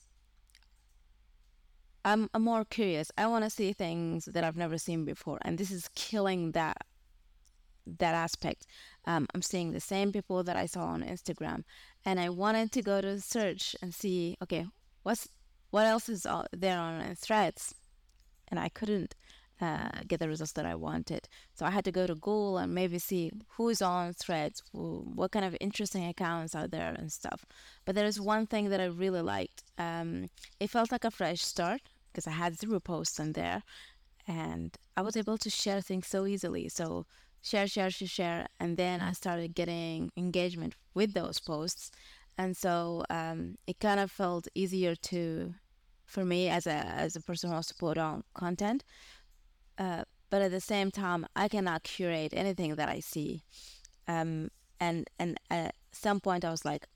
I'm, 2.04 2.28
I'm 2.34 2.42
more 2.42 2.64
curious. 2.64 3.10
I 3.16 3.26
want 3.26 3.44
to 3.44 3.50
see 3.50 3.72
things 3.72 4.26
that 4.26 4.44
I've 4.44 4.56
never 4.56 4.76
seen 4.76 5.04
before, 5.04 5.38
and 5.42 5.56
this 5.56 5.70
is 5.70 5.88
killing 5.94 6.52
that 6.52 6.78
that 7.86 8.14
aspect. 8.14 8.66
Um, 9.04 9.26
I'm 9.34 9.42
seeing 9.42 9.72
the 9.72 9.80
same 9.80 10.12
people 10.12 10.42
that 10.44 10.56
I 10.56 10.66
saw 10.66 10.84
on 10.84 11.02
Instagram, 11.02 11.64
and 12.04 12.20
I 12.20 12.28
wanted 12.28 12.72
to 12.72 12.82
go 12.82 13.00
to 13.00 13.20
search 13.20 13.76
and 13.82 13.94
see, 13.94 14.36
okay, 14.42 14.66
what's 15.02 15.28
what 15.70 15.86
else 15.86 16.08
is 16.08 16.26
there 16.52 16.78
on 16.78 17.14
Threads, 17.16 17.74
and 18.48 18.60
I 18.60 18.68
couldn't 18.68 19.14
uh, 19.62 19.88
get 20.06 20.20
the 20.20 20.28
results 20.28 20.52
that 20.52 20.66
I 20.66 20.74
wanted. 20.74 21.28
So 21.54 21.64
I 21.64 21.70
had 21.70 21.84
to 21.84 21.92
go 21.92 22.06
to 22.06 22.14
Google 22.14 22.58
and 22.58 22.74
maybe 22.74 22.98
see 22.98 23.30
who's 23.56 23.80
on 23.80 24.12
Threads, 24.12 24.62
who, 24.72 25.04
what 25.14 25.30
kind 25.30 25.44
of 25.44 25.56
interesting 25.60 26.04
accounts 26.04 26.54
are 26.54 26.66
there 26.66 26.94
and 26.98 27.10
stuff. 27.12 27.46
But 27.84 27.94
there 27.94 28.04
is 28.04 28.20
one 28.20 28.46
thing 28.46 28.70
that 28.70 28.80
I 28.80 28.86
really 28.86 29.22
liked. 29.22 29.62
Um, 29.78 30.28
it 30.58 30.68
felt 30.68 30.92
like 30.92 31.04
a 31.04 31.10
fresh 31.10 31.42
start 31.42 31.80
because 32.12 32.26
I 32.26 32.32
had 32.32 32.58
zero 32.58 32.80
posts 32.80 33.18
in 33.18 33.32
there, 33.32 33.62
and 34.28 34.76
I 34.96 35.00
was 35.00 35.16
able 35.16 35.38
to 35.38 35.48
share 35.48 35.80
things 35.80 36.06
so 36.06 36.26
easily. 36.26 36.68
So 36.68 37.06
share, 37.42 37.66
share, 37.66 37.90
share, 37.90 38.08
share, 38.08 38.46
and 38.60 38.76
then 38.76 39.00
I 39.00 39.12
started 39.12 39.54
getting 39.54 40.10
engagement 40.16 40.74
with 40.94 41.12
those 41.12 41.40
posts, 41.40 41.90
and 42.38 42.56
so 42.56 43.04
um, 43.10 43.56
it 43.66 43.78
kind 43.80 44.00
of 44.00 44.10
felt 44.10 44.48
easier 44.54 44.94
to, 44.94 45.54
for 46.06 46.24
me 46.24 46.48
as 46.48 46.66
a 46.66 46.72
as 46.74 47.16
a 47.16 47.20
person 47.20 47.48
who 47.48 47.54
wants 47.54 47.68
to 47.68 47.74
put 47.74 47.98
on 47.98 48.24
content. 48.34 48.84
Uh, 49.78 50.04
but 50.30 50.40
at 50.40 50.50
the 50.50 50.60
same 50.60 50.90
time, 50.90 51.26
I 51.36 51.48
cannot 51.48 51.82
curate 51.82 52.32
anything 52.34 52.76
that 52.76 52.88
I 52.88 53.00
see, 53.00 53.42
um, 54.08 54.50
and 54.80 55.08
and 55.18 55.38
at 55.50 55.74
some 55.90 56.20
point 56.20 56.44
I 56.44 56.50
was 56.50 56.64
like, 56.64 56.86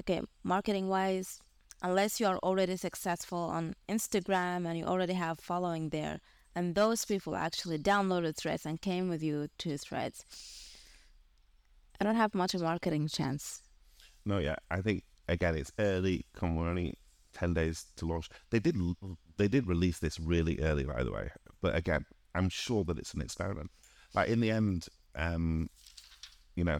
okay, 0.00 0.20
marketing 0.44 0.88
wise, 0.88 1.40
unless 1.82 2.20
you 2.20 2.26
are 2.26 2.38
already 2.38 2.76
successful 2.76 3.38
on 3.38 3.74
Instagram 3.88 4.66
and 4.66 4.78
you 4.78 4.84
already 4.84 5.14
have 5.14 5.40
following 5.40 5.88
there, 5.88 6.20
and 6.54 6.74
those 6.74 7.04
people 7.04 7.36
actually 7.36 7.78
downloaded 7.78 8.36
Threads 8.36 8.66
and 8.66 8.80
came 8.80 9.08
with 9.08 9.22
you 9.22 9.48
to 9.58 9.78
Threads, 9.78 10.24
I 12.00 12.04
don't 12.04 12.16
have 12.16 12.34
much 12.34 12.54
of 12.54 12.60
a 12.62 12.64
marketing 12.64 13.08
chance. 13.08 13.62
no 14.24 14.38
yeah 14.38 14.56
i 14.70 14.80
think 14.80 15.02
again 15.28 15.54
it's 15.56 15.72
early 15.78 16.24
come 16.34 16.56
we're 16.56 16.68
only 16.68 16.94
10 17.32 17.54
days 17.54 17.86
to 17.96 18.06
launch. 18.06 18.28
They 18.50 18.58
did 18.58 18.76
they 19.36 19.46
did 19.48 19.66
release 19.68 20.00
this 20.00 20.18
really 20.18 20.58
early 20.60 20.82
by 20.84 21.04
the 21.04 21.12
way. 21.12 21.30
But 21.62 21.76
again 21.76 22.04
i'm 22.34 22.48
sure 22.48 22.82
that 22.84 22.98
it's 22.98 23.14
an 23.14 23.22
experiment. 23.22 23.70
Like 24.14 24.28
in 24.28 24.40
the 24.40 24.50
end 24.50 24.88
um 25.14 25.70
you 26.56 26.64
know 26.64 26.78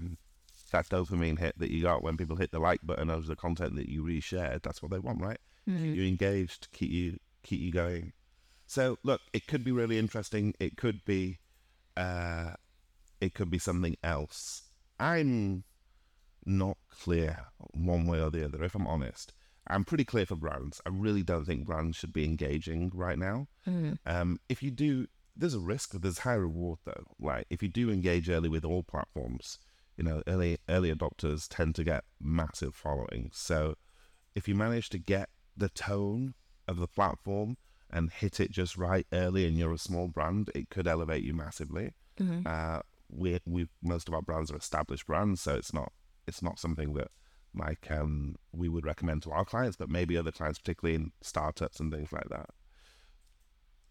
that 0.72 0.88
dopamine 0.88 1.38
hit 1.38 1.58
that 1.58 1.70
you 1.70 1.82
got 1.82 2.02
when 2.02 2.16
people 2.16 2.36
hit 2.36 2.50
the 2.50 2.58
like 2.58 2.80
button 2.82 3.10
of 3.10 3.26
the 3.26 3.36
content 3.36 3.76
that 3.76 3.88
you 3.88 4.02
reshared 4.02 4.62
that's 4.62 4.82
what 4.82 4.90
they 4.90 4.98
want 4.98 5.20
right? 5.22 5.38
You're 5.94 6.06
engaged 6.06 6.68
keep 6.72 6.90
you 6.90 7.18
keep 7.44 7.60
you 7.60 7.70
going 7.70 8.12
so 8.70 8.96
look 9.02 9.20
it 9.32 9.48
could 9.48 9.64
be 9.64 9.72
really 9.72 9.98
interesting. 9.98 10.54
It 10.60 10.76
could 10.76 11.04
be 11.04 11.40
uh 11.96 12.52
it 13.20 13.34
could 13.34 13.50
be 13.50 13.58
something 13.58 13.96
else. 14.04 14.70
I'm 15.00 15.64
not 16.46 16.76
clear 16.88 17.46
one 17.74 18.06
way 18.06 18.20
or 18.22 18.30
the 18.30 18.44
other 18.44 18.62
if 18.62 18.76
i'm 18.76 18.86
honest. 18.86 19.32
I'm 19.66 19.84
pretty 19.84 20.04
clear 20.04 20.24
for 20.24 20.36
brands. 20.36 20.80
I 20.86 20.90
really 20.90 21.24
don't 21.24 21.44
think 21.44 21.66
brands 21.66 21.96
should 21.96 22.12
be 22.12 22.24
engaging 22.24 22.92
right 22.94 23.18
now. 23.18 23.48
Um 24.06 24.38
if 24.48 24.62
you 24.62 24.70
do 24.70 25.08
there's 25.36 25.54
a 25.54 25.58
risk 25.74 25.90
there's 26.00 26.18
high 26.18 26.34
reward 26.34 26.78
though. 26.84 27.06
Like 27.18 27.46
if 27.50 27.64
you 27.64 27.68
do 27.68 27.90
engage 27.90 28.30
early 28.30 28.48
with 28.48 28.64
all 28.64 28.84
platforms 28.84 29.58
you 29.96 30.04
know 30.04 30.22
early 30.28 30.58
early 30.68 30.94
adopters 30.94 31.48
tend 31.48 31.74
to 31.74 31.82
get 31.82 32.04
massive 32.20 32.76
followings 32.76 33.36
so 33.36 33.74
if 34.36 34.46
you 34.46 34.54
manage 34.54 34.88
to 34.90 34.98
get 34.98 35.28
the 35.56 35.68
tone 35.68 36.34
of 36.68 36.78
the 36.78 36.86
platform 36.86 37.56
and 37.92 38.10
hit 38.10 38.40
it 38.40 38.50
just 38.50 38.76
right 38.76 39.06
early 39.12 39.46
and 39.46 39.56
you're 39.58 39.72
a 39.72 39.78
small 39.78 40.08
brand 40.08 40.50
it 40.54 40.70
could 40.70 40.86
elevate 40.86 41.22
you 41.24 41.34
massively. 41.34 41.92
Uh 42.46 42.80
we 43.08 43.40
we 43.46 43.66
most 43.82 44.08
of 44.08 44.14
our 44.14 44.22
brands 44.22 44.50
are 44.50 44.56
established 44.56 45.06
brands 45.06 45.40
so 45.40 45.54
it's 45.54 45.72
not 45.72 45.90
it's 46.28 46.42
not 46.42 46.58
something 46.58 46.92
that 46.94 47.08
like 47.54 47.90
um 47.90 48.36
we 48.52 48.68
would 48.68 48.84
recommend 48.84 49.22
to 49.22 49.30
our 49.32 49.44
clients 49.44 49.76
but 49.76 49.88
maybe 49.88 50.16
other 50.16 50.30
clients 50.30 50.58
particularly 50.60 50.94
in 50.94 51.10
startups 51.22 51.80
and 51.80 51.90
things 51.92 52.12
like 52.12 52.28
that. 52.28 52.50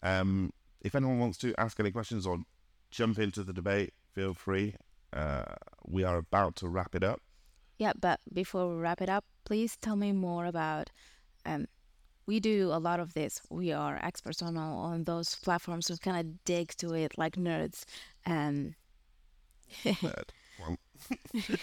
Um 0.02 0.52
if 0.82 0.96
anyone 0.96 1.20
wants 1.20 1.38
to 1.40 1.54
ask 1.58 1.80
any 1.80 1.92
questions 1.92 2.26
or 2.26 2.38
jump 2.92 3.20
into 3.20 3.44
the 3.44 3.54
debate 3.54 3.94
feel 4.14 4.34
free. 4.34 4.76
Uh 5.12 5.44
we 5.86 6.04
are 6.04 6.18
about 6.18 6.56
to 6.58 6.68
wrap 6.70 6.96
it 6.96 7.04
up. 7.04 7.22
Yeah, 7.78 7.94
but 8.00 8.20
before 8.32 8.68
we 8.70 8.76
wrap 8.76 9.02
it 9.02 9.10
up, 9.10 9.26
please 9.46 9.78
tell 9.78 9.96
me 9.96 10.12
more 10.12 10.46
about. 10.46 10.92
Um, 11.46 11.68
we 12.30 12.40
do 12.40 12.70
a 12.72 12.78
lot 12.78 13.00
of 13.00 13.16
this. 13.16 13.42
We 13.50 13.72
are 13.72 13.98
experts 14.04 14.44
on 14.44 14.56
all, 14.56 14.78
on 14.92 15.06
those 15.06 15.34
platforms. 15.34 15.90
We 15.90 15.98
kind 15.98 16.20
of 16.20 16.46
dig 16.46 16.76
to 16.78 16.94
it 16.94 17.18
like 17.18 17.36
nerds. 17.38 17.86
Um, 18.24 18.76
Nerd. 19.84 20.30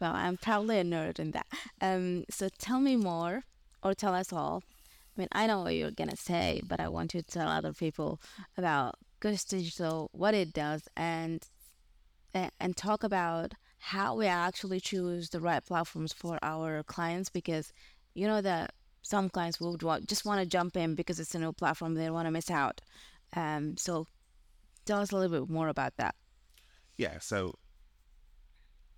well, 0.00 0.14
I'm 0.14 0.38
probably 0.38 0.78
a 0.78 0.84
nerd 0.84 1.18
in 1.18 1.32
that. 1.32 1.46
Um, 1.82 2.24
so 2.30 2.48
tell 2.58 2.80
me 2.80 2.96
more, 2.96 3.44
or 3.82 3.92
tell 3.92 4.14
us 4.14 4.32
all. 4.32 4.62
I 5.14 5.20
mean, 5.20 5.28
I 5.32 5.46
know 5.46 5.60
what 5.64 5.74
you're 5.74 5.90
gonna 5.90 6.16
say, 6.16 6.62
but 6.66 6.80
I 6.80 6.88
want 6.88 7.12
you 7.12 7.20
to 7.20 7.26
tell 7.26 7.48
other 7.48 7.74
people 7.74 8.18
about 8.56 8.94
Cush 9.20 9.44
Digital, 9.44 10.08
what 10.12 10.32
it 10.32 10.54
does, 10.54 10.88
and 10.96 11.46
and 12.32 12.76
talk 12.76 13.02
about 13.02 13.52
how 13.78 14.14
we 14.14 14.26
actually 14.26 14.80
choose 14.80 15.30
the 15.30 15.40
right 15.40 15.64
platforms 15.64 16.12
for 16.14 16.38
our 16.42 16.82
clients 16.82 17.28
because 17.28 17.74
you 18.14 18.26
know 18.26 18.40
that 18.40 18.72
some 19.06 19.28
clients 19.30 19.60
would 19.60 19.82
want, 19.82 20.08
just 20.08 20.24
want 20.24 20.40
to 20.40 20.46
jump 20.46 20.76
in 20.76 20.94
because 20.94 21.20
it's 21.20 21.34
a 21.34 21.38
new 21.38 21.52
platform. 21.52 21.94
They 21.94 22.06
don't 22.06 22.14
want 22.14 22.26
to 22.26 22.32
miss 22.32 22.50
out. 22.50 22.80
Um, 23.34 23.76
so 23.76 24.06
tell 24.84 25.00
us 25.00 25.12
a 25.12 25.16
little 25.16 25.40
bit 25.40 25.50
more 25.50 25.68
about 25.68 25.96
that. 25.98 26.14
Yeah. 26.96 27.18
So 27.20 27.54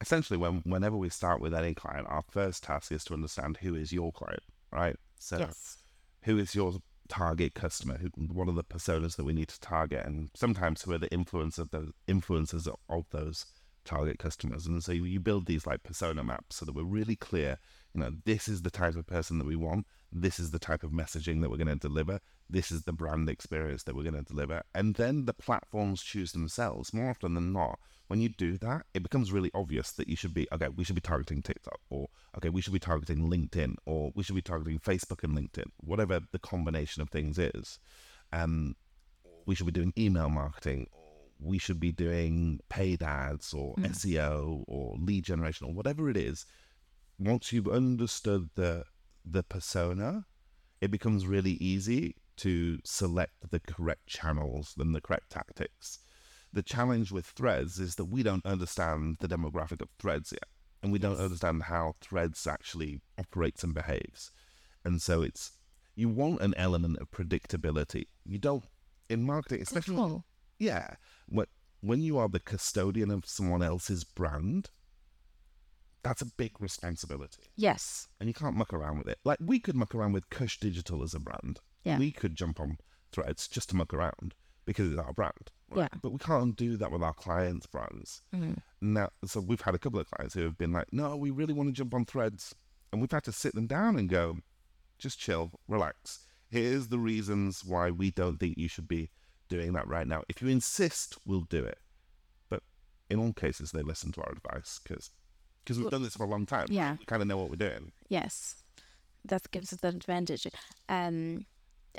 essentially, 0.00 0.38
when 0.38 0.62
whenever 0.64 0.96
we 0.96 1.10
start 1.10 1.40
with 1.40 1.54
any 1.54 1.74
client, 1.74 2.06
our 2.08 2.22
first 2.30 2.64
task 2.64 2.90
is 2.90 3.04
to 3.04 3.14
understand 3.14 3.58
who 3.58 3.74
is 3.74 3.92
your 3.92 4.12
client, 4.12 4.42
right? 4.72 4.96
So 5.18 5.38
yes. 5.38 5.76
who 6.22 6.38
is 6.38 6.54
your 6.54 6.74
target 7.08 7.54
customer? 7.54 7.98
Who, 7.98 8.08
what 8.32 8.48
are 8.48 8.52
the 8.52 8.64
personas 8.64 9.16
that 9.16 9.24
we 9.24 9.32
need 9.32 9.48
to 9.48 9.60
target? 9.60 10.06
And 10.06 10.30
sometimes 10.34 10.82
who 10.82 10.92
are 10.92 10.98
the 10.98 11.12
influence 11.12 11.58
of 11.58 11.70
the 11.70 11.92
influencers 12.06 12.66
of 12.88 13.04
those 13.10 13.46
target 13.84 14.18
customers? 14.18 14.66
And 14.66 14.82
so 14.82 14.92
you 14.92 15.20
build 15.20 15.46
these 15.46 15.66
like 15.66 15.82
persona 15.82 16.22
maps 16.24 16.56
so 16.56 16.64
that 16.64 16.74
we're 16.74 16.84
really 16.84 17.16
clear. 17.16 17.58
You 17.94 18.00
know, 18.00 18.10
this 18.24 18.48
is 18.48 18.62
the 18.62 18.70
type 18.70 18.96
of 18.96 19.06
person 19.06 19.38
that 19.38 19.46
we 19.46 19.56
want. 19.56 19.86
This 20.10 20.38
is 20.38 20.50
the 20.50 20.58
type 20.58 20.82
of 20.82 20.90
messaging 20.90 21.40
that 21.42 21.50
we're 21.50 21.58
going 21.58 21.68
to 21.68 21.76
deliver. 21.76 22.20
This 22.48 22.72
is 22.72 22.84
the 22.84 22.92
brand 22.92 23.28
experience 23.28 23.82
that 23.84 23.94
we're 23.94 24.10
going 24.10 24.14
to 24.14 24.22
deliver. 24.22 24.62
And 24.74 24.94
then 24.94 25.26
the 25.26 25.34
platforms 25.34 26.02
choose 26.02 26.32
themselves. 26.32 26.94
More 26.94 27.10
often 27.10 27.34
than 27.34 27.52
not, 27.52 27.78
when 28.06 28.20
you 28.20 28.30
do 28.30 28.56
that, 28.58 28.86
it 28.94 29.02
becomes 29.02 29.32
really 29.32 29.50
obvious 29.54 29.92
that 29.92 30.08
you 30.08 30.16
should 30.16 30.32
be 30.32 30.48
okay. 30.50 30.68
We 30.68 30.84
should 30.84 30.94
be 30.94 31.02
targeting 31.02 31.42
TikTok, 31.42 31.78
or 31.90 32.08
okay, 32.38 32.48
we 32.48 32.62
should 32.62 32.72
be 32.72 32.78
targeting 32.78 33.28
LinkedIn, 33.30 33.74
or 33.84 34.12
we 34.14 34.22
should 34.22 34.34
be 34.34 34.40
targeting 34.42 34.78
Facebook 34.78 35.22
and 35.22 35.36
LinkedIn, 35.36 35.66
whatever 35.76 36.20
the 36.32 36.38
combination 36.38 37.02
of 37.02 37.10
things 37.10 37.38
is. 37.38 37.78
Um, 38.32 38.76
we 39.44 39.54
should 39.54 39.66
be 39.66 39.72
doing 39.72 39.92
email 39.98 40.30
marketing, 40.30 40.88
or 40.92 41.02
we 41.38 41.58
should 41.58 41.80
be 41.80 41.92
doing 41.92 42.60
paid 42.70 43.02
ads, 43.02 43.52
or 43.52 43.74
Mm. 43.76 43.90
SEO, 43.90 44.64
or 44.66 44.96
lead 44.98 45.24
generation, 45.24 45.66
or 45.66 45.74
whatever 45.74 46.08
it 46.08 46.16
is. 46.16 46.46
Once 47.18 47.52
you've 47.52 47.68
understood 47.68 48.48
the 48.54 48.84
the 49.32 49.42
persona, 49.42 50.26
it 50.80 50.90
becomes 50.90 51.26
really 51.26 51.52
easy 51.52 52.16
to 52.36 52.78
select 52.84 53.50
the 53.50 53.60
correct 53.60 54.06
channels 54.06 54.74
and 54.78 54.94
the 54.94 55.00
correct 55.00 55.30
tactics. 55.30 55.98
The 56.52 56.62
challenge 56.62 57.12
with 57.12 57.26
threads 57.26 57.78
is 57.78 57.96
that 57.96 58.06
we 58.06 58.22
don't 58.22 58.46
understand 58.46 59.16
the 59.20 59.28
demographic 59.28 59.82
of 59.82 59.88
threads 59.98 60.32
yet, 60.32 60.48
and 60.82 60.92
we 60.92 60.98
don't 60.98 61.18
understand 61.18 61.64
how 61.64 61.96
threads 62.00 62.46
actually 62.46 63.00
operates 63.18 63.62
and 63.64 63.74
behaves. 63.74 64.30
And 64.84 65.02
so 65.02 65.22
it's 65.22 65.52
you 65.94 66.08
want 66.08 66.40
an 66.40 66.54
element 66.56 66.98
of 67.00 67.10
predictability. 67.10 68.06
You 68.24 68.38
don't 68.38 68.64
in 69.10 69.24
marketing, 69.24 69.62
especially 69.62 69.96
Control. 69.96 70.24
yeah, 70.58 70.94
when 71.28 71.46
when 71.80 72.00
you 72.00 72.18
are 72.18 72.28
the 72.28 72.40
custodian 72.40 73.10
of 73.10 73.26
someone 73.26 73.62
else's 73.62 74.04
brand, 74.04 74.70
that's 76.02 76.22
a 76.22 76.26
big 76.26 76.60
responsibility 76.60 77.42
Yes. 77.56 78.08
and 78.20 78.28
you 78.28 78.34
can't 78.34 78.56
muck 78.56 78.72
around 78.72 78.98
with 78.98 79.08
it. 79.08 79.18
Like 79.24 79.38
we 79.40 79.58
could 79.58 79.74
muck 79.76 79.94
around 79.94 80.12
with 80.12 80.30
Cush 80.30 80.58
Digital 80.60 81.02
as 81.02 81.14
a 81.14 81.20
brand. 81.20 81.60
Yeah. 81.84 81.98
We 81.98 82.12
could 82.12 82.34
jump 82.36 82.60
on 82.60 82.78
threads 83.12 83.48
just 83.48 83.70
to 83.70 83.76
muck 83.76 83.92
around 83.94 84.34
because 84.64 84.90
it's 84.92 85.00
our 85.00 85.12
brand. 85.12 85.50
Yeah. 85.74 85.88
But 86.02 86.12
we 86.12 86.18
can't 86.18 86.56
do 86.56 86.76
that 86.76 86.90
with 86.92 87.02
our 87.02 87.14
clients' 87.14 87.66
brands. 87.66 88.22
Mhm. 88.32 88.62
Now, 88.80 89.10
so 89.24 89.40
we've 89.40 89.60
had 89.62 89.74
a 89.74 89.78
couple 89.78 89.98
of 90.00 90.10
clients 90.10 90.34
who 90.34 90.42
have 90.42 90.56
been 90.58 90.72
like, 90.72 90.92
"No, 90.92 91.16
we 91.16 91.30
really 91.30 91.52
want 91.54 91.68
to 91.68 91.72
jump 91.72 91.92
on 91.94 92.04
threads," 92.04 92.54
and 92.92 93.00
we've 93.00 93.10
had 93.10 93.24
to 93.24 93.32
sit 93.32 93.54
them 93.54 93.66
down 93.66 93.96
and 93.98 94.08
go, 94.08 94.38
"Just 94.98 95.18
chill, 95.18 95.52
relax. 95.66 96.26
Here's 96.48 96.88
the 96.88 96.98
reasons 96.98 97.64
why 97.64 97.90
we 97.90 98.10
don't 98.10 98.38
think 98.38 98.56
you 98.56 98.68
should 98.68 98.88
be 98.88 99.10
doing 99.48 99.72
that 99.74 99.86
right 99.88 100.06
now. 100.06 100.22
If 100.28 100.40
you 100.42 100.48
insist, 100.48 101.18
we'll 101.26 101.42
do 101.42 101.64
it." 101.64 101.80
But 102.48 102.62
in 103.10 103.18
all 103.18 103.32
cases, 103.32 103.72
they 103.72 103.82
listen 103.82 104.12
to 104.12 104.22
our 104.22 104.32
advice 104.32 104.80
because 104.82 105.10
because 105.68 105.76
we've 105.78 105.84
Well, 105.84 105.90
done 105.90 106.02
this 106.02 106.16
for 106.16 106.24
a 106.24 106.28
long 106.30 106.46
time. 106.46 106.66
yeah. 106.70 106.96
we 106.98 107.04
kind 107.04 107.20
of 107.20 107.28
know 107.28 107.36
what 107.36 107.50
we're 107.50 107.56
doing. 107.56 107.92
Yes, 108.08 108.62
that 109.26 109.50
gives 109.50 109.70
us 109.74 109.80
an 109.82 109.96
advantage. 109.96 110.46
Um, 110.88 111.44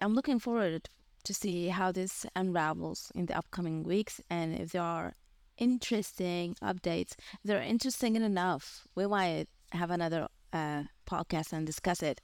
I'm 0.02 0.16
looking 0.16 0.40
forward 0.40 0.90
to 1.26 1.34
see 1.36 1.68
how 1.68 1.92
this 1.92 2.26
unravels 2.36 3.12
in 3.14 3.28
the 3.28 3.38
upcoming 3.38 3.84
weeks, 3.84 4.20
and 4.28 4.56
if 4.60 4.72
there 4.72 4.82
are 4.82 5.14
interesting 5.60 6.56
updates, 6.64 7.12
if 7.12 7.44
they're 7.46 7.62
interesting 7.62 8.16
enough, 8.16 8.88
we 8.96 9.06
might 9.06 9.48
have 9.72 9.92
another 9.92 10.28
uh, 10.52 10.84
podcast 11.06 11.54
and 11.54 11.68
discuss 11.68 12.02
it. 12.02 12.22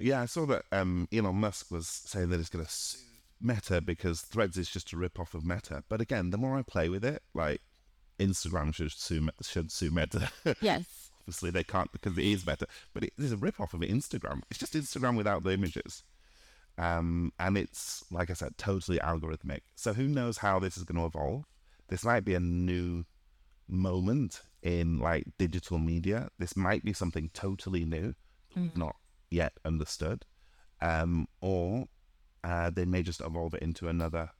Yeah, 0.00 0.22
I 0.22 0.26
saw 0.26 0.44
that 0.46 0.64
um, 0.72 1.06
Elon 1.12 1.36
Musk 1.36 1.70
was 1.70 1.86
saying 1.86 2.30
that 2.30 2.40
it's 2.40 2.48
going 2.48 2.64
to 2.64 2.70
sue 2.70 2.98
Meta 3.40 3.80
because 3.80 4.22
Threads 4.22 4.56
is 4.56 4.68
just 4.68 4.92
a 4.92 4.96
rip 4.96 5.20
off 5.20 5.34
of 5.34 5.44
Meta. 5.44 5.84
But 5.88 6.00
again, 6.00 6.30
the 6.30 6.38
more 6.38 6.58
I 6.58 6.62
play 6.62 6.88
with 6.88 7.04
it, 7.04 7.22
like 7.32 7.60
Instagram 8.18 8.74
should 8.74 8.92
sue 8.92 9.28
should 9.42 9.70
sue 9.70 9.90
Meta. 9.90 10.30
Yes, 10.60 11.10
Obviously, 11.22 11.50
they 11.50 11.64
can't 11.64 11.92
because 11.92 12.16
it 12.16 12.24
is 12.24 12.46
Meta, 12.46 12.66
but 12.94 13.04
it 13.04 13.12
is 13.18 13.32
a 13.32 13.36
rip 13.36 13.60
off 13.60 13.74
of 13.74 13.80
Instagram. 13.80 14.40
It's 14.50 14.58
just 14.58 14.72
Instagram 14.72 15.16
without 15.16 15.44
the 15.44 15.52
images. 15.52 16.02
Um, 16.78 17.32
and 17.38 17.58
it's 17.58 18.04
like 18.10 18.30
I 18.30 18.34
said, 18.34 18.56
totally 18.56 18.98
algorithmic. 18.98 19.60
So 19.74 19.92
who 19.92 20.06
knows 20.08 20.38
how 20.38 20.58
this 20.58 20.76
is 20.78 20.84
going 20.84 20.98
to 20.98 21.06
evolve? 21.06 21.44
This 21.88 22.04
might 22.04 22.24
be 22.24 22.34
a 22.34 22.40
new 22.40 23.04
moment 23.68 24.42
in 24.62 24.98
like 24.98 25.24
digital 25.38 25.78
media. 25.78 26.28
This 26.38 26.56
might 26.56 26.84
be 26.84 26.92
something 26.92 27.30
totally 27.34 27.84
new, 27.84 28.14
not 28.74 28.96
yet 29.30 29.52
understood, 29.64 30.24
um, 30.80 31.26
or 31.40 31.86
uh, 32.44 32.70
they 32.70 32.84
may 32.84 33.02
just 33.02 33.20
evolve 33.20 33.54
it 33.54 33.62
into 33.62 33.88
another, 33.88 34.30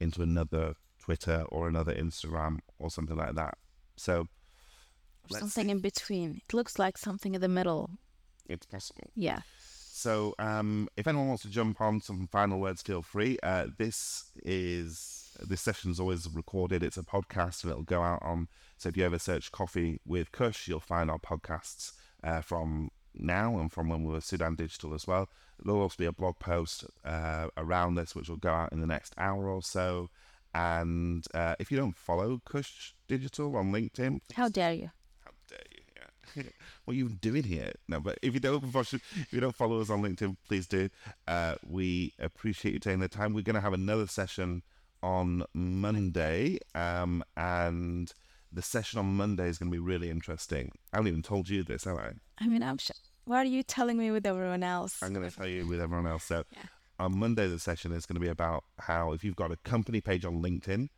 into 0.00 0.22
another 0.22 0.74
Twitter 1.08 1.46
or 1.48 1.68
another 1.68 1.94
Instagram 1.94 2.58
or 2.78 2.90
something 2.90 3.16
like 3.16 3.34
that. 3.34 3.56
So 3.96 4.28
something 5.30 5.64
see. 5.64 5.70
in 5.70 5.80
between. 5.80 6.42
It 6.46 6.52
looks 6.52 6.78
like 6.78 6.98
something 6.98 7.34
in 7.34 7.40
the 7.40 7.48
middle. 7.48 7.88
it's 8.46 8.66
possible. 8.66 9.10
Yeah. 9.14 9.40
So, 9.90 10.34
um, 10.38 10.86
if 10.98 11.06
anyone 11.06 11.28
wants 11.28 11.44
to 11.44 11.48
jump 11.48 11.80
on 11.80 12.02
some 12.02 12.28
final 12.30 12.60
words, 12.60 12.82
feel 12.82 13.00
free. 13.00 13.38
Uh, 13.42 13.68
this 13.78 14.30
is 14.44 15.30
this 15.40 15.62
session 15.62 15.90
is 15.90 15.98
always 15.98 16.28
recorded. 16.28 16.82
It's 16.82 16.98
a 16.98 17.02
podcast, 17.02 17.64
and 17.64 17.70
it'll 17.70 17.82
go 17.84 18.02
out 18.02 18.22
on. 18.22 18.48
So, 18.76 18.90
if 18.90 18.96
you 18.98 19.04
ever 19.06 19.18
search 19.18 19.50
"Coffee 19.50 19.98
with 20.04 20.30
Cush," 20.30 20.68
you'll 20.68 20.78
find 20.78 21.10
our 21.10 21.18
podcasts 21.18 21.92
uh, 22.22 22.42
from 22.42 22.90
now 23.14 23.58
and 23.58 23.72
from 23.72 23.88
when 23.88 24.04
we 24.04 24.12
were 24.12 24.20
Sudan 24.20 24.56
Digital 24.56 24.94
as 24.94 25.06
well. 25.06 25.28
There'll 25.64 25.80
also 25.80 25.96
be 25.98 26.04
a 26.04 26.12
blog 26.12 26.38
post 26.38 26.84
uh, 27.04 27.48
around 27.56 27.94
this, 27.94 28.14
which 28.14 28.28
will 28.28 28.36
go 28.36 28.52
out 28.52 28.72
in 28.72 28.80
the 28.80 28.86
next 28.86 29.14
hour 29.16 29.48
or 29.48 29.62
so. 29.62 30.10
And 30.54 31.24
uh, 31.34 31.54
if 31.58 31.70
you 31.70 31.76
don't 31.76 31.96
follow 31.96 32.40
Cush 32.44 32.94
Digital 33.06 33.56
on 33.56 33.72
LinkedIn, 33.72 34.20
How 34.34 34.48
dare 34.48 34.72
you? 34.72 34.90
how 35.24 35.30
dare 35.48 35.58
you? 35.70 35.82
Yeah. 36.36 36.42
what 36.84 36.94
are 36.94 36.96
you 36.96 37.08
doing 37.08 37.44
here? 37.44 37.72
No, 37.88 38.00
but 38.00 38.18
if 38.22 38.34
you 38.34 38.40
don't 38.40 38.64
if 38.64 39.26
you 39.30 39.40
don't 39.40 39.54
follow 39.54 39.80
us 39.80 39.90
on 39.90 40.02
LinkedIn, 40.02 40.36
please 40.46 40.66
do. 40.66 40.88
Uh, 41.26 41.54
we 41.66 42.14
appreciate 42.18 42.72
you 42.72 42.80
taking 42.80 43.00
the 43.00 43.08
time. 43.08 43.34
We're 43.34 43.42
going 43.42 43.54
to 43.54 43.60
have 43.60 43.72
another 43.72 44.06
session 44.06 44.62
on 45.02 45.44
Monday, 45.54 46.58
um, 46.74 47.22
and 47.36 48.12
the 48.52 48.62
session 48.62 48.98
on 48.98 49.16
Monday 49.16 49.48
is 49.48 49.58
going 49.58 49.70
to 49.70 49.74
be 49.74 49.78
really 49.78 50.10
interesting. 50.10 50.72
I 50.92 50.96
haven't 50.96 51.08
even 51.08 51.22
told 51.22 51.48
you 51.48 51.62
this, 51.62 51.84
have 51.84 51.98
I? 51.98 52.12
I 52.38 52.46
mean, 52.48 52.62
I'm 52.62 52.78
sure. 52.78 52.96
Why 53.24 53.42
are 53.42 53.44
you 53.44 53.62
telling 53.62 53.98
me 53.98 54.10
with 54.10 54.24
everyone 54.26 54.62
else? 54.62 55.02
I'm 55.02 55.12
going 55.12 55.28
to 55.28 55.36
tell 55.36 55.46
you 55.46 55.66
with 55.66 55.80
everyone 55.80 56.06
else. 56.06 56.24
So 56.24 56.44
Yeah. 56.50 56.62
On 56.98 57.18
Monday, 57.18 57.46
the 57.46 57.58
session 57.58 57.92
is 57.92 58.06
going 58.06 58.14
to 58.16 58.20
be 58.20 58.28
about 58.28 58.64
how 58.78 59.12
if 59.12 59.24
you've 59.24 59.36
got 59.36 59.52
a 59.52 59.56
company 59.56 60.00
page 60.00 60.24
on 60.24 60.42
LinkedIn, 60.42 60.88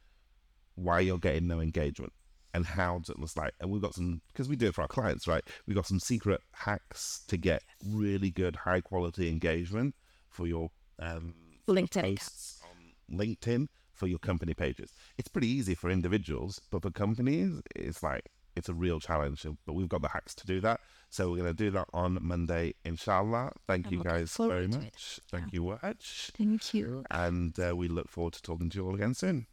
why 0.74 1.00
you're 1.00 1.18
getting 1.18 1.46
no 1.46 1.60
engagement 1.60 2.12
and 2.54 2.66
how 2.66 2.96
it 2.96 3.16
it's 3.18 3.36
like. 3.36 3.54
And 3.60 3.70
we've 3.70 3.82
got 3.82 3.94
some 3.94 4.22
because 4.28 4.48
we 4.48 4.56
do 4.56 4.68
it 4.68 4.74
for 4.74 4.82
our 4.82 4.88
clients, 4.88 5.28
right? 5.28 5.44
We've 5.66 5.76
got 5.76 5.86
some 5.86 6.00
secret 6.00 6.40
hacks 6.52 7.22
to 7.28 7.36
get 7.36 7.62
really 7.86 8.30
good, 8.30 8.56
high 8.56 8.80
quality 8.80 9.28
engagement 9.28 9.94
for 10.28 10.46
your 10.46 10.70
um, 10.98 11.34
LinkedIn 11.68 12.16
posts 12.16 12.60
on 12.62 13.18
LinkedIn 13.18 13.68
for 13.92 14.06
your 14.06 14.18
company 14.18 14.54
pages. 14.54 14.92
It's 15.18 15.28
pretty 15.28 15.48
easy 15.48 15.74
for 15.74 15.90
individuals, 15.90 16.60
but 16.70 16.82
for 16.82 16.90
companies, 16.90 17.60
it's 17.76 18.02
like 18.02 18.30
it's 18.56 18.68
a 18.68 18.74
real 18.74 19.00
challenge. 19.00 19.46
But 19.66 19.72
we've 19.74 19.88
got 19.88 20.02
the 20.02 20.08
hacks 20.08 20.34
to 20.36 20.46
do 20.46 20.60
that. 20.60 20.80
So 21.08 21.30
we're 21.30 21.38
going 21.38 21.50
to 21.50 21.54
do 21.54 21.70
that 21.72 21.88
on 21.92 22.18
Monday, 22.20 22.74
inshallah. 22.84 23.52
Thank 23.66 23.88
I'm 23.88 23.94
you 23.94 24.04
guys 24.04 24.36
very 24.36 24.68
much. 24.68 25.20
Thank 25.30 25.52
you 25.52 25.78
much. 25.82 26.30
Thank 26.36 26.72
you. 26.72 27.04
And 27.10 27.58
uh, 27.58 27.74
we 27.76 27.88
look 27.88 28.08
forward 28.08 28.34
to 28.34 28.42
talking 28.42 28.70
to 28.70 28.78
you 28.78 28.86
all 28.86 28.94
again 28.94 29.14
soon. 29.14 29.46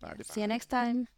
Bye. 0.00 0.16
See 0.22 0.42
you 0.42 0.46
next 0.46 0.66
time. 0.66 1.08